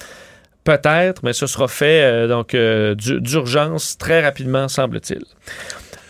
[0.67, 5.23] Peut-être, mais ce sera fait euh, donc euh, d'urgence très rapidement, semble-t-il.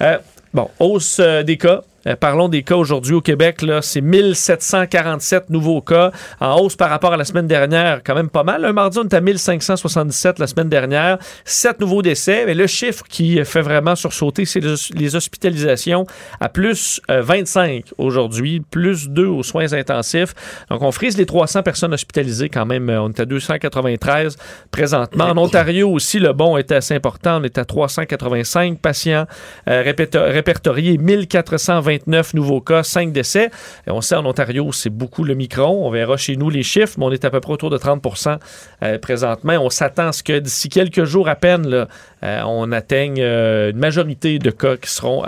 [0.01, 0.17] Euh,
[0.51, 1.83] bon, hausse des cas.
[2.05, 3.63] Euh, parlons des cas aujourd'hui au Québec.
[3.81, 8.01] C'est 1747 nouveaux cas, en hausse par rapport à la semaine dernière.
[8.03, 8.63] Quand même pas mal.
[8.65, 11.17] Un mardi, on était à 1577 la semaine dernière.
[11.45, 12.43] Sept nouveaux décès.
[12.45, 14.61] Mais le chiffre qui fait vraiment sursauter, c'est
[14.93, 16.05] les hospitalisations
[16.39, 20.33] à plus 25 euh, aujourd'hui, plus 2 aux soins intensifs.
[20.69, 22.89] Donc, on frise les 300 personnes hospitalisées quand même.
[22.89, 24.37] On est à 293
[24.71, 25.25] présentement.
[25.25, 27.41] En Ontario aussi, le bon était assez important.
[27.41, 29.25] On est à 385 patients
[29.67, 33.49] euh, répertoriés, 1420 29 nouveaux cas, 5 décès.
[33.88, 35.88] On sait en Ontario, c'est beaucoup le micron.
[35.88, 38.39] On verra chez nous les chiffres, mais on est à peu près autour de 30%
[38.83, 39.53] euh, présentement.
[39.61, 41.88] On s'attend à ce que d'ici quelques jours à peine,
[42.24, 45.24] euh, on atteigne euh, une majorité de cas qui seront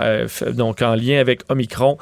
[0.52, 1.98] donc en lien avec Omicron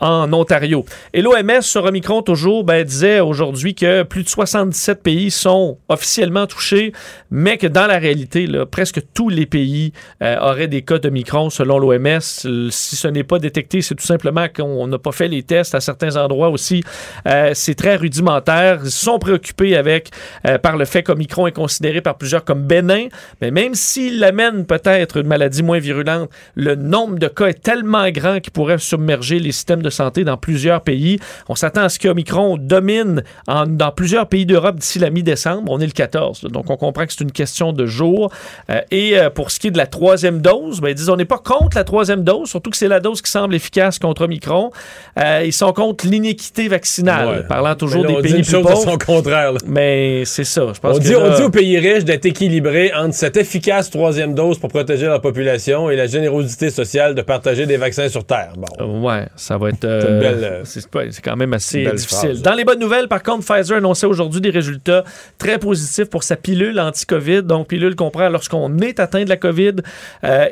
[0.00, 0.84] en Ontario.
[1.12, 6.46] Et l'OMS sur Omicron, toujours, ben, disait aujourd'hui que plus de 77 pays sont officiellement
[6.46, 6.92] touchés,
[7.30, 12.20] mais que dans la réalité, presque tous les pays auraient des cas d'Omicron selon l'OMS.
[12.20, 15.80] Si ce n'est pas détecté c'est tout simplement qu'on n'a pas fait les tests à
[15.80, 16.82] certains endroits aussi.
[17.26, 18.80] Euh, c'est très rudimentaire.
[18.84, 20.10] Ils sont préoccupés avec
[20.46, 23.08] euh, par le fait qu'Omicron est considéré par plusieurs comme bénin,
[23.40, 23.74] mais même
[24.10, 28.52] s'il amène peut-être une maladie moins virulente, le nombre de cas est tellement grand qu'il
[28.52, 31.18] pourrait submerger les systèmes de santé dans plusieurs pays.
[31.48, 35.70] On s'attend à ce qu'Omicron domine dans plusieurs pays d'Europe d'ici la mi-décembre.
[35.70, 38.30] On est le 14, donc on comprend que c'est une question de jours.
[38.70, 41.24] Euh, et pour ce qui est de la troisième dose, ben, ils disent on n'est
[41.24, 44.70] pas contre la troisième dose, surtout que c'est la dose qui semble efficace contre Omicron.
[45.18, 48.76] Euh, ils sont contre l'inéquité vaccinale, parlant toujours des pays plus pauvres.
[48.76, 49.52] son contraire.
[49.66, 50.72] Mais c'est ça.
[50.74, 54.34] Je pense on, dit, on dit aux pays riches d'être équilibrés entre cette efficace troisième
[54.34, 58.54] dose pour protéger leur population et la générosité sociale de partager des vaccins sur Terre.
[58.56, 58.66] Bon.
[58.80, 59.84] Euh, ouais, ça va être.
[59.84, 62.40] Euh, c'est quand même assez difficile.
[62.40, 65.04] Dans les bonnes nouvelles, par contre, Pfizer annonçait aujourd'hui des résultats
[65.36, 67.42] très positifs pour sa pilule anti-COVID.
[67.42, 69.76] Donc, pilule qu'on prend lorsqu'on est atteint de la COVID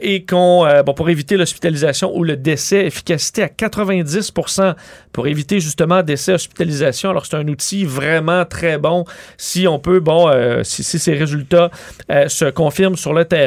[0.03, 4.33] et qu'on, bon, pour éviter l'hospitalisation ou le décès efficace à 90
[5.13, 7.11] pour éviter justement décès, hospitalisation.
[7.11, 9.05] Alors, c'est un outil vraiment très bon
[9.37, 11.71] si on peut, bon, euh, si, ces résultats
[12.11, 13.38] euh, se confirment sur le terrain.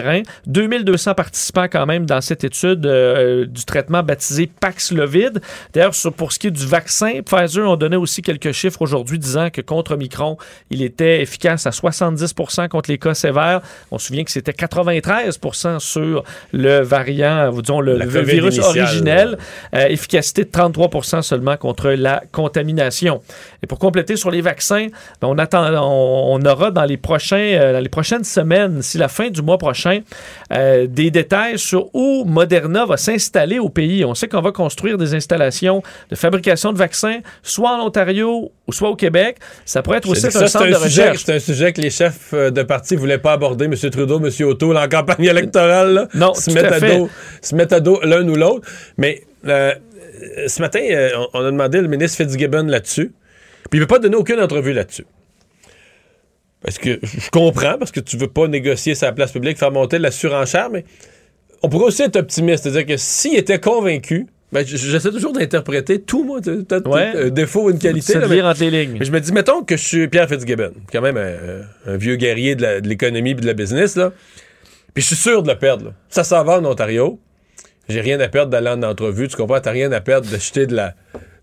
[0.47, 5.41] 2200 participants quand même dans cette étude euh, du traitement baptisé Paxlovid.
[5.73, 9.49] D'ailleurs, pour ce qui est du vaccin, Pfizer ont donné aussi quelques chiffres aujourd'hui disant
[9.49, 10.37] que contre Omicron,
[10.69, 12.33] il était efficace à 70
[12.69, 13.61] contre les cas sévères.
[13.91, 19.37] On se souvient que c'était 93% sur le variant, disons, le, le virus originel.
[19.75, 23.21] Euh, efficacité de 33 seulement contre la contamination.
[23.63, 24.87] Et pour compléter sur les vaccins,
[25.21, 29.29] ben, on, attend, on, aura dans les, prochains, euh, les prochaines semaines, d'ici la fin
[29.29, 34.05] du mois prochain, euh, des détails sur où Moderna va s'installer au pays.
[34.05, 38.73] On sait qu'on va construire des installations de fabrication de vaccins, soit en Ontario ou
[38.73, 39.37] soit au Québec.
[39.65, 41.23] Ça pourrait être aussi un centre de recherche.
[41.25, 43.75] C'est un sujet que les chefs de parti ne voulaient pas aborder, M.
[43.75, 44.29] Trudeau, M.
[44.47, 46.07] O'Toole, en campagne électorale.
[46.13, 47.09] non, se, mettre à, dos,
[47.41, 48.67] se mettre à dos l'un ou l'autre.
[48.97, 49.23] Mais
[50.21, 53.11] euh, ce matin, euh, on a demandé le ministre Fitzgibbon là-dessus.
[53.69, 55.05] Puis il ne veut pas donner aucune entrevue là-dessus.
[56.63, 59.99] Parce que je comprends, parce que tu veux pas négocier sa place publique, faire monter
[59.99, 60.85] la surenchère, mais
[61.63, 62.63] on pourrait aussi être optimiste.
[62.63, 67.69] C'est-à-dire que s'il était convaincu, ben, j'essaie toujours d'interpréter tout, moi, peut-être un défaut ou
[67.71, 68.15] une qualité.
[68.29, 68.97] mais, entre les lignes.
[68.99, 72.55] Mais je me dis, mettons que je suis Pierre Fitzgibbon, quand même un, vieux guerrier
[72.55, 74.11] de l'économie et de la business, là.
[74.93, 75.93] Puis je suis sûr de le perdre.
[76.09, 77.17] Ça s'en va en Ontario
[77.91, 79.27] j'ai rien à perdre d'aller en entrevue.
[79.27, 79.59] Tu comprends?
[79.59, 80.95] T'as rien à perdre de jeter de la.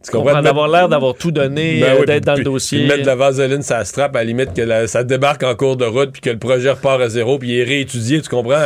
[0.05, 0.41] Tu comprends?
[0.43, 2.87] D'avoir l'air d'avoir tout donné, ben euh, d'être dans le dossier.
[2.87, 5.85] mettre de la vaseline, ça strap à la limite que ça débarque en cours de
[5.85, 8.21] route puis que le projet repart à zéro puis il est réétudié.
[8.23, 8.63] Tu comprends?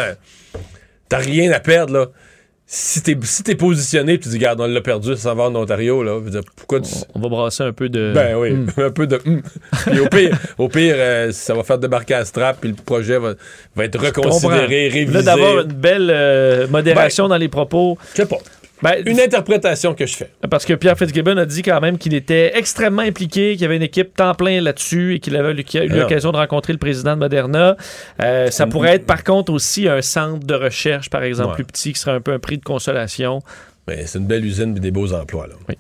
[1.08, 2.06] T'as rien à perdre, là
[2.74, 6.18] si t'es si positionné tu dis regarde on l'a perdu ça va en Ontario là
[6.56, 6.80] pourquoi
[7.14, 8.66] on va brasser un peu de ben oui hmm.
[8.78, 12.58] un peu de puis au pire au pire euh, ça va faire débarquer à strap
[12.60, 13.34] puis le projet va,
[13.76, 18.26] va être reconsidéré révisé d'avoir une belle euh, modération ben, dans les propos je sais
[18.26, 18.38] pas
[18.82, 20.30] ben, une interprétation que je fais.
[20.50, 23.76] Parce que Pierre Fitzgibbon a dit quand même qu'il était extrêmement impliqué, qu'il y avait
[23.76, 27.20] une équipe temps plein là-dessus et qu'il avait eu l'occasion de rencontrer le président de
[27.20, 27.76] Moderna.
[28.20, 31.92] Euh, ça pourrait être par contre aussi un centre de recherche, par exemple, plus petit,
[31.92, 33.40] qui serait un peu un prix de consolation.
[33.86, 35.46] Mais c'est une belle usine et des beaux emplois.
[35.46, 35.54] Là.
[35.68, 35.76] Oui.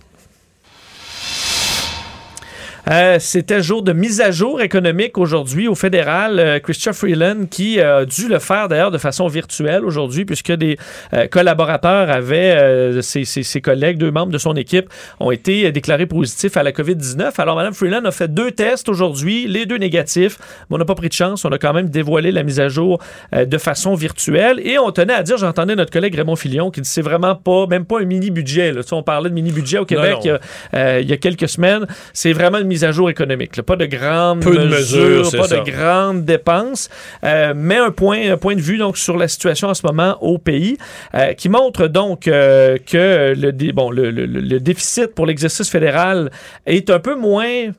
[2.90, 6.38] Euh, C'était jour de mise à jour économique aujourd'hui au fédéral.
[6.40, 10.76] Euh, Christopher Freeland qui a dû le faire d'ailleurs de façon virtuelle aujourd'hui puisque des
[11.14, 14.88] euh, collaborateurs avaient, euh, ses, ses- ses collègues, deux membres de son équipe
[15.20, 17.30] ont été déclarés positifs à la COVID-19.
[17.38, 20.38] Alors Mme Freeland a fait deux tests aujourd'hui, les deux négatifs.
[20.68, 21.44] Mais on n'a pas pris de chance.
[21.44, 23.00] On a quand même dévoilé la mise à jour
[23.32, 24.60] euh, de façon virtuelle.
[24.64, 27.66] Et on tenait à dire, j'entendais notre collègue Raymond Filion qui dit c'est vraiment pas,
[27.68, 28.72] même pas un mini-budget.
[28.72, 28.82] là.
[28.82, 30.20] Tu sais, On parlait de mini-budget au Québec non.
[30.24, 30.40] il y a,
[30.74, 31.86] euh, il y a quelques semaines.
[32.12, 33.56] C'est vraiment une mise à jour économique.
[33.56, 33.62] là.
[33.62, 35.58] Pas de grandes Peu de mesures, pas ça.
[35.60, 36.88] de grandes dépenses,
[37.24, 40.16] euh, mais un point, un point de vue donc sur la situation en ce moment
[40.22, 40.76] au pays,
[41.14, 46.30] euh, qui montre donc euh, que le, dé- bon, le, le- déficit pour l'exercice fédéral
[46.66, 47.72] est un peu moins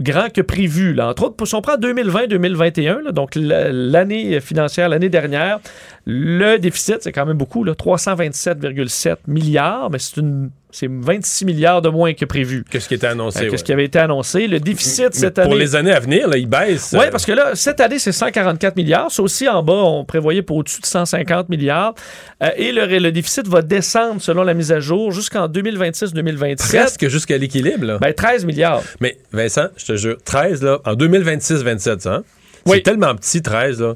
[0.00, 0.94] grand que prévu.
[0.94, 1.08] Là.
[1.08, 5.58] Entre autres, si on prend 2020-2021, là, donc la- l'année financière, l'année dernière,
[6.06, 11.80] le déficit, c'est quand même beaucoup, là, 327,7 milliards, mais c'est une c'est 26 milliards
[11.80, 12.62] de moins que prévu.
[12.70, 13.38] Qu'est-ce qui était annoncé?
[13.40, 13.56] Euh, que ouais.
[13.56, 14.46] ce qui avait été annoncé.
[14.46, 15.56] Le déficit cette pour année.
[15.58, 16.90] les années à venir, là, il baisse.
[16.92, 19.10] Oui, euh, parce que là, cette année, c'est 144 milliards.
[19.10, 21.94] Ça aussi, en bas, on prévoyait pour au-dessus de 150 milliards.
[22.42, 26.56] Euh, et le, le déficit va descendre, selon la mise à jour, jusqu'en 2026-2027.
[26.56, 27.86] presque jusqu'à l'équilibre.
[27.86, 27.98] là.
[27.98, 28.82] Ben, 13 milliards.
[29.00, 32.22] Mais Vincent, je te jure, 13, là, en 2026-27, ça, hein,
[32.66, 32.76] Oui.
[32.76, 33.94] c'est tellement petit, 13, là,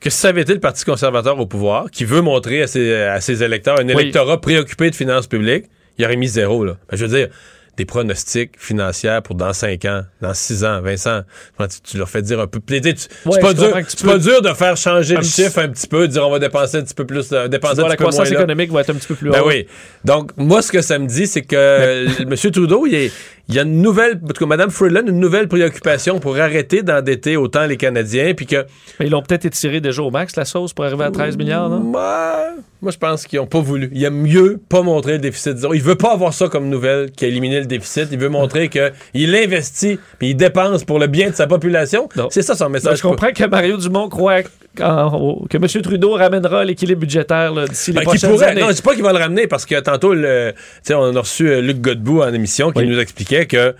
[0.00, 2.94] que si ça avait été le Parti conservateur au pouvoir, qui veut montrer à ses,
[2.94, 5.64] à ses électeurs un électorat préoccupé de finances publiques,
[5.98, 6.64] il aurait mis zéro.
[6.64, 6.76] Là.
[6.92, 7.28] Je veux dire,
[7.76, 11.20] des pronostics financiers pour dans 5 ans, dans 6 ans, Vincent,
[11.58, 12.58] tu, tu leur fais dire un peu.
[12.70, 15.86] Ouais, c'est pas, dur, peux- pas dur de faire changer Un le chiffre un petit
[15.86, 17.98] peu, dire on va dépenser un petit peu plus, euh, dépenser vois, un la petit
[17.98, 18.38] peu moins croissance là.
[18.40, 19.46] économique va être un petit peu plus Ben haute.
[19.48, 19.66] oui.
[20.04, 22.36] Donc, moi, ce que ça me dit, c'est que M.
[22.52, 23.12] Trudeau, il, est-
[23.48, 26.82] il y a une nouvelle, en tout cas, Mme Freeland, une nouvelle préoccupation pour arrêter
[26.82, 28.66] d'endetter autant les Canadiens, puis que.
[28.98, 31.68] Mais ils l'ont peut-être étiré déjà au max, la sauce, pour arriver à 13 milliards,
[31.68, 31.78] non?
[31.78, 32.46] Moi,
[32.82, 33.88] moi je pense qu'ils n'ont pas voulu.
[33.92, 35.74] Il aime mieux pas montrer le déficit zéro.
[35.74, 38.08] Il veut pas avoir ça comme nouvelle, qui a éliminé le déficit.
[38.12, 42.08] Il veut montrer qu'il investit, puis il dépense pour le bien de sa population.
[42.30, 42.98] C'est ça son Ben, message.
[42.98, 45.82] je comprends que Mario Dumont croit que M.
[45.82, 48.46] Trudeau ramènera l'équilibre budgétaire d'ici les Ben, qui prochaines pourrait.
[48.48, 48.60] années.
[48.60, 50.52] Non, je dis pas qu'il va le ramener parce que tantôt, le,
[50.90, 53.74] on a reçu euh, Luc Godbout en émission qui nous expliquait que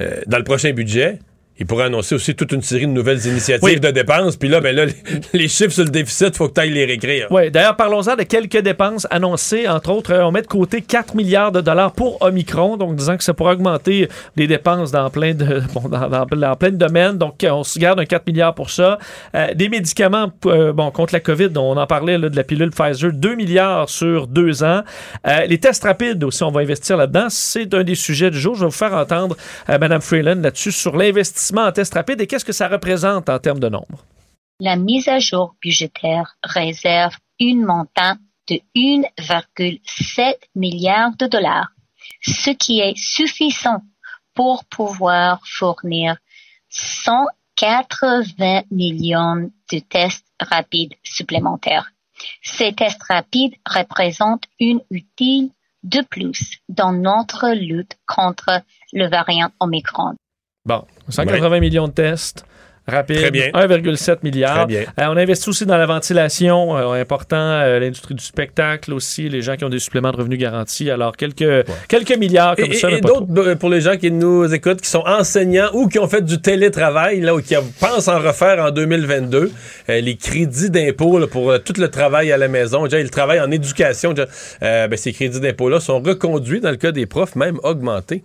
[0.00, 1.18] euh, dans le prochain budget,
[1.58, 3.78] il pourrait annoncer aussi toute une série de nouvelles initiatives Oui.
[3.78, 4.36] de dépenses.
[4.36, 4.86] Puis là, ben là,
[5.32, 7.28] les, chiffres sur le déficit, il faut que tu ailles les réécrire.
[7.30, 9.68] Oui, d'ailleurs, parlons-en de quelques dépenses annoncées.
[9.68, 13.16] Entre autres, euh, on met de côté 4 milliards de dollars pour Omicron, donc disant
[13.16, 16.76] que ça pourrait augmenter les dépenses dans plein de, bon, dans, dans- dans plein de
[16.76, 17.18] domaines.
[17.18, 18.98] Donc, euh, on se garde un 4 milliards pour ça.
[19.36, 22.70] Euh, des médicaments euh, bon, contre la COVID, on en parlait là, de la pilule
[22.70, 24.82] Pfizer, 2 milliards sur deux ans.
[25.26, 27.26] Euh, les tests rapides aussi, on va investir là-dedans.
[27.28, 28.56] C'est un des sujets du jour.
[28.56, 29.36] Je vais vous faire entendre
[29.68, 31.43] Mme Freeland là-dessus sur l'investissement
[34.60, 38.16] La mise à jour budgétaire réserve un montant
[38.48, 41.68] de 1,7 milliard de dollars,
[42.22, 43.82] ce qui est suffisant
[44.34, 46.16] pour pouvoir fournir
[46.70, 51.90] 180 millions de tests rapides supplémentaires.
[52.42, 55.52] Ces tests rapides représentent une outil
[55.82, 58.62] de plus dans notre lutte contre
[58.92, 60.14] le variant Omicron.
[60.66, 62.46] Bon, 180 millions de tests.
[62.86, 63.48] Rapide, Très bien.
[63.52, 64.56] 1,7 milliard.
[64.56, 64.80] Très bien.
[64.98, 69.40] Euh, on investit aussi dans la ventilation, euh, important, euh, l'industrie du spectacle aussi, les
[69.42, 70.90] gens qui ont des suppléments de revenus garantis.
[70.90, 72.90] Alors, quelques, quelques milliards comme Et, ça.
[72.90, 76.08] et- d'autres, euh, pour les gens qui nous écoutent, qui sont enseignants ou qui ont
[76.08, 79.50] fait du télétravail, là, ou qui pensent en refaire en 2022,
[79.90, 83.50] euh, les crédits d'impôt pour tout le travail à la maison, déjà, le travail en
[83.50, 84.28] éducation, déjà,
[84.60, 88.24] ben, ces crédits d'impôt-là sont reconduits dans le cas des profs, même augmentés.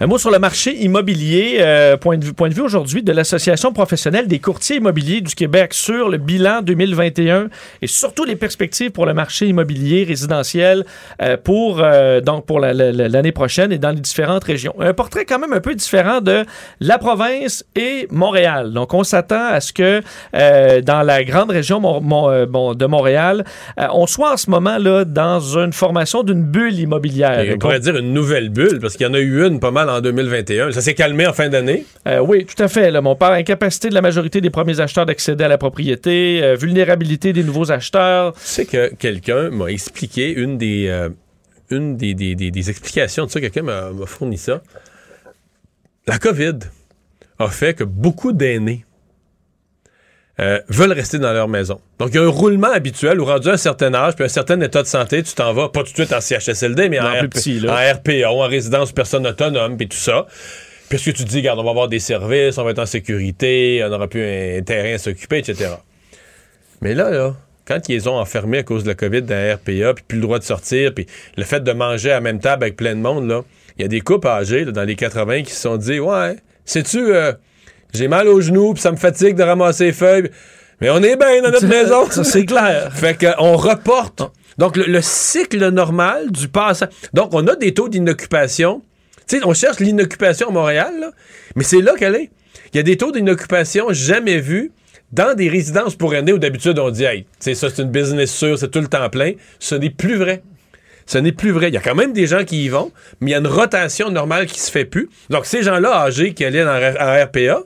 [0.00, 1.58] Un mot sur le marché immobilier.
[1.60, 5.34] euh, point, de vue, point de vue aujourd'hui de l'Association professionnelle des courtiers immobiliers du
[5.36, 7.46] Québec sur le bilan 2021
[7.80, 10.84] et surtout les perspectives pour le marché immobilier résidentiel
[11.22, 14.74] euh, pour, euh, donc pour la- la- la- l'année prochaine et dans les différentes régions.
[14.80, 16.44] Un portrait quand même un peu différent de
[16.80, 18.72] la province et Montréal.
[18.72, 20.02] Donc, on s'attend à ce que
[20.80, 23.44] dans la grande région Mon- Mon- bon, de Montréal,
[23.92, 27.38] on soit en ce moment là dans une formation d'une bulle immobilière.
[27.40, 29.70] Et on pourrait dire une nouvelle bulle, parce qu'il y en a eu une pas
[29.70, 30.72] mal en 2021.
[30.72, 31.84] Ça s'est calmé en fin d'année?
[32.08, 32.90] Euh, oui, tout à fait.
[32.90, 36.54] Là, on parle incapacité de la majorité des premiers acheteurs d'accéder à la propriété, euh,
[36.56, 38.34] vulnérabilité des nouveaux acheteurs.
[38.34, 41.08] Tu sais que quelqu'un m'a expliqué une des, euh,
[41.70, 43.40] une des, des- des- des explications de ça.
[43.40, 44.62] Quelqu'un m'a fourni ça.
[46.06, 46.58] La COVID
[47.38, 48.84] a fait que beaucoup d'aînés
[50.40, 51.80] euh, veulent rester dans leur maison.
[51.98, 54.28] Donc, il y a un roulement habituel où, rendu à un certain âge puis un
[54.28, 57.12] certain état de santé, tu t'en vas, pas tout de suite en CHSLD, mais en,
[57.12, 60.26] RP petit, en RPA, en résidence personne autonome, puis tout ça.
[60.88, 62.80] Puis ce que tu te dis, regarde, on va avoir des services, on va être
[62.80, 64.22] en sécurité, on aura plus
[64.58, 65.70] un terrain à s'occuper, etc.
[66.82, 67.34] Mais là, là,
[67.66, 70.16] quand ils les ont enfermés à cause de la COVID dans la RPA, puis plus
[70.16, 71.06] le droit de sortir, puis
[71.36, 73.42] le fait de manger à la même table avec plein de monde, là,
[73.78, 76.36] il y a des couples âgés là, dans les 80 qui se sont dit Ouais,
[76.64, 77.32] sais-tu, euh,
[77.94, 80.30] j'ai mal aux genoux, puis ça me fatigue de ramasser les feuilles.
[80.80, 82.10] Mais on est bien dans notre maison.
[82.10, 82.92] Ça, c'est clair.
[82.94, 84.22] Fait qu'on reporte.
[84.58, 86.88] Donc, le, le cycle normal du passage.
[87.12, 88.82] Donc, on a des taux d'inoccupation.
[89.26, 91.10] Tu sais, on cherche l'inoccupation à Montréal, là,
[91.56, 92.30] mais c'est là qu'elle est.
[92.72, 94.72] Il y a des taux d'inoccupation jamais vus
[95.12, 97.90] dans des résidences pour aînés où d'habitude on dit, hey, tu sais, ça c'est une
[97.90, 99.32] business sûre, c'est tout le temps plein.
[99.60, 100.42] Ce n'est plus vrai.
[101.06, 101.68] Ce n'est plus vrai.
[101.68, 102.90] Il y a quand même des gens qui y vont,
[103.20, 105.08] mais il y a une rotation normale qui se fait plus.
[105.30, 107.62] Donc, ces gens-là âgés qui allaient en RPA,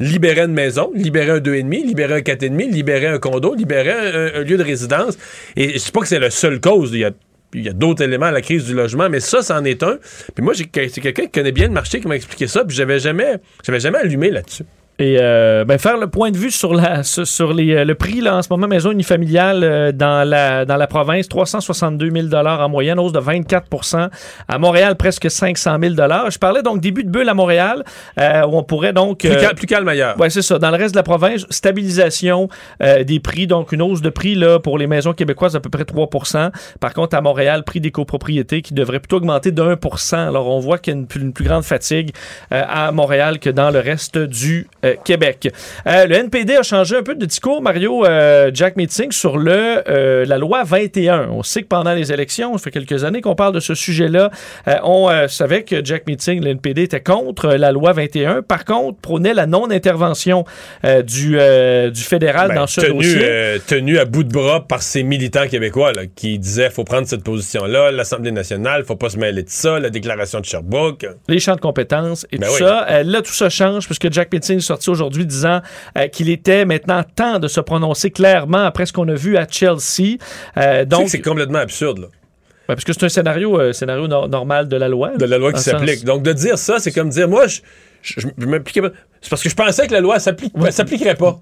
[0.00, 4.56] libérer une maison, libérer un 2,5, libérer un 4,5, libérer un condo, libérer un, lieu
[4.56, 5.16] de résidence.
[5.56, 6.92] Et je sais pas que c'est la seule cause.
[6.92, 9.98] Il y a, d'autres éléments à la crise du logement, mais ça, c'en est un.
[10.34, 12.98] Puis moi, c'est quelqu'un qui connaît bien le marché qui m'a expliqué ça, puis j'avais
[12.98, 13.36] jamais,
[13.66, 14.64] jamais allumé là-dessus.
[15.00, 18.20] Et euh, ben, faire le point de vue sur, la, sur, les, euh, le prix
[18.20, 22.68] là, en ce moment, maison unifamiliale euh, dans, la, dans la province, 362 000 en
[22.68, 24.08] moyenne, hausse de 24%
[24.46, 27.82] À Montréal, presque 500 000 Je parlais donc début de bulle à Montréal,
[28.18, 29.20] euh, où on pourrait donc...
[29.20, 30.16] Plus, cal- plus calme ailleurs.
[30.18, 30.58] Oui, c'est ça.
[30.58, 32.48] Dans le reste de la province, stabilisation
[32.82, 35.70] euh, des prix, donc une hausse de prix là, pour les maisons québécoises d'à peu
[35.70, 40.14] près 3% Par contre, à Montréal, prix des copropriétés qui devrait plutôt augmenter de 1%
[40.28, 42.10] Alors, on voit qu'il y a une, plus- une plus grande fatigue
[42.52, 45.48] euh, à Montréal que dans le reste du euh, Québec.
[45.86, 49.82] Euh, le NPD a changé un peu de discours, Mario euh, Jack Meeting, sur le,
[49.88, 51.28] euh, la loi 21.
[51.30, 54.30] On sait que pendant les élections, ça fait quelques années qu'on parle de ce sujet-là,
[54.68, 58.42] euh, on euh, savait que Jack Meeting, le NPD, était contre euh, la loi 21.
[58.42, 60.44] Par contre, prônait la non-intervention
[60.84, 63.18] euh, du, euh, du fédéral Ben, dans ce tenu, dossier.
[63.22, 67.06] euh, tenu à bout de bras par ces militants québécois là, qui disaient faut prendre
[67.06, 71.06] cette position-là, l'Assemblée nationale, faut pas se mêler de ça, la déclaration de Sherbrooke.
[71.28, 72.58] les champs de compétences et Ben tout oui.
[72.60, 72.86] ça.
[72.90, 75.60] Euh, là, tout ça change puisque Jack Meeting sorti aujourd'hui disant
[75.98, 79.46] euh, qu'il était maintenant temps de se prononcer clairement après ce qu'on a vu à
[79.48, 80.16] Chelsea.
[80.56, 81.98] Euh, Donc c'est complètement absurde.
[81.98, 82.06] Là.
[82.06, 85.16] Ouais, parce que c'est un scénario, euh, scénario nor- normal de la loi.
[85.16, 86.04] de la loi qui s'applique.
[86.04, 87.60] Donc, de dire ça, c'est comme dire, moi, je,
[88.02, 88.90] je, je m'appliquais pas.
[89.20, 91.40] C'est parce que je pensais que la loi s'applique, s'appliquerait pas.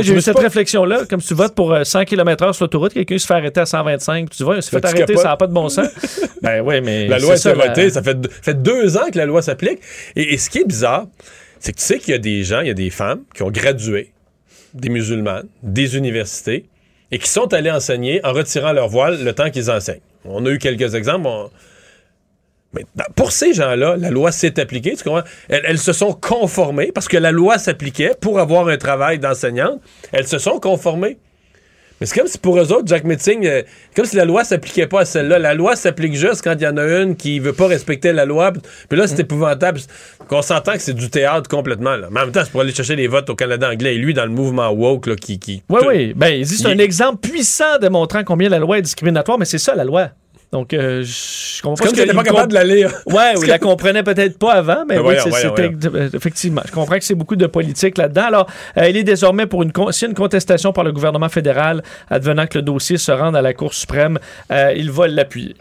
[0.00, 1.04] J'ai eu cette pas- réflexion-là.
[1.08, 3.66] Comme si tu votes pour euh, 100 km/h sur l'autoroute, quelqu'un se fait arrêter à
[3.66, 5.68] 125, puis tu vois, il s'est fait Là, tu arrêter, ça n'a pas de bon
[5.68, 5.86] sens.
[6.42, 7.08] ben oui, mais.
[7.08, 9.80] La loi la- votée, ça fait, deux- fait deux ans que la loi s'applique.
[10.16, 11.06] Et, et ce qui est bizarre,
[11.62, 13.42] c'est que tu sais qu'il y a des gens, il y a des femmes qui
[13.44, 14.12] ont gradué,
[14.74, 16.66] des musulmanes, des universités,
[17.12, 20.00] et qui sont allés enseigner en retirant leur voile le temps qu'ils enseignent.
[20.24, 21.28] On a eu quelques exemples.
[22.72, 24.94] Mais dans- pour ces gens-là, la loi s'est appliquée.
[25.48, 29.80] Elles se sont conformées parce que la loi s'appliquait pour avoir un travail d'enseignante.
[30.10, 31.18] Elles se sont conformées.
[32.02, 33.62] Mais c'est comme si pour eux autres, Jack Metzing, euh,
[33.94, 35.38] comme si la loi s'appliquait pas à celle-là.
[35.38, 38.24] La loi s'applique juste quand il y en a une qui veut pas respecter la
[38.24, 38.52] loi.
[38.88, 39.78] Puis là, c'est épouvantable.
[40.26, 41.94] Qu'on s'entend que c'est du théâtre complètement.
[41.94, 42.08] Là.
[42.10, 43.94] Mais en même temps, c'est pour aller chercher les votes au Canada anglais.
[43.94, 45.38] Et lui, dans le mouvement woke, là, qui...
[45.38, 46.12] qui Oui, tout- oui.
[46.16, 49.84] Ben, c'est un exemple puissant démontrant combien la loi est discriminatoire, mais c'est ça, la
[49.84, 50.10] loi.
[50.52, 52.90] Donc, euh, je comprends C'est comme si pas capable de la lire.
[53.06, 56.60] Ouais, oui, il la comprenait peut-être pas avant, mais Ben oui, c'était euh, effectivement.
[56.66, 58.24] Je comprends que c'est beaucoup de politique là-dedans.
[58.26, 58.46] Alors,
[58.76, 61.30] euh, il est désormais pour une con- s'il y a une contestation par le gouvernement
[61.30, 64.18] fédéral, advenant que le dossier se rende à la Cour suprême,
[64.50, 65.54] euh, il va l'appuyer.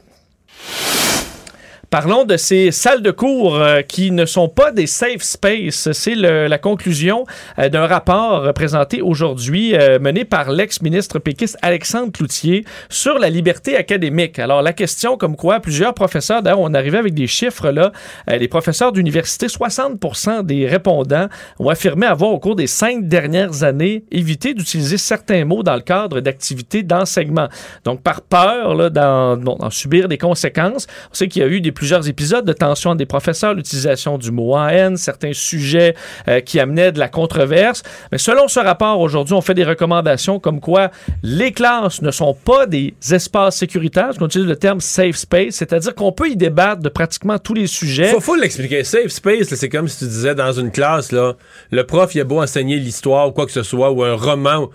[1.91, 5.91] Parlons de ces salles de cours euh, qui ne sont pas des safe space.
[5.91, 7.25] C'est la conclusion
[7.59, 13.75] euh, d'un rapport présenté aujourd'hui, euh, mené par l'ex-ministre péquiste Alexandre Cloutier sur la liberté
[13.75, 14.39] académique.
[14.39, 17.91] Alors, la question comme quoi plusieurs professeurs, d'ailleurs, on arrivait avec des chiffres là,
[18.25, 19.99] les professeurs d'université, 60
[20.45, 21.27] des répondants
[21.59, 25.81] ont affirmé avoir, au cours des cinq dernières années, évité d'utiliser certains mots dans le
[25.81, 27.49] cadre d'activités d'enseignement.
[27.83, 30.87] Donc, par peur là, d'en subir des conséquences.
[31.11, 34.19] On sait qu'il y a eu des, plusieurs épisodes de tension entre des professeurs, l'utilisation
[34.19, 35.95] du mot en haine, certains sujets
[36.27, 37.81] euh, qui amenaient de la controverse.
[38.11, 40.91] Mais selon ce rapport, aujourd'hui, on fait des recommandations comme quoi
[41.23, 45.95] les classes ne sont pas des espaces sécuritaires, qu'on utilise le terme safe space, c'est-à-dire
[45.95, 48.09] qu'on peut y débattre de pratiquement tous les sujets.
[48.09, 48.83] Faut, faut l'expliquer.
[48.83, 51.33] Safe space, c'est comme si tu disais dans une classe, là,
[51.71, 54.69] le prof, il a beau enseigner l'histoire ou quoi que ce soit, ou un roman.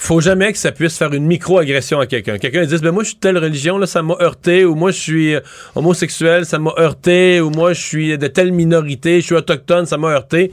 [0.00, 2.38] Faut jamais que ça puisse faire une micro-agression à quelqu'un.
[2.38, 4.92] Quelqu'un dit, ben moi, je suis de telle religion, là, ça m'a heurté, ou moi,
[4.92, 5.40] je suis euh,
[5.74, 9.98] homosexuel, ça m'a heurté, ou moi, je suis de telle minorité, je suis autochtone, ça
[9.98, 10.52] m'a heurté.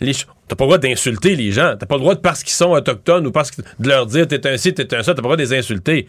[0.00, 0.14] Les
[0.48, 1.74] T'as pas le droit d'insulter les gens.
[1.78, 4.26] T'as pas le droit de, parce qu'ils sont autochtones ou parce que, de leur dire
[4.26, 6.06] t'es un ci, t'es un ça, t'as pas le droit de les insulter.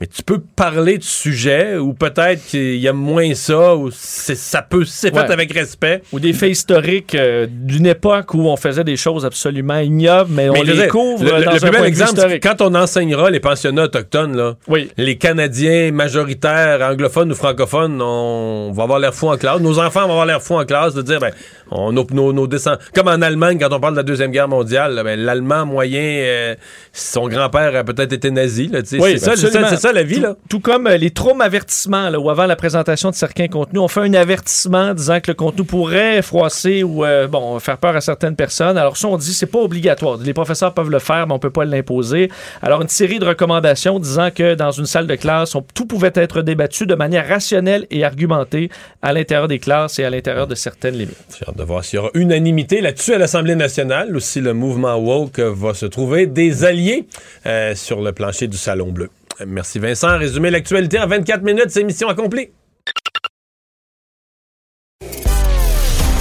[0.00, 4.36] Mais tu peux parler de sujets ou peut-être qu'il y a moins ça, ou c'est-
[4.36, 5.32] ça peut, c'est fait Ouais.
[5.32, 6.02] avec respect.
[6.12, 10.48] Ou des faits historiques euh, d'une époque où on faisait des choses absolument ignobles, mais,
[10.50, 13.28] on Mais les couvre le, dans le un plus bel point exemple, quand on enseignera
[13.30, 14.88] les pensionnats autochtones, là, Oui.
[14.96, 19.60] les Canadiens majoritaires, anglophones ou francophones, on va avoir l'air fou en classe.
[19.60, 21.32] Nos enfants vont avoir l'air fou en classe de dire, ben,
[21.70, 24.48] On, nos, nos, nos descend- Comme en Allemagne, quand on parle de la Deuxième Guerre
[24.48, 26.54] mondiale, ben, l'Allemand moyen, euh,
[26.92, 28.68] son grand-père a peut-être été nazi.
[28.68, 28.80] là.
[28.98, 30.16] Oui, c'est ça, la vie.
[30.16, 30.36] Tout, Là.
[30.48, 33.88] tout comme euh, les traumes avertissements, là, où avant la présentation de certains contenus, on
[33.88, 38.00] fait un avertissement disant que le contenu pourrait froisser ou euh, bon, faire peur à
[38.00, 38.78] certaines personnes.
[38.78, 40.18] Alors ça, on dit c'est pas obligatoire.
[40.22, 42.30] Les professeurs peuvent le faire, mais on peut pas l'imposer.
[42.62, 46.12] Alors une série de recommandations disant que dans une salle de classe, on- tout pouvait
[46.14, 48.70] être débattu de manière rationnelle et argumentée
[49.02, 51.16] à l'intérieur des classes et à l'intérieur de certaines limites.
[51.58, 55.40] De voir s'il y aura unanimité là-dessus à l'Assemblée nationale ou si le mouvement woke
[55.40, 57.08] va se trouver des alliés
[57.46, 59.10] euh, sur le plancher du Salon Bleu.
[59.44, 60.18] Merci Vincent.
[60.18, 62.50] Résumé l'actualité en 24 minutes, c'est mission accomplie.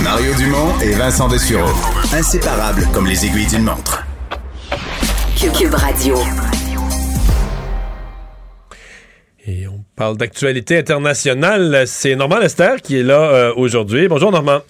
[0.03, 1.69] Mario Dumont et Vincent Dessureau.
[2.13, 4.07] Inséparables comme les aiguilles d'une montre.
[5.39, 6.15] Cube Radio.
[9.45, 11.83] Et on parle d'actualité internationale.
[11.85, 14.07] C'est Normand Lester qui est là euh, aujourd'hui.
[14.07, 14.61] Bonjour Normand.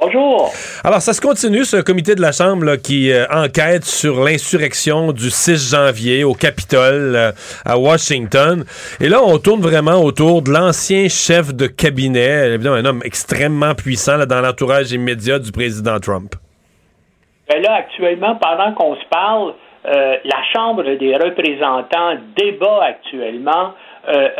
[0.00, 0.50] Bonjour.
[0.82, 5.12] Alors, ça se continue, ce comité de la Chambre là, qui euh, enquête sur l'insurrection
[5.12, 7.32] du 6 janvier au Capitole euh,
[7.66, 8.64] à Washington.
[8.98, 13.74] Et là, on tourne vraiment autour de l'ancien chef de cabinet, évidemment un homme extrêmement
[13.74, 16.32] puissant là, dans l'entourage immédiat du président Trump.
[17.50, 19.52] Ben là, actuellement, pendant qu'on se parle,
[19.84, 23.74] euh, la Chambre des représentants débat actuellement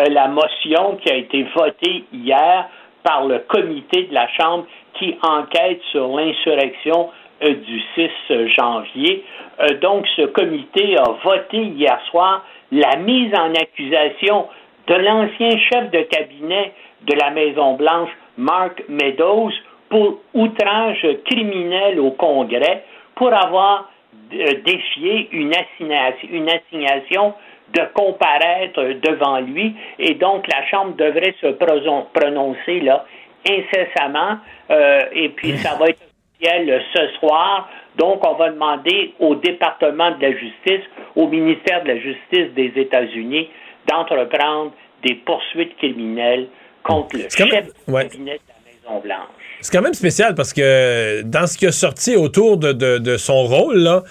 [0.09, 2.67] la motion qui a été votée hier
[3.03, 7.11] par le comité de la Chambre qui enquête sur l'insurrection
[7.43, 8.11] euh, du 6
[8.57, 9.25] janvier.
[9.61, 14.47] Euh, donc, ce comité a voté hier soir la mise en accusation
[14.87, 16.73] de l'ancien chef de cabinet
[17.03, 19.53] de la Maison-Blanche, Mark Meadows,
[19.89, 22.85] pour outrage criminel au Congrès
[23.17, 23.91] pour avoir
[24.33, 27.35] euh, défié une assignation
[27.73, 33.05] de comparaître devant lui et donc la Chambre devrait se pronon- prononcer là
[33.49, 34.39] incessamment
[34.71, 37.69] euh, et puis ça va être officiel ce soir.
[37.97, 40.85] Donc on va demander au département de la justice,
[41.17, 43.49] au ministère de la justice des États-Unis
[43.87, 44.73] d'entreprendre
[45.05, 46.49] des poursuites criminelles
[46.83, 49.40] contre le chef même- du cabinet de la Maison-Blanche.
[49.63, 53.17] C'est quand même spécial parce que dans ce qui a sorti autour de, de- de
[53.19, 54.03] son rôle, là,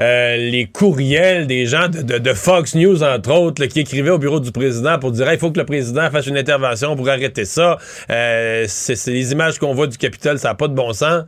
[0.00, 4.18] euh, les courriels des gens de, de- Fox News, entre autres, là, qui écrivaient au
[4.18, 7.46] bureau du président pour dire il faut que le président fasse une intervention pour arrêter
[7.46, 7.78] ça.
[8.10, 11.24] Euh, c'est les images qu'on voit du Capitole, ça n'a pas de bon sens.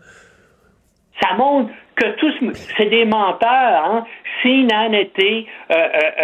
[1.22, 2.34] ça montre que tous,
[2.76, 3.84] c'est des menteurs.
[3.84, 4.04] Hein?
[4.42, 5.78] Sean Hannity, euh, euh,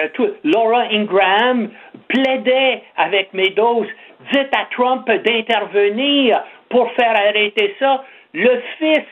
[0.04, 1.68] euh, tout- Laura Ingraham
[2.08, 3.84] plaidaient avec Meadows,
[4.32, 6.42] dites à Trump d'intervenir
[6.76, 8.04] pour faire arrêter ça.
[8.34, 9.06] Le fils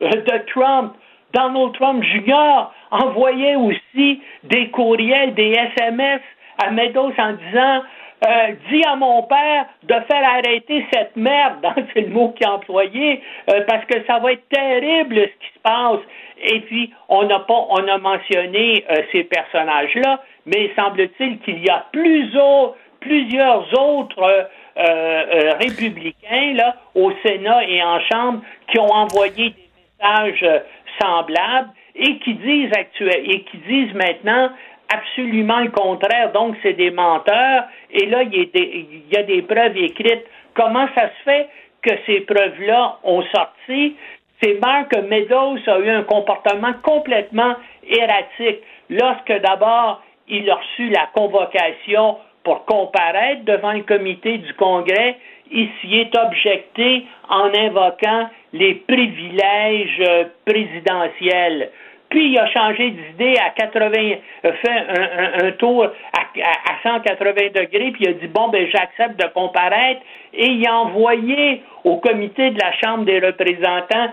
[0.00, 0.94] de Trump,
[1.34, 6.22] Donald Trump Jr., envoyait aussi des courriels, des SMS
[6.64, 7.82] à Meadows en disant
[8.26, 12.54] euh, dis à mon père de faire arrêter cette merde, c'est le mot qu'il a
[12.54, 16.00] employé, euh, parce que ça va être terrible ce qui se passe.
[16.42, 21.68] Et puis, on n'a pas, on a mentionné euh, ces personnages-là, mais semble-t-il qu'il y
[21.68, 29.50] a plusieurs autres euh, euh, républicains là, au Sénat et en Chambre qui ont envoyé
[29.50, 29.68] des
[29.98, 30.60] messages euh,
[31.00, 34.50] semblables et qui disent actuel, et qui disent maintenant
[34.92, 36.32] absolument le contraire.
[36.32, 37.64] Donc, c'est des menteurs.
[37.90, 40.24] Et là, il y, a des, y a des preuves écrites.
[40.54, 41.48] Comment ça se fait
[41.82, 43.96] que ces preuves-là ont sorti?
[44.42, 47.54] C'est Mark Meadows a eu un comportement complètement
[47.86, 48.62] erratique.
[48.88, 55.16] Lorsque d'abord, il a reçu la convocation pour comparaître devant le comité du Congrès,
[55.50, 61.70] il s'y est objecté en invoquant les privilèges euh, présidentiels.
[62.08, 68.00] Puis il a changé d'idée à 80, a fait un, tour à 180 degrés, puis
[68.00, 70.00] il a dit bon ben j'accepte de comparaître,
[70.34, 74.12] et il a envoyé au comité de la Chambre des représentants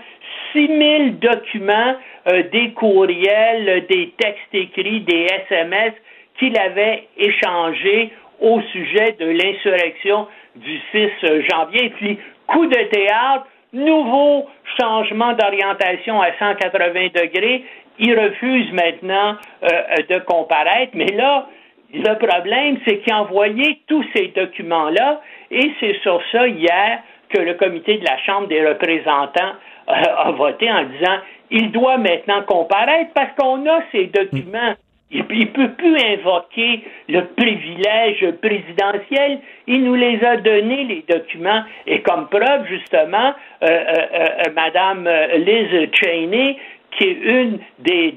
[0.54, 1.96] 6000 documents,
[2.28, 5.94] euh, des courriels, des textes écrits, des SMS
[6.38, 11.10] qu'il avait échangés au sujet de l'insurrection du 6
[11.52, 11.90] janvier.
[11.98, 14.48] Puis, coup de théâtre, nouveau
[14.80, 17.64] changement d'orientation à 180 degrés.
[18.00, 20.92] Il refuse maintenant euh, de comparaître.
[20.94, 21.48] Mais là,
[21.94, 27.00] le problème, c'est qu'il a envoyé tous ces documents-là et c'est sur ça hier
[27.30, 29.54] que le comité de la Chambre des représentants
[29.90, 31.18] euh, a voté en disant
[31.50, 34.76] il doit maintenant comparaître parce qu'on a ces documents.
[35.10, 39.40] Il ne peut plus invoquer le privilège présidentiel.
[39.66, 41.64] Il nous les a donnés, les documents.
[41.86, 45.08] Et comme preuve, justement, euh, euh, euh, Madame
[45.38, 46.58] Liz Cheney,
[46.98, 48.16] qui est une des,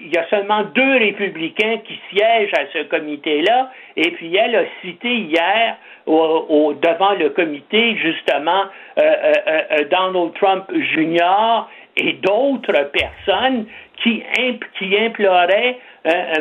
[0.00, 4.64] il y a seulement deux républicains qui siègent à ce comité-là, et puis elle a
[4.82, 5.76] cité hier
[6.06, 8.64] au, devant le comité justement
[8.98, 11.66] euh, euh, euh, Donald Trump Jr.
[11.96, 13.66] et d'autres personnes
[14.02, 14.22] qui,
[14.78, 15.78] qui imploraient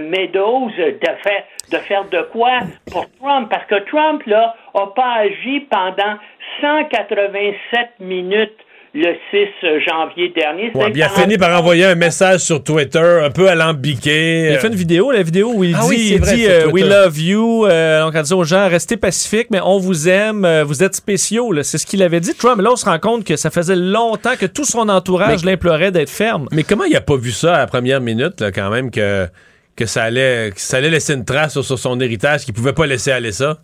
[0.02, 2.60] Meadows de faire, de faire de quoi
[2.92, 6.18] pour Trump, parce que Trump là a pas agi pendant
[6.62, 8.58] 187 minutes
[8.94, 10.72] le 6 janvier dernier.
[10.74, 14.50] Ouais, il a fini par envoyer un message sur Twitter un peu alambiqué.
[14.50, 16.84] Il a fait une vidéo, la vidéo où il ah dit, il dit euh, We
[16.84, 17.66] love you.
[17.68, 20.96] Euh, donc, on dit aux gens, restez pacifiques, mais on vous aime, euh, vous êtes
[20.96, 21.54] spéciaux.
[21.62, 22.34] C'est ce qu'il avait dit.
[22.34, 25.92] Trump, là, on se rend compte que ça faisait longtemps que tout son entourage l'implorait
[25.92, 26.48] d'être ferme.
[26.52, 29.28] Mais comment il a pas vu ça à la première minute, là, quand même, que,
[29.76, 32.88] que, ça, allait, que ça allait laisser une trace sur, son héritage, qu'il pouvait pas
[32.88, 33.60] laisser aller ça?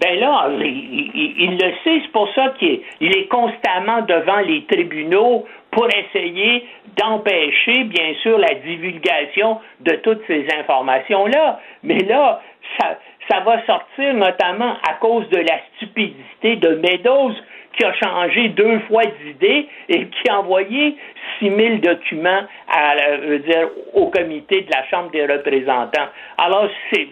[0.00, 5.88] Ben là, il, le sait, c'est pour ça qu'il est, constamment devant les tribunaux pour
[5.88, 6.66] essayer
[6.96, 11.60] d'empêcher, bien sûr, la divulgation de toutes ces informations-là.
[11.82, 12.42] Mais là,
[12.78, 12.98] ça,
[13.30, 17.32] ça va sortir notamment à cause de la stupidité de Meadows,
[17.76, 20.96] qui a changé deux fois d'idée et qui a envoyé
[21.38, 22.42] 6 000 documents
[22.76, 26.08] euh, au comité de la Chambre des représentants.
[26.38, 27.08] Alors, c'est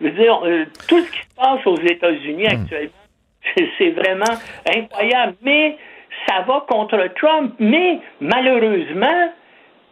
[0.00, 2.62] je veux dire, euh, tout ce qui se passe aux États-Unis hmm.
[2.62, 2.92] actuellement,
[3.78, 4.38] c'est vraiment
[4.74, 5.34] incroyable.
[5.42, 5.76] Mais
[6.26, 7.54] ça va contre Trump.
[7.58, 9.32] Mais malheureusement,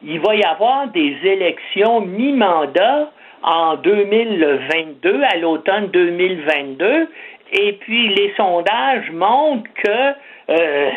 [0.02, 3.10] il va y avoir des élections mi-mandat
[3.42, 7.08] en 2022, à l'automne 2022.
[7.52, 10.14] Et puis les sondages montrent que,
[10.50, 10.90] euh,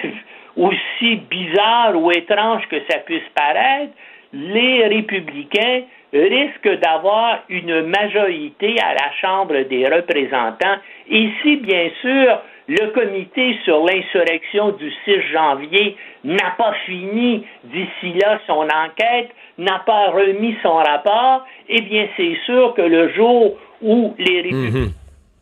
[0.57, 3.91] aussi bizarre ou étrange que ça puisse paraître,
[4.31, 5.83] les républicains
[6.13, 10.77] risquent d'avoir une majorité à la Chambre des représentants.
[11.09, 18.39] Ici, bien sûr, le comité sur l'insurrection du 6 janvier n'a pas fini d'ici là
[18.47, 24.15] son enquête, n'a pas remis son rapport, eh bien, c'est sûr que le jour où
[24.17, 24.93] les républicains mhm.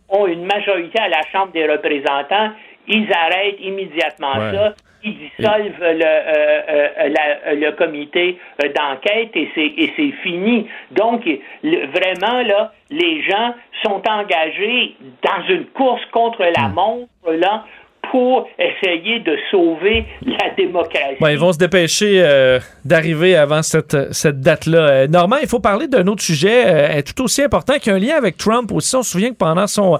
[0.09, 2.51] ont une majorité à la Chambre des représentants,
[2.87, 4.73] ils arrêtent immédiatement ça
[5.03, 10.67] ils dissolvent le, euh, euh, le comité euh, d'enquête et c'est fini.
[10.91, 11.25] Donc,
[11.63, 13.53] vraiment, là, les gens
[13.83, 16.73] sont engagés dans une course contre la hmm.
[16.73, 17.65] montre, là,
[18.11, 21.17] pour essayer de sauver la démocratie.
[21.21, 24.77] ils vont se dépêcher euh, d'arriver avant cette, cette date-là.
[24.77, 27.99] Euh, Normand, il faut parler d'un autre sujet euh, tout aussi important qui a un
[27.99, 28.95] lien avec Trump aussi.
[28.95, 29.99] On se souvient que pendant son,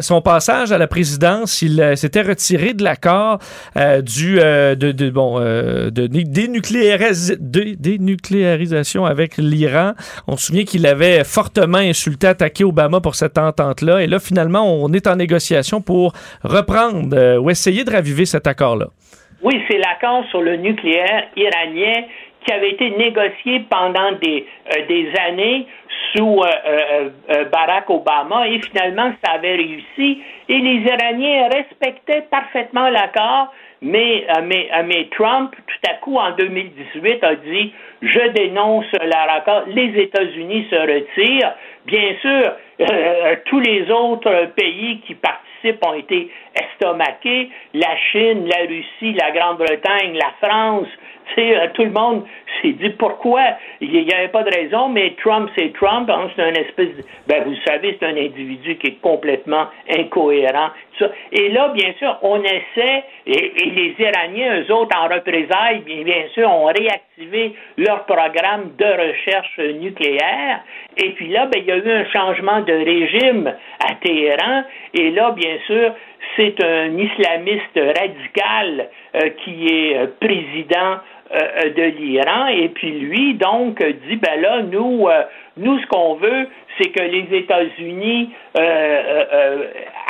[0.00, 3.38] son passage à la présidence, il s'était retiré de l'accord
[4.02, 6.06] du de, de, bon de
[7.76, 9.92] dénucléarisation avec l'Iran.
[10.26, 14.02] On se souvient qu'il avait fortement insulté, attaqué Obama pour cette entente-là.
[14.02, 16.12] Et là, finalement, on est en négociation pour
[16.42, 18.86] reprendre essayer de raviver cet accord-là?
[19.42, 22.04] Oui, c'est l'accord sur le nucléaire iranien
[22.44, 24.46] qui avait été négocié pendant des,
[24.76, 25.66] euh, années
[26.14, 32.88] sous euh, euh, Barack Obama et finalement ça avait réussi et les Iraniens respectaient parfaitement
[32.88, 37.72] l'accord, mais, mais, mais Trump, tout à coup en 2018, a dit
[38.02, 41.54] je dénonce l'accord, les États-Unis se retirent.
[41.86, 42.52] Bien sûr,
[43.46, 47.50] tous les autres pays qui participent ont été estomaqués.
[47.74, 50.88] La Chine, la Russie, la Grande-Bretagne, la France,
[51.38, 52.24] euh, tout le monde
[52.60, 53.42] s'est dit pourquoi?
[53.80, 56.08] Il n'y avait pas de raison, mais Trump, c'est Trump.
[56.10, 56.90] Hein, c'est un espèce
[57.26, 60.70] ben, vous savez, c'est un individu qui est complètement incohérent.
[61.32, 66.28] Et là, bien sûr, on essaie, et, les Iraniens, eux autres, en représailles, bien, bien
[66.32, 70.60] sûr, ont réactivé leur programme de recherche nucléaire.
[70.96, 74.64] Et puis là, ben, il y a eu un changement de régime à Téhéran.
[74.94, 75.92] Et là, bien sûr,
[76.36, 80.98] c'est un islamiste radical euh, qui est euh, président
[81.34, 82.46] de l'Iran.
[82.46, 85.08] Et puis lui, donc, dit, ben là, nous,
[85.56, 86.48] nous, ce qu'on veut,
[86.78, 88.30] c'est que les États-Unis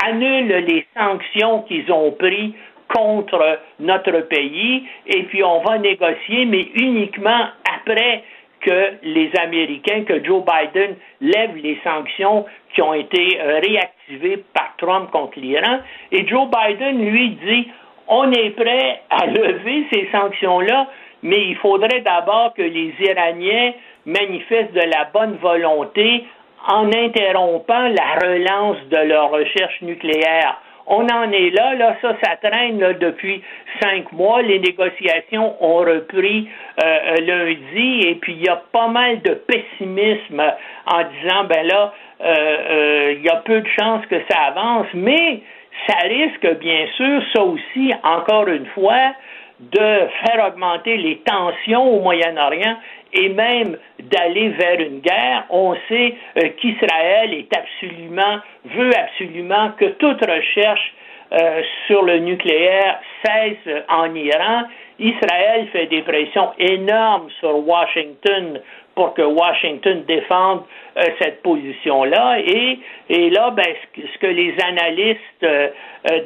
[0.04, 2.52] annulent les sanctions qu'ils ont prises
[2.94, 7.46] contre notre pays, et puis on va négocier, mais uniquement
[7.78, 8.22] après
[8.60, 14.74] que les Américains, que Joe Biden lève les sanctions qui ont été euh, réactivées par
[14.78, 15.80] Trump contre l'Iran.
[16.12, 17.68] Et Joe Biden, lui, dit,
[18.08, 20.88] on est prêt à lever ces sanctions-là,
[21.24, 23.72] mais il faudrait d'abord que les Iraniens
[24.06, 26.24] manifestent de la bonne volonté
[26.68, 30.60] en interrompant la relance de leur recherche nucléaire.
[30.86, 33.42] On en est là, là, ça, ça traîne depuis
[33.82, 34.42] cinq mois.
[34.42, 36.46] Les négociations ont repris
[36.82, 40.42] euh, euh, lundi et puis il y a pas mal de pessimisme
[40.86, 45.40] en disant, ben là, euh, il y a peu de chances que ça avance, mais
[45.88, 49.14] ça risque bien sûr, ça aussi, encore une fois,
[49.60, 52.76] de faire augmenter les tensions au Moyen-Orient
[53.12, 55.44] et même d'aller vers une guerre.
[55.50, 60.94] On sait euh, qu'Israël est absolument, veut absolument que toute recherche
[61.32, 64.64] euh, sur le nucléaire cesse en Iran.
[64.98, 68.60] Israël fait des pressions énormes sur Washington
[68.94, 70.62] pour que Washington défende
[70.96, 72.40] euh, cette position-là.
[72.40, 72.78] Et,
[73.08, 73.66] et là, ben,
[73.96, 75.46] ce que les analystes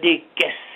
[0.03, 0.68] des questions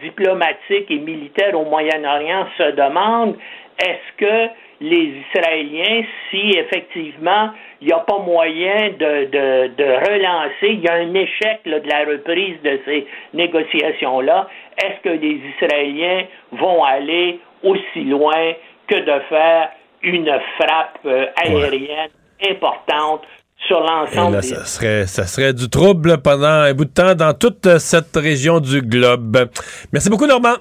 [0.00, 3.36] diplomatiques et militaires au Moyen-Orient se demandent,
[3.78, 10.68] est-ce que les Israéliens, si effectivement il n'y a pas moyen de, de, de, relancer,
[10.68, 14.48] il y a un échec là, de la reprise de ces négociations-là,
[14.82, 18.52] est-ce que les Israéliens vont aller aussi loin
[18.86, 19.70] que de faire
[20.02, 22.10] une frappe euh, aérienne
[22.48, 23.22] importante
[23.66, 24.48] sur l'ensemble des...
[24.48, 28.60] ça serait, ça serait du trouble pendant un bout de temps dans toute cette région
[28.60, 29.48] du globe.
[29.92, 30.56] Merci beaucoup, Normand.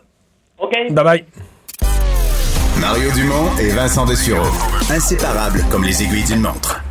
[0.57, 0.73] OK.
[0.89, 1.23] Bye-bye.
[2.79, 4.47] Mario Dumont et Vincent Dessureau.
[4.89, 6.81] Inséparables comme les aiguilles d'une montre.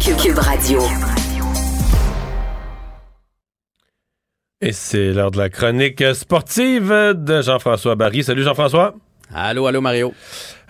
[0.00, 0.80] Cube Radio.
[4.60, 8.22] Et c'est l'heure de la chronique sportive de Jean-François Barry.
[8.22, 8.94] Salut Jean-François.
[9.34, 10.14] Allô, allô Mario.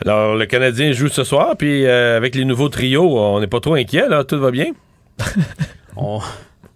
[0.04, 3.60] Alors, le Canadien joue ce soir, puis euh, avec les nouveaux trios, on n'est pas
[3.60, 4.72] trop inquiet, là, tout va bien?
[5.96, 6.20] on...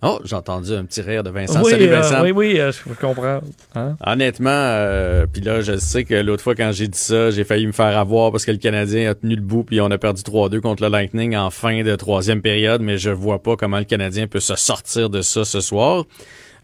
[0.01, 1.60] Oh, j'ai entendu un petit rire de Vincent.
[1.65, 2.23] Oui, Salut euh, Vincent.
[2.23, 3.40] oui, oui, euh, je comprends.
[3.74, 3.97] Hein?
[4.06, 7.66] Honnêtement, euh, puis là, je sais que l'autre fois quand j'ai dit ça, j'ai failli
[7.66, 10.23] me faire avoir parce que le Canadien a tenu le bout puis on a perdu
[10.23, 13.85] 3-2 contre le Lightning en fin de troisième période, mais je vois pas comment le
[13.85, 16.05] Canadien peut se sortir de ça ce soir.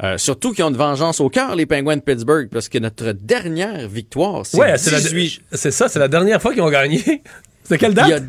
[0.04, 3.12] Euh, surtout qu'ils ont une vengeance au cœur, les Penguins de Pittsburgh, parce que notre
[3.12, 5.40] dernière victoire, c'est Ouais, 18...
[5.52, 7.02] c'est, ça, c'est la dernière fois qu'ils ont gagné.
[7.64, 8.06] c'est quelle date?
[8.08, 8.20] Il y a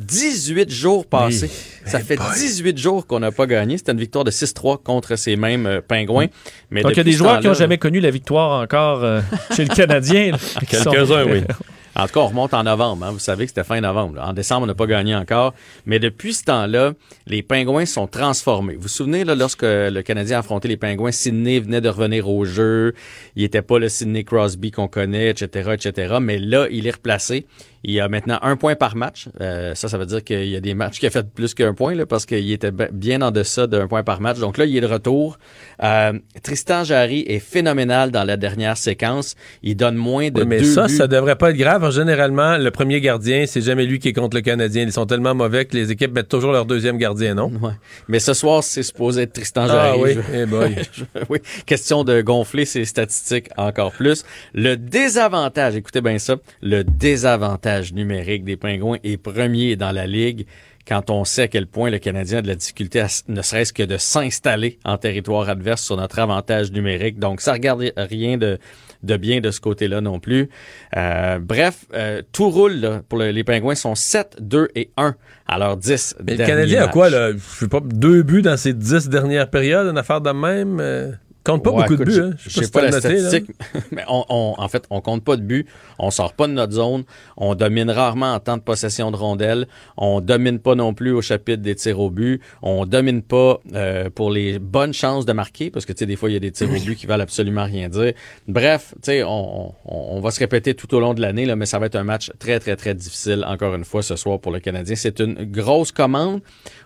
[0.00, 1.46] 18 jours passés.
[1.50, 1.90] Oui.
[1.90, 2.26] Ça fait boy.
[2.34, 3.78] 18 jours qu'on n'a pas gagné.
[3.78, 6.26] C'était une victoire de 6-3 contre ces mêmes euh, Pingouins.
[6.70, 9.20] Mais Donc, il y a des joueurs qui n'ont jamais connu la victoire encore euh,
[9.54, 10.36] chez le Canadien.
[10.72, 11.42] sont- Quelques-uns, oui.
[11.94, 13.04] En tout cas, on remonte en novembre.
[13.06, 13.10] hein.
[13.12, 14.16] Vous savez que c'était fin novembre.
[14.16, 14.28] là.
[14.28, 15.54] En décembre, on n'a pas gagné encore.
[15.86, 16.92] Mais depuis ce temps-là,
[17.26, 18.76] les Pingouins sont transformés.
[18.76, 22.28] Vous vous souvenez, là, lorsque le Canadien a affronté les Pingouins, Sidney venait de revenir
[22.30, 22.94] au jeu.
[23.36, 26.16] Il n'était pas le Sidney Crosby qu'on connaît, etc., etc.
[26.20, 27.46] Mais là, il est replacé.
[27.84, 29.28] Il a maintenant un point par match.
[29.40, 31.74] Euh, ça, ça veut dire qu'il y a des matchs qui a fait plus qu'un
[31.74, 34.38] point, là, parce qu'il était be- bien en deçà d'un point par match.
[34.38, 35.36] Donc là, il est de retour.
[35.82, 36.12] Euh,
[36.44, 39.34] Tristan Jarry est phénoménal dans la dernière séquence.
[39.64, 40.94] Il donne moins de Oui, mais deux ça, buts.
[40.94, 41.81] ça devrait pas être grave.
[41.90, 44.82] Généralement, le premier gardien, c'est jamais lui qui est contre le Canadien.
[44.84, 47.50] Ils sont tellement mauvais que les équipes mettent toujours leur deuxième gardien, non?
[47.60, 47.72] Ouais.
[48.08, 50.00] Mais ce soir, c'est supposé être Tristan Ah Jarry.
[50.00, 50.76] oui, Je- eh boy.
[50.92, 51.38] Je- oui.
[51.66, 54.24] Question de gonfler ses statistiques encore plus.
[54.54, 60.46] Le désavantage, écoutez bien ça, le désavantage numérique des Pingouins est premier dans la Ligue
[60.88, 63.72] quand on sait à quel point le Canadien a de la difficulté à ne serait-ce
[63.72, 67.20] que de s'installer en territoire adverse sur notre avantage numérique.
[67.20, 68.58] Donc, ça regarde rien de,
[69.02, 70.48] de bien de ce côté-là non plus.
[70.96, 73.74] Euh, bref, euh, tout roule là, pour le- les Pingouins.
[73.74, 75.14] sont 7, 2 et 1
[75.46, 76.92] à leurs 10 Mais le Canadien a matchs.
[76.92, 77.32] quoi, là?
[77.32, 81.18] Je sais pas, deux buts dans ses dix dernières périodes, une affaire de même?
[81.44, 82.30] Compte pas Ouais, beaucoup de buts, hein?
[82.38, 83.50] Je sais si pas la noté, statistique,
[83.92, 85.66] mais on, on- en fait, on compte pas de buts,
[85.98, 87.04] on sort pas de notre zone,
[87.36, 89.66] on domine rarement en temps de possession de rondelles,
[89.96, 94.10] on domine pas non plus au chapitre des tirs au but, on domine pas euh,
[94.10, 96.40] pour les bonnes chances de marquer, parce que tu sais, des fois, il y a
[96.40, 98.12] des tirs au but qui valent absolument rien dire.
[98.48, 101.56] Bref, tu sais, on, on, on va se répéter tout au long de l'année, là,
[101.56, 104.38] mais ça va être un match très, très, très difficile, encore une fois, ce soir
[104.40, 104.94] pour le Canadien.
[104.96, 106.40] C'est une grosse commande.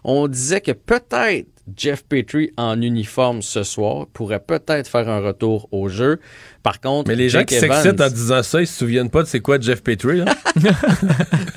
[0.05, 5.69] On disait que peut-être Jeff Petrie en uniforme ce soir pourrait peut-être faire un retour
[5.73, 6.21] au jeu.
[6.63, 9.23] Par contre, Mais les gens qui Evans, s'excitent en disant ça, ils se souviennent pas
[9.23, 10.21] de c'est quoi Jeff Petrie.
[10.21, 10.25] hein?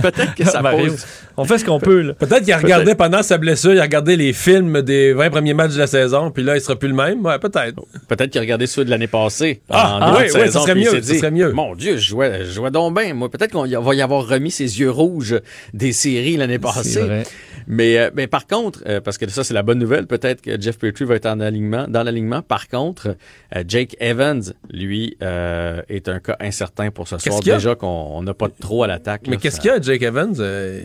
[0.01, 1.05] peut-être que ça pose
[1.37, 2.01] On fait ce qu'on peut.
[2.01, 2.13] Là.
[2.13, 5.53] Peut-être qu'il a regardé pendant sa blessure, il a regardé les films des 20 premiers
[5.53, 7.25] matchs de la saison, puis là, il sera plus le même.
[7.25, 7.75] Ouais, peut-être.
[8.07, 9.61] Peut-être qu'il a regardé ceux de l'année passée.
[9.69, 11.51] Ah, en ah, oui, de oui, saison, ça serait mieux, ça dit, serait mieux.
[11.53, 13.13] Mon Dieu, je jouais, je jouais donc bien.
[13.13, 15.39] Moi, peut-être qu'on va y avoir remis ses yeux rouges
[15.73, 17.01] des séries l'année passée.
[17.01, 17.23] vrai.
[17.71, 20.59] Mais, euh, mais par contre, euh, parce que ça, c'est la bonne nouvelle, peut-être que
[20.59, 22.41] Jeff Petrie va être en alignement, dans l'alignement.
[22.41, 23.15] Par contre,
[23.55, 24.41] euh, Jake Evans,
[24.71, 27.39] lui, euh, est un cas incertain pour ce Qu'est-ce soir.
[27.41, 27.55] qu'il y a?
[27.57, 29.21] Déjà qu'on on n'a pas trop à l'attaque.
[29.27, 30.35] Mais là, qu'est-ce ça- qu'il y a, Jake Evans?
[30.39, 30.81] Euh,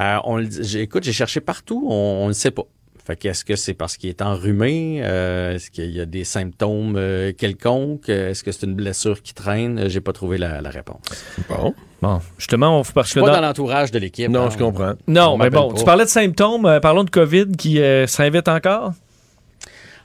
[0.00, 0.46] Euh, on le
[0.78, 2.62] écoute, j'ai cherché partout, on ne sait pas.
[3.04, 5.00] Fait que est-ce que c'est parce qu'il est enrhumé?
[5.04, 8.08] Euh, est-ce qu'il y a des symptômes euh, quelconques?
[8.08, 9.88] Est-ce que c'est une blessure qui traîne?
[9.90, 11.02] J'ai pas trouvé la, la réponse.
[11.48, 11.74] Bon.
[12.02, 14.28] Bon, justement, on parce Je que pas dans- dans l'entourage de l'équipe.
[14.28, 14.50] Non, hein.
[14.52, 14.94] je comprends.
[15.06, 15.78] Non, On mais bon, pas.
[15.78, 16.66] tu parlais de symptômes.
[16.66, 18.92] euh, parlons de COVID qui euh, s'invite encore?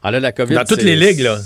[0.03, 1.39] Ah là, la COVID, Dans toutes les ligues, là.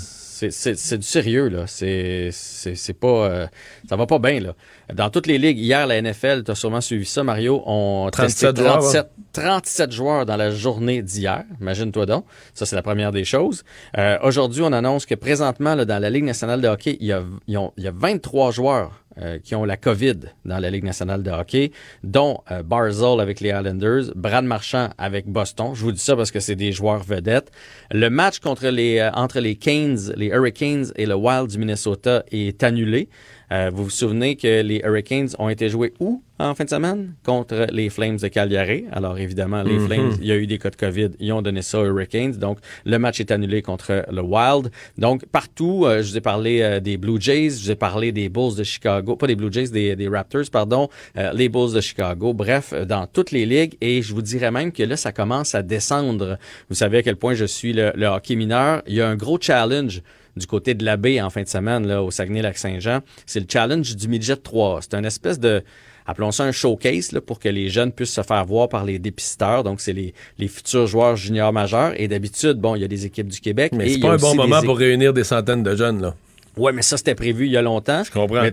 [0.50, 1.64] C'est, du sérieux, là.
[1.68, 3.06] C'est, c'est, c'est pas...
[3.06, 3.46] euh,
[3.88, 4.54] ça va pas bien, là.
[4.92, 8.48] Dans toutes les ligues, hier, la NFL, tu as sûrement suivi ça, Mario, on 37
[8.56, 11.44] testé joueurs, 37, 37 joueurs dans la journée d'hier.
[11.60, 12.24] Imagine-toi donc.
[12.54, 13.62] Ça, c'est la première des choses.
[13.96, 17.12] Euh, aujourd'hui, on annonce que présentement, là, dans la Ligue nationale de hockey, il y
[17.12, 21.22] a, il y a 23 joueurs euh, qui ont la COVID dans la Ligue nationale
[21.22, 21.72] de hockey,
[22.02, 25.74] dont euh, Barzell avec les Islanders, Brad Marchand avec Boston.
[25.74, 27.50] Je vous dis ça parce que c'est des joueurs vedettes.
[27.90, 33.08] Le match euh, entre les Canes, les Hurricanes et le Wild du Minnesota est annulé.
[33.52, 37.12] Euh, vous vous souvenez que les Hurricanes ont été joués où en fin de semaine?
[37.24, 38.86] Contre les Flames de Calgary.
[38.90, 39.86] Alors évidemment, les Mhm.
[39.86, 42.32] Flames, il y a eu des cas de COVID, ils ont donné ça aux Hurricanes.
[42.32, 44.70] Donc le match est annulé contre le Wild.
[44.98, 48.10] Donc partout, euh, je vous ai parlé euh, des Blue Jays, je vous ai parlé
[48.10, 50.88] des Bulls de Chicago, pas des Blue Jays, des, des Raptors, pardon,
[51.34, 52.32] les Bulls de Chicago.
[52.32, 53.76] Bref, dans toutes les ligues.
[53.80, 56.38] Et je vous dirais même que là, ça commence à descendre.
[56.68, 58.82] Vous savez à quel point je suis le, le hockey mineur.
[58.86, 60.02] Il y a un gros challenge
[60.36, 63.00] du côté de la baie en fin de semaine là, au Saguenay-Lac-Saint-Jean.
[63.26, 64.80] C'est le challenge du midget 3.
[64.82, 65.62] C'est un espèce de,
[66.06, 68.98] appelons ça un showcase là, pour que les jeunes puissent se faire voir par les
[68.98, 69.62] dépisteurs.
[69.64, 71.92] Donc, c'est les, les futurs joueurs juniors majeurs.
[72.00, 73.72] Et d'habitude, bon, il y a des équipes du Québec.
[73.74, 76.14] Mais c'est pas un bon moment pour réunir des centaines de jeunes, là.
[76.56, 78.04] Ouais, mais ça, c'était prévu il y a longtemps.
[78.04, 78.46] Je comprends.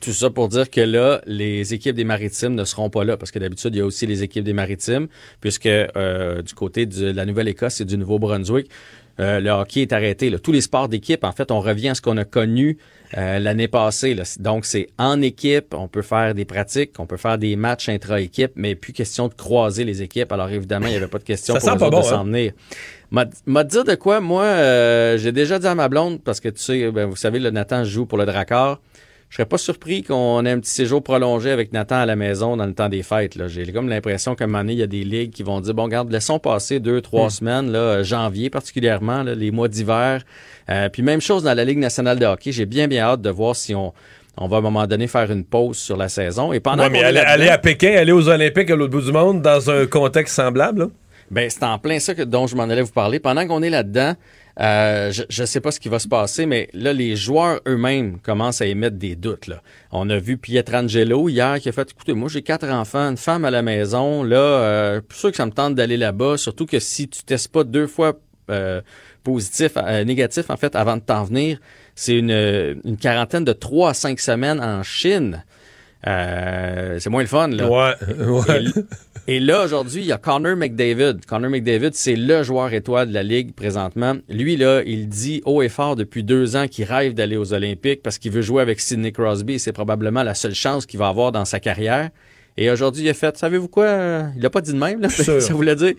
[0.00, 3.30] tout ça pour dire que là, les équipes des Maritimes ne seront pas là parce
[3.30, 5.08] que d'habitude, il y a aussi les équipes des Maritimes,
[5.40, 8.68] puisque euh, du côté de la Nouvelle-Écosse et du Nouveau-Brunswick,
[9.20, 10.30] euh, le hockey est arrêté.
[10.30, 10.38] là.
[10.38, 12.78] Tous les sports d'équipe, en fait, on revient à ce qu'on a connu
[13.16, 14.14] euh, l'année passée.
[14.14, 14.24] là.
[14.38, 18.52] Donc, c'est en équipe, on peut faire des pratiques, on peut faire des matchs intra-équipe,
[18.56, 20.32] mais plus question de croiser les équipes.
[20.32, 22.24] Alors, évidemment, il n'y avait pas de question Ça pour pas bon, de s'en hein?
[22.24, 22.52] venir.
[23.10, 26.48] M'a m'a dit de quoi, moi, euh, j'ai déjà dit à ma blonde, parce que
[26.48, 28.80] tu sais, ben, vous savez, le Nathan joue pour le Drakkar.
[29.36, 32.56] Je serais pas surpris qu'on ait un petit séjour prolongé avec Nathan à la maison
[32.56, 33.34] dans le temps des fêtes.
[33.34, 33.48] là.
[33.48, 35.74] J'ai comme l'impression qu'à un moment donné, il y a des ligues qui vont dire,
[35.74, 37.30] bon, regarde, laissons passer deux, trois Hmm.
[37.30, 40.22] semaines, là, euh, janvier particulièrement, là, les mois d'hiver.
[40.70, 42.50] Euh, puis même chose dans la Ligue nationale de hockey.
[42.50, 43.92] J'ai bien, bien hâte de voir si on,
[44.38, 46.54] on va à un moment donné faire une pause sur la saison.
[46.54, 49.42] Et pendant Ouais, mais aller à Pékin, aller aux Olympiques à l'autre bout du monde
[49.42, 50.86] dans un contexte semblable, là?
[51.30, 53.18] Ben, c'est en plein ça que, dont je m'en allais vous parler.
[53.20, 54.14] Pendant qu'on est là-dedans,
[54.58, 58.18] euh, je ne sais pas ce qui va se passer, mais là, les joueurs eux-mêmes
[58.20, 59.50] commencent à émettre des doutes.
[59.92, 63.44] On a vu Pietrangelo hier qui a fait, écoutez, moi j'ai quatre enfants, une femme
[63.44, 66.78] à la maison, là, euh, plus sûr que ça me tente d'aller là-bas, surtout que
[66.78, 68.14] si tu testes pas deux fois
[68.48, 68.80] euh,
[69.24, 71.58] positif, euh, négatif, en fait, avant de t'en venir,
[71.94, 75.44] c'est une quarantaine de trois à cinq semaines en Chine.
[76.06, 77.68] Euh, c'est moins le fun, là.
[77.68, 77.94] Ouais,
[78.26, 78.64] ouais.
[79.26, 81.16] Et, et là, aujourd'hui, il y a Connor McDavid.
[81.26, 84.14] Connor McDavid, c'est le joueur étoile de la Ligue présentement.
[84.28, 88.02] Lui, là, il dit haut et fort depuis deux ans qu'il rêve d'aller aux Olympiques
[88.02, 91.32] parce qu'il veut jouer avec Sidney Crosby c'est probablement la seule chance qu'il va avoir
[91.32, 92.10] dans sa carrière.
[92.56, 93.84] Et aujourd'hui, il a fait, savez-vous quoi?
[93.84, 95.08] euh, Il a pas dit de même, là.
[95.10, 95.42] sûr.
[95.42, 95.92] ça voulait dire...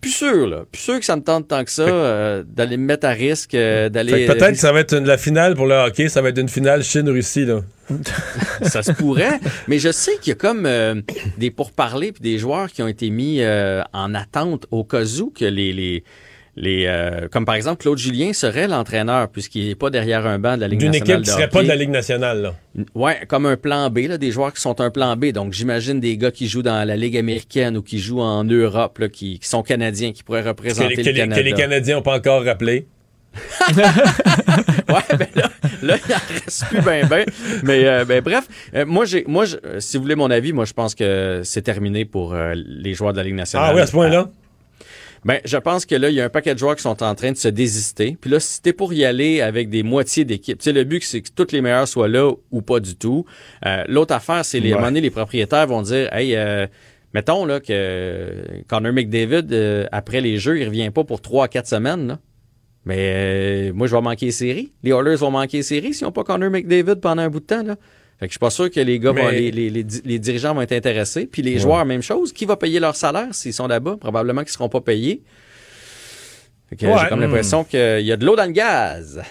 [0.00, 0.64] Plus sûr, là.
[0.70, 3.54] Plus sûr que ça me tente tant que ça, euh, d'aller me mettre à risque,
[3.54, 4.26] euh, d'aller...
[4.26, 6.48] Peut-être que ça va être une- la finale pour le hockey, ça va être une
[6.48, 7.60] finale Chine-Russie, là.
[8.62, 9.40] ça se pourrait.
[9.66, 11.00] Mais je sais qu'il y a comme euh,
[11.38, 15.30] des pourparlers puis des joueurs qui ont été mis euh, en attente au cas où
[15.30, 16.04] que les, les,
[16.56, 20.56] les euh, comme par exemple Claude Julien serait l'entraîneur puisqu'il n'est pas derrière un banc
[20.56, 22.54] de la Ligue D'une nationale équipe qui de serait pas de la Ligue nationale, là.
[22.94, 25.26] Ouais, comme un plan B, là, des joueurs qui sont un plan B.
[25.26, 28.98] Donc, j'imagine des gars qui jouent dans la Ligue américaine ou qui jouent en Europe,
[28.98, 31.40] là, qui, qui sont canadiens, qui pourraient représenter les, que le Canada.
[31.40, 32.86] que les Canadiens n'ont pas encore rappelé.
[33.76, 35.50] Ouais, ben là,
[35.82, 37.24] là, il en reste plus ben ben.
[37.64, 40.52] Mais euh, ben, bref, euh, moi, j'ai, moi, je- euh, si vous voulez mon avis,
[40.52, 43.70] moi, je pense que c'est terminé pour euh, les joueurs de la Ligue nationale.
[43.70, 44.30] Ah oui, à ce point-là?
[45.24, 47.14] Ben, je pense que là, il y a un paquet de joueurs qui sont en
[47.14, 48.16] train de se désister.
[48.20, 51.02] Puis là, si t'es pour y aller avec des moitiés d'équipe, tu sais, le but,
[51.02, 53.24] c'est que tous les meilleurs soient là ou pas du tout.
[53.88, 54.80] L'autre affaire, c'est les, à un Ouais.
[54.82, 56.38] moment donné, les propriétaires vont dire, hey,
[57.14, 61.66] mettons là que Connor McDavid, après les jeux, il revient pas pour trois à quatre
[61.68, 62.18] semaines, là.
[62.84, 64.72] Mais euh, moi, je vais manquer les séries.
[64.82, 67.44] Les Oilers vont manquer les séries s'ils n'ont pas Connor McDavid pendant un bout de
[67.46, 67.76] temps, là.
[68.18, 70.02] Fait que je suis pas sûr que les gars, Mais- vont- les, les, les, di-
[70.04, 71.26] les dirigeants vont être intéressés.
[71.26, 71.58] Puis les Ouais.
[71.60, 72.32] joueurs, même chose.
[72.32, 73.96] Qui va payer leur salaire s'ils sont là-bas?
[74.00, 75.22] Probablement qu'ils seront pas payés.
[76.70, 76.94] Fait que Ouais.
[77.00, 77.22] j'ai comme Hmm.
[77.22, 79.22] l'impression qu'il y a de l'eau dans le gaz.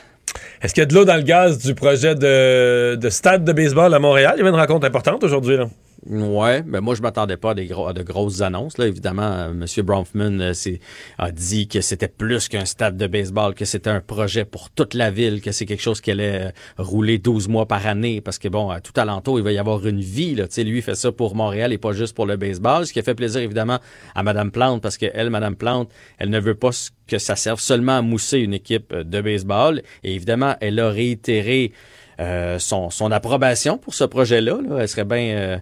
[0.61, 3.51] Est-ce qu'il y a de l'eau dans le gaz du projet de, de stade de
[3.53, 4.33] baseball à Montréal?
[4.35, 5.67] Il y avait une rencontre importante aujourd'hui, là.
[6.09, 8.77] Ouais, mais moi je m'attendais pas à, des gros- à de grosses annonces.
[8.77, 9.65] Là, évidemment, euh, M.
[9.85, 10.79] Bronfman euh, c'est-
[11.17, 14.93] a dit que c'était plus qu'un stade de baseball, que c'était un projet pour toute
[14.93, 18.37] la ville, que c'est quelque chose qui allait euh, rouler 12 mois par année, parce
[18.39, 20.33] que bon, à tout alentour, il va y avoir une vie.
[20.35, 20.45] Là.
[20.57, 23.03] Lui, il fait ça pour Montréal et pas juste pour le baseball, ce qui a
[23.03, 23.79] fait plaisir évidemment
[24.15, 26.69] à Mme Plante, parce que elle, Mme Plante, elle ne veut pas
[27.05, 29.81] que ça serve seulement à mousser une équipe euh, de baseball.
[30.05, 31.73] Et évidemment, elle a réitéré
[32.19, 34.57] euh, son, son approbation pour ce projet-là.
[34.67, 34.77] là.
[34.79, 35.57] Elle serait bien euh,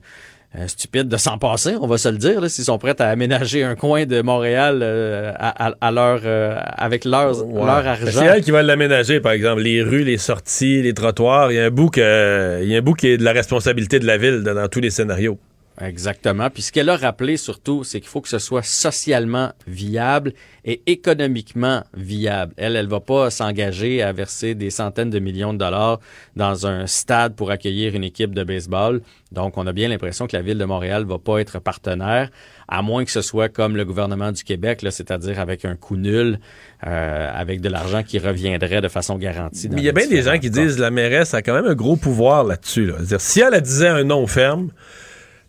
[0.58, 3.10] euh, stupide de s'en passer, on va se le dire, là, s'ils sont prêts à
[3.10, 7.66] aménager un coin de Montréal euh, à, à- à leur, euh, avec leur, Ouais.
[7.66, 8.06] leur argent.
[8.12, 9.62] C'est elle qui va l'aménager, par exemple.
[9.62, 11.52] Les rues, les sorties, les trottoirs.
[11.52, 13.32] Il y a un bout, que, il y a un bout qui est de la
[13.34, 15.38] responsabilité de la ville dans, dans tous les scénarios.
[15.82, 16.50] Exactement.
[16.50, 20.34] Puis ce qu'elle a rappelé surtout, c'est qu'il faut que ce soit socialement viable
[20.64, 22.54] et économiquement viable.
[22.58, 26.00] Elle, elle va pas s'engager à verser des centaines de millions de dollars
[26.36, 29.02] dans un stade pour accueillir une équipe de baseball.
[29.32, 32.30] Donc, on a bien l'impression que la ville de Montréal va pas être partenaire,
[32.70, 36.40] à moins que ce soit comme le gouvernement du Québec, c'est-à-dire avec un coût nul,
[36.88, 39.68] euh, avec de l'argent qui reviendrait de façon garantie.
[39.70, 41.76] Mais il y a bien des gens qui disent la mairesse a quand même un
[41.76, 42.86] gros pouvoir là-dessus.
[42.86, 42.94] Là.
[43.00, 44.70] C'est-à-dire, si elle disait un nom ferme,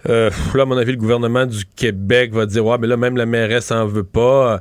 [0.09, 3.17] euh, là, à mon avis, le gouvernement du Québec va dire Ouais, mais là, même
[3.17, 4.61] la mairesse en veut pas.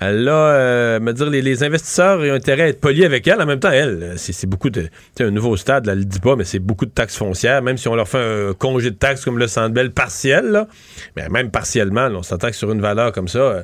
[0.00, 3.40] Elle a, euh, me dire, les, les, investisseurs ont intérêt à être polis avec elle.
[3.40, 4.88] En même temps, elle, c'est beaucoup de.
[5.16, 7.62] Tu un nouveau stade, là, elle le dit pas, mais c'est beaucoup de taxes foncières.
[7.62, 10.68] Même si on leur fait un congé de taxes comme le Sandbell partiel, là,
[11.16, 13.38] mais même partiellement, là, on s'entend que sur une valeur comme ça.
[13.38, 13.62] Euh,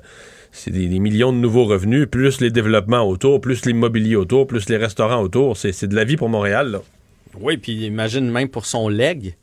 [0.52, 4.70] c'est des, des, millions de nouveaux revenus, plus les développements autour, plus l'immobilier autour, plus
[4.70, 5.54] les restaurants autour.
[5.54, 6.70] C'est de la vie pour Montréal.
[6.70, 6.82] Là.
[7.38, 9.36] Oui, puis imagine même pour son leg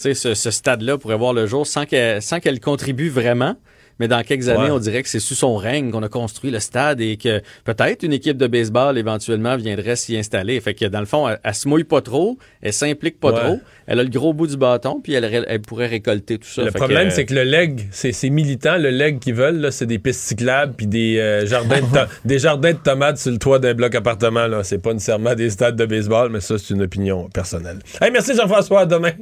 [0.00, 3.56] ce, ce stade-là pourrait voir le jour sans qu'elle, sans qu'elle contribue vraiment.
[3.98, 4.70] Mais dans quelques années, Ouais.
[4.70, 8.02] on dirait que c'est sous son règne qu'on a construit le stade et que peut-être
[8.02, 10.58] une équipe de baseball éventuellement viendrait s'y installer.
[10.62, 13.40] Fait que dans le fond, elle, elle se mouille pas trop, elle s'implique pas Ouais.
[13.40, 16.62] trop, elle a le gros bout du bâton, puis elle, pourrait récolter tout ça.
[16.64, 18.78] Le Fait problème, que, c'est que le leg, c'est c'est militant.
[18.78, 22.10] Le leg qu'ils veulent, là, c'est des pistes cyclables puis des, euh, jardins de to-
[22.24, 24.46] des jardins de tomates sur le toit d'un bloc appartement.
[24.46, 24.64] Là.
[24.64, 27.80] C'est pas nécessairement des stades de baseball, mais ça, c'est une opinion personnelle.
[28.00, 28.80] Hey, merci Jean-François.
[28.80, 29.12] À demain.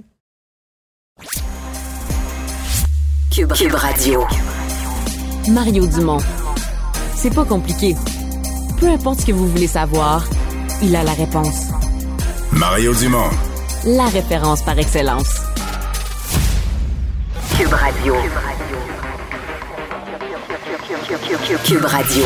[3.31, 4.25] Cube, Cube Radio.
[5.51, 6.19] Mario Dumont.
[7.17, 7.97] C'est pas compliqué.
[8.79, 10.25] Peu importe ce que vous voulez savoir,
[10.83, 11.69] il a la réponse.
[12.53, 13.31] Mario Dumont.
[13.85, 15.41] La référence par excellence.
[17.57, 18.15] Cube Radio.
[21.65, 22.25] Cube Radio.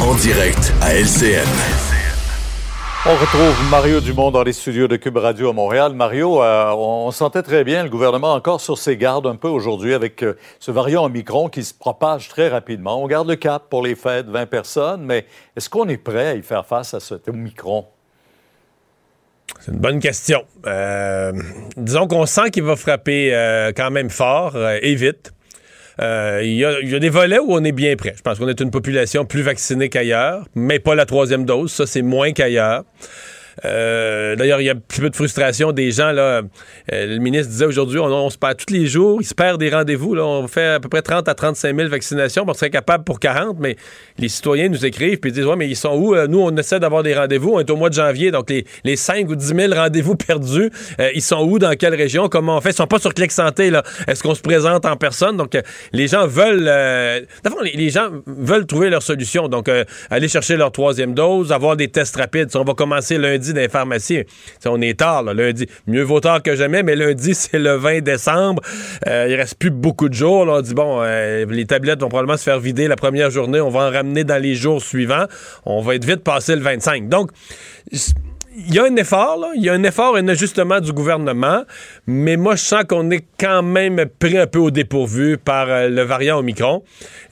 [0.00, 1.91] En direct à LCN.
[3.04, 5.92] On retrouve Mario Dumont dans les studios de Cube Radio à Montréal.
[5.92, 9.92] Mario, euh, on sentait très bien le gouvernement encore sur ses gardes un peu aujourd'hui
[9.92, 13.02] avec euh, ce variant Omicron qui se propage très rapidement.
[13.02, 15.26] On garde le cap pour les fêtes, 20 personnes, mais
[15.56, 17.86] est-ce qu'on est prêt à y faire face à cet Omicron?
[19.58, 20.44] C'est une bonne question.
[20.66, 21.32] Euh,
[21.76, 23.32] disons qu'on sent qu'il va frapper
[23.76, 25.32] quand même fort et vite.
[26.00, 28.14] Euh, Il y, y a des volets où on est bien prêt.
[28.16, 31.72] Je pense qu'on est une population plus vaccinée qu'ailleurs, mais pas la troisième dose.
[31.72, 32.84] Ça, c'est moins qu'ailleurs.
[33.64, 36.12] Euh, D'ailleurs, il y a un petit peu de frustration des gens.
[36.16, 36.42] Euh,
[36.90, 40.16] le ministre disait aujourd'hui, on, se perd tous les jours, il se des rendez-vous.
[40.16, 42.44] On fait à peu près 30 à 35 000 vaccinations.
[42.46, 43.76] On serait capable pour 40, mais
[44.18, 46.14] les citoyens nous écrivent et disent Ouais, mais ils sont où?
[46.14, 47.52] Euh, Nous, on essaie d'avoir des rendez-vous.
[47.54, 50.70] On est au mois de janvier, donc les, les 5 ou 10 000 rendez-vous perdus,
[51.14, 51.58] ils sont où?
[51.58, 52.28] Dans quelle région?
[52.28, 52.70] Comment on fait?
[52.70, 53.70] Ils sont pas sur Clic Santé.
[54.06, 55.36] Est-ce qu'on se présente en personne?
[55.36, 55.56] Donc,
[55.92, 56.70] les gens veulent.
[57.74, 59.48] Les, gens veulent trouver leur solution.
[59.48, 59.70] Donc,
[60.10, 62.48] aller chercher leur troisième dose, avoir des tests rapides.
[62.54, 64.24] On va commencer lundi les pharmacies.
[64.66, 65.66] On est tard, là, lundi.
[65.86, 68.62] Mieux vaut tard que jamais, mais lundi, c'est le 20 décembre.
[69.06, 70.46] Euh, il reste plus beaucoup de jours.
[70.48, 73.60] On dit, bon, euh, les tablettes vont probablement se faire vider la première journée.
[73.60, 75.26] On va en ramener dans les jours suivants.
[75.66, 77.08] On va être vite passé le 25.
[77.08, 77.30] Donc,
[78.56, 81.62] il y a un effort, il y a un effort, un ajustement du gouvernement,
[82.06, 85.88] mais moi, je sens qu'on est quand même pris un peu au dépourvu par euh,
[85.88, 86.82] le variant Omicron.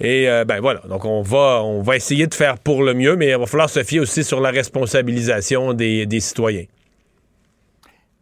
[0.00, 3.36] Et euh, ben voilà, donc on va, essayer de faire pour le mieux, mais il
[3.36, 6.64] va falloir se fier aussi sur la responsabilisation des, des citoyens.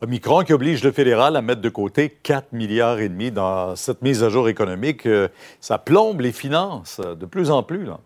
[0.00, 4.00] Omicron qui oblige le fédéral à mettre de côté 4 milliards et demi dans cette
[4.02, 5.28] mise à jour économique, euh,
[5.60, 7.84] ça plombe les finances euh, de plus en plus.
[7.84, 7.98] Là.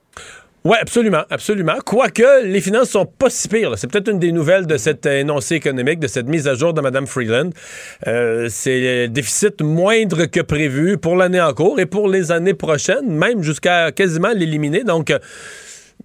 [0.65, 1.75] Oui, absolument, absolument.
[1.85, 3.77] Quoique, les finances sont pas si pires.
[3.77, 6.81] C'est peut-être une des nouvelles de cet énoncé économique, de cette mise à jour de
[6.81, 7.51] Mme Freeland.
[8.07, 13.11] Euh, c'est déficit moindre que prévu pour l'année en cours et pour les années prochaines,
[13.11, 14.85] même jusqu'à quasiment l'éliminer.
[14.85, 15.13] Donc,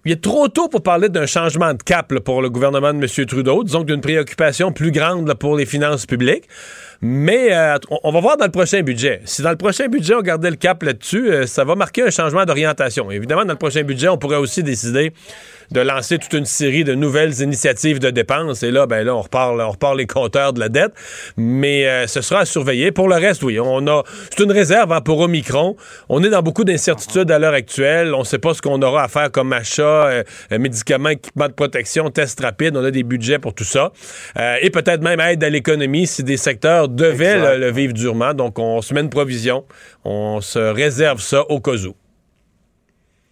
[0.04, 3.26] il est trop tôt pour parler d'un changement de cap pour le gouvernement de M.
[3.26, 6.44] Trudeau, disons d'une préoccupation plus grande pour les finances publiques.
[7.00, 9.20] Mais euh, on, on va voir dans le prochain budget.
[9.24, 12.10] Si dans le prochain budget, on gardait le cap là-dessus, euh, ça va marquer un
[12.10, 13.10] changement d'orientation.
[13.10, 15.12] Évidemment, dans le prochain budget, on pourrait aussi décider
[15.70, 18.62] de lancer toute une série de nouvelles initiatives de dépenses.
[18.62, 20.92] Et là, ben là, on repart, on repart les compteurs de la dette.
[21.36, 22.92] Mais euh, ce sera à surveiller.
[22.92, 24.02] Pour le reste, oui, on a.
[24.30, 25.76] C'est une réserve hein, pour Omicron.
[26.08, 28.14] On est dans beaucoup d'incertitudes à l'heure actuelle.
[28.14, 31.52] On ne sait pas ce qu'on aura à faire comme achat, euh, médicaments, équipements de
[31.52, 32.76] protection, tests rapides.
[32.76, 33.92] On a des budgets pour tout ça.
[34.38, 38.34] Euh, et peut-être même aide à l'économie si des secteurs devaient le, le vivre durement.
[38.34, 39.64] Donc, on se met une provision.
[40.04, 41.94] On se réserve ça au cas où.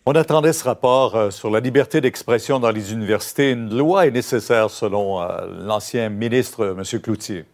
[0.08, 3.50] On attendait ce rapport euh, sur la liberté d'expression dans les universités.
[3.50, 5.26] Une loi est nécessaire selon euh,
[5.66, 7.00] l'ancien ministre, euh, M.
[7.00, 7.44] Cloutier.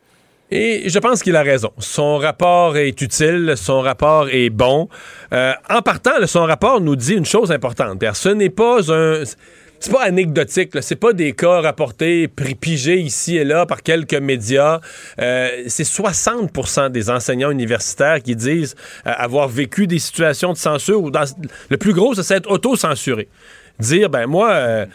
[0.50, 1.70] Et je pense qu'il a raison.
[1.78, 4.86] Son rapport est utile, son rapport est bon.
[5.32, 8.04] En partant, son rapport nous dit une chose importante.
[8.12, 9.22] Ce n'est pas un...
[9.82, 14.80] c'est pas anecdotique, c'est pas des cas rapportés, pigés ici et là par quelques médias.
[15.18, 18.76] Euh, c'est 60% des enseignants universitaires qui disent
[19.06, 21.24] euh, avoir vécu des situations de censure ou dans,
[21.68, 23.28] le plus gros, c'est être auto-censuré.
[23.80, 24.86] Dire, ben moi, euh,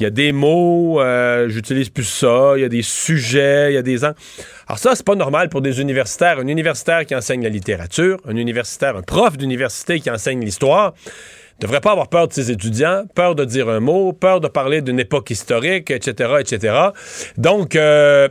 [0.00, 1.00] il y a des mots,
[1.46, 4.02] j'utilise plus ça, il y a des sujets, il y a des...
[4.02, 6.40] Alors ça, c'est pas normal pour des universitaires.
[6.40, 10.94] Un universitaire qui enseigne la littérature, un universitaire, un prof d'université qui enseigne l'histoire,
[11.62, 14.82] devrait pas avoir peur de ses étudiants, peur de dire un mot, peur de parler
[14.82, 16.74] d'une époque historique, etc., etc.
[17.36, 18.28] Donc, euh,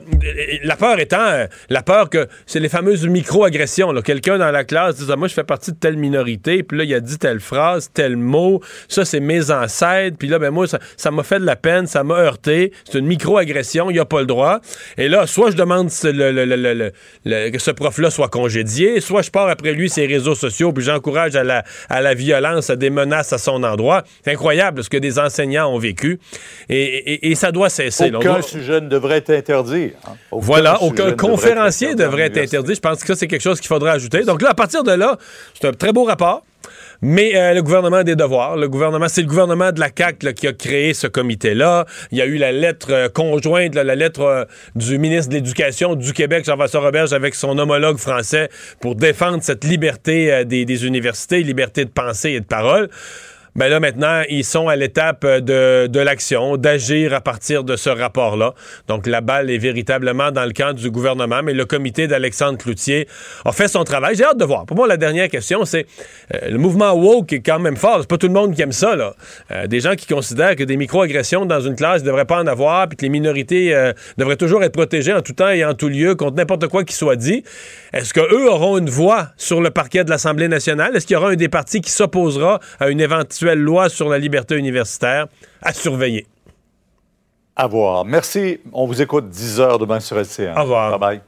[0.64, 3.94] la peur étant, euh, la peur que c'est les fameuses micro-agressions.
[4.02, 6.84] Quelqu'un dans la classe dit, Ah, moi, je fais partie de telle minorité, puis là,
[6.84, 10.66] il a dit telle phrase, tel mot, ça, c'est mes ancêtres, puis là, ben moi,
[10.68, 14.20] ça m'a fait de la peine, ça m'a heurté, c'est une micro-agression, il a pas
[14.20, 14.60] le droit.
[14.98, 19.90] Et là, soit je demande que ce prof-là soit congédié, soit je pars après lui
[19.90, 23.64] ses réseaux sociaux, puis j'encourage à la, à la violence, à des menaces à son
[23.64, 24.04] endroit.
[24.24, 26.20] C'est incroyable ce que des enseignants ont vécu.
[26.70, 26.76] Et,
[27.14, 28.12] et- et ça doit cesser.
[28.14, 29.92] Aucun doit- sujet ne devrait être interdit.
[30.06, 30.14] hein.
[30.32, 32.76] Aucun voilà, aucun ne devrait conférencier être interdit devrait être interdit.
[32.76, 34.24] Je pense que ça, c'est quelque chose qu'il faudrait ajouter.
[34.24, 35.18] Donc là, à partir de là,
[35.60, 36.44] c'est un très beau rapport.
[37.02, 38.58] Mais euh, le gouvernement a des devoirs.
[38.58, 41.86] Le gouvernement, c'est le gouvernement de la CAC qui a créé ce comité-là.
[42.12, 44.46] Il y a eu la lettre euh, conjointe, la lettre euh,
[44.76, 48.50] du ministre de l'Éducation du Québec, Jean-François Roberge, avec son homologue français
[48.80, 52.90] pour défendre cette liberté des universités, liberté de pensée et de parole.
[53.54, 57.76] Ben là, maintenant, ils sont à l'étape euh, de, de l'action, d'agir à partir de
[57.76, 58.54] ce rapport-là.
[58.88, 63.10] Donc, la balle est véritablement dans le camp du gouvernement, mais le comité d'Alexandre Cloutier
[63.44, 64.16] a fait son travail.
[64.16, 64.66] J'ai hâte de voir.
[64.66, 65.86] Pour moi, la dernière question, c'est
[66.34, 67.98] euh, le mouvement woke est quand même fort.
[68.00, 69.16] C'est pas tout le monde qui aime ça, là.
[69.52, 72.48] Euh, des gens qui considèrent que des micro-agressions dans une classe ne devraient pas en
[72.48, 75.90] avoir, puis que les minorités devraient toujours être protégées en tout temps et en tout
[75.90, 77.44] lieu contre n'importe quoi qui soit dit.
[77.92, 80.96] Est-ce qu'eux auront une voix sur le parquet de l'Assemblée nationale?
[80.96, 84.18] Est-ce qu'il y aura un des partis qui s'opposera à une éventuelle loi sur la
[84.18, 85.28] liberté universitaire?
[85.62, 86.26] À surveiller.
[87.56, 88.06] À voir.
[88.06, 88.60] Merci.
[88.74, 90.58] On vous écoute 10 heures demain sur LCN.
[90.58, 90.98] Au revoir.
[90.98, 91.22] Bye bye.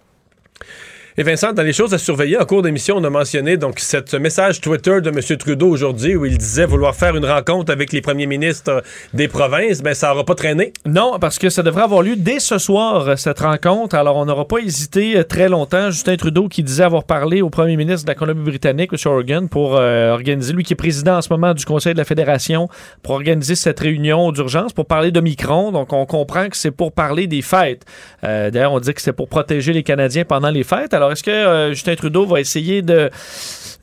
[1.17, 4.09] Et Vincent, dans les choses à surveiller, en cours d'émission, on a mentionné donc cette-
[4.09, 5.37] ce message Twitter de M.
[5.37, 8.81] Trudeau aujourd'hui où il disait vouloir faire une rencontre avec les premiers ministres
[9.13, 9.83] des provinces.
[9.83, 10.73] Ben, ça n'aura pas traîné.
[10.87, 13.95] Non, parce que ça devrait avoir lieu dès ce soir, cette rencontre.
[13.95, 15.91] Alors, on n'aura pas hésité euh, très longtemps.
[15.91, 18.97] Justin Trudeau qui disait avoir parlé au premier ministre de la Colombie-Britannique, M.
[19.11, 22.05] Organ, pour euh, organiser, lui qui est président en ce moment du Conseil de la
[22.05, 22.69] Fédération,
[23.03, 25.71] pour organiser cette réunion d'urgence pour parler de Micron.
[25.71, 27.83] Donc, on comprend que c'est pour parler des fêtes.
[28.23, 30.93] Euh, D'ailleurs, on dit que c'est pour protéger les Canadiens pendant les fêtes.
[31.11, 33.09] Est-ce que euh, Justin Trudeau va essayer de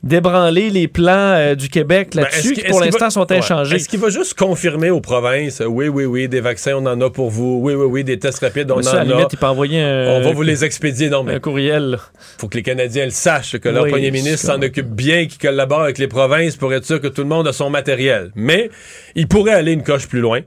[0.03, 3.37] d'ébranler les plans euh, du Québec Ben, là-dessus, qui pour l'instant va- sont Ouais.
[3.37, 3.75] inchangés?
[3.75, 6.99] Est-ce qu'il va juste confirmer aux provinces, euh, oui, oui, oui, des vaccins, on en
[7.01, 9.03] a pour vous, oui, oui, oui, des tests rapides, on Mais ça, en à a.
[9.03, 11.09] limite, il peut envoyer un- On va vous les expédier.
[11.09, 11.99] Non, mais un courriel.
[12.39, 15.37] faut que les Canadiens le sachent, que leur Oui, premier ministre s'en occupe bien, qu'il
[15.37, 18.31] collabore avec les provinces pour être sûr que tout le monde a son matériel.
[18.33, 18.71] Mais
[19.13, 20.39] il pourrait aller une coche plus loin.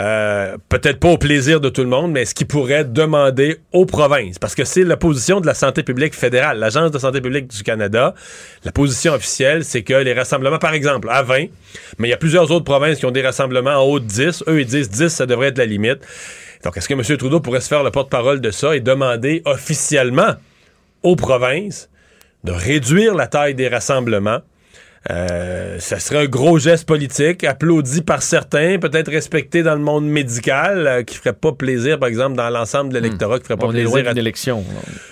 [0.00, 3.84] Euh, peut-être pas au plaisir de tout le monde, mais ce qu'il pourrait demander aux
[3.84, 7.48] provinces, parce que c'est la position de la santé publique fédérale, l'Agence de santé publique
[7.48, 8.14] du Canada.
[8.64, 11.46] La position officielle, c'est que les rassemblements, par exemple, à 20,
[11.98, 14.44] mais il y a plusieurs autres provinces qui ont des rassemblements en haut de 10.
[14.46, 15.98] Eux, ils disent 10, ça devrait être la limite.
[16.62, 17.02] Donc, est-ce que M.
[17.16, 20.34] Trudeau pourrait se faire le porte-parole de ça et demander officiellement
[21.02, 21.88] aux provinces
[22.44, 24.42] de réduire la taille des rassemblements?
[25.10, 30.06] Euh, ça serait un gros geste politique, applaudi par certains, peut-être respecté dans le monde
[30.06, 33.66] médical, euh, qui ferait pas plaisir, par exemple, dans l'ensemble de l'électorat, qui ferait pas
[33.66, 34.64] On est plaisir loin à d'une élection.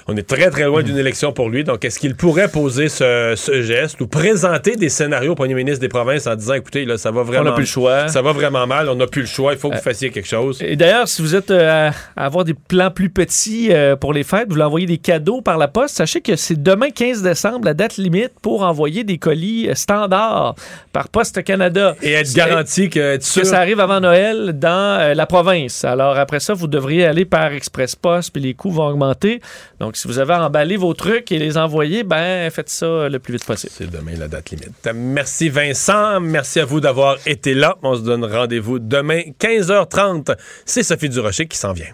[0.08, 1.64] on est très, très loin d'une élection pour lui.
[1.64, 5.80] Donc, est-ce qu'il pourrait poser ce, ce geste ou présenter des scénarios au premier ministre
[5.80, 7.44] des provinces en disant, écoutez, là, ça va vraiment...
[7.44, 8.08] n'a plus le choix.
[8.08, 10.10] Ça va vraiment mal, on n'a plus le choix, il faut que Euh, vous fassiez
[10.10, 10.58] quelque chose.
[10.62, 14.24] Et d'ailleurs, si vous êtes euh, à, avoir des plans plus petits euh, pour les
[14.24, 17.64] fêtes, vous voulez envoyer des cadeaux par la poste, sachez que c'est demain 15 décembre
[17.64, 20.56] la date limite pour envoyer des colis standards
[20.92, 21.94] par Poste Canada.
[22.02, 25.84] Et être garanti que, être que ça arrive avant Noël dans euh, la province.
[25.84, 29.40] Alors après ça, vous devriez aller par Express Post, puis les coûts vont augmenter.
[29.78, 33.34] Donc si vous avez emballé vos trucs et les envoyer, ben faites ça le plus
[33.34, 33.72] vite possible.
[33.76, 34.88] C'est demain la date limite.
[34.92, 37.76] Merci Vincent, merci à vous d'avoir été là.
[37.82, 40.34] On se donne rendez-vous demain 15h30.
[40.64, 41.92] C'est Sophie Durocher qui s'en vient.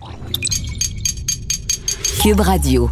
[2.23, 2.91] Cube Radio.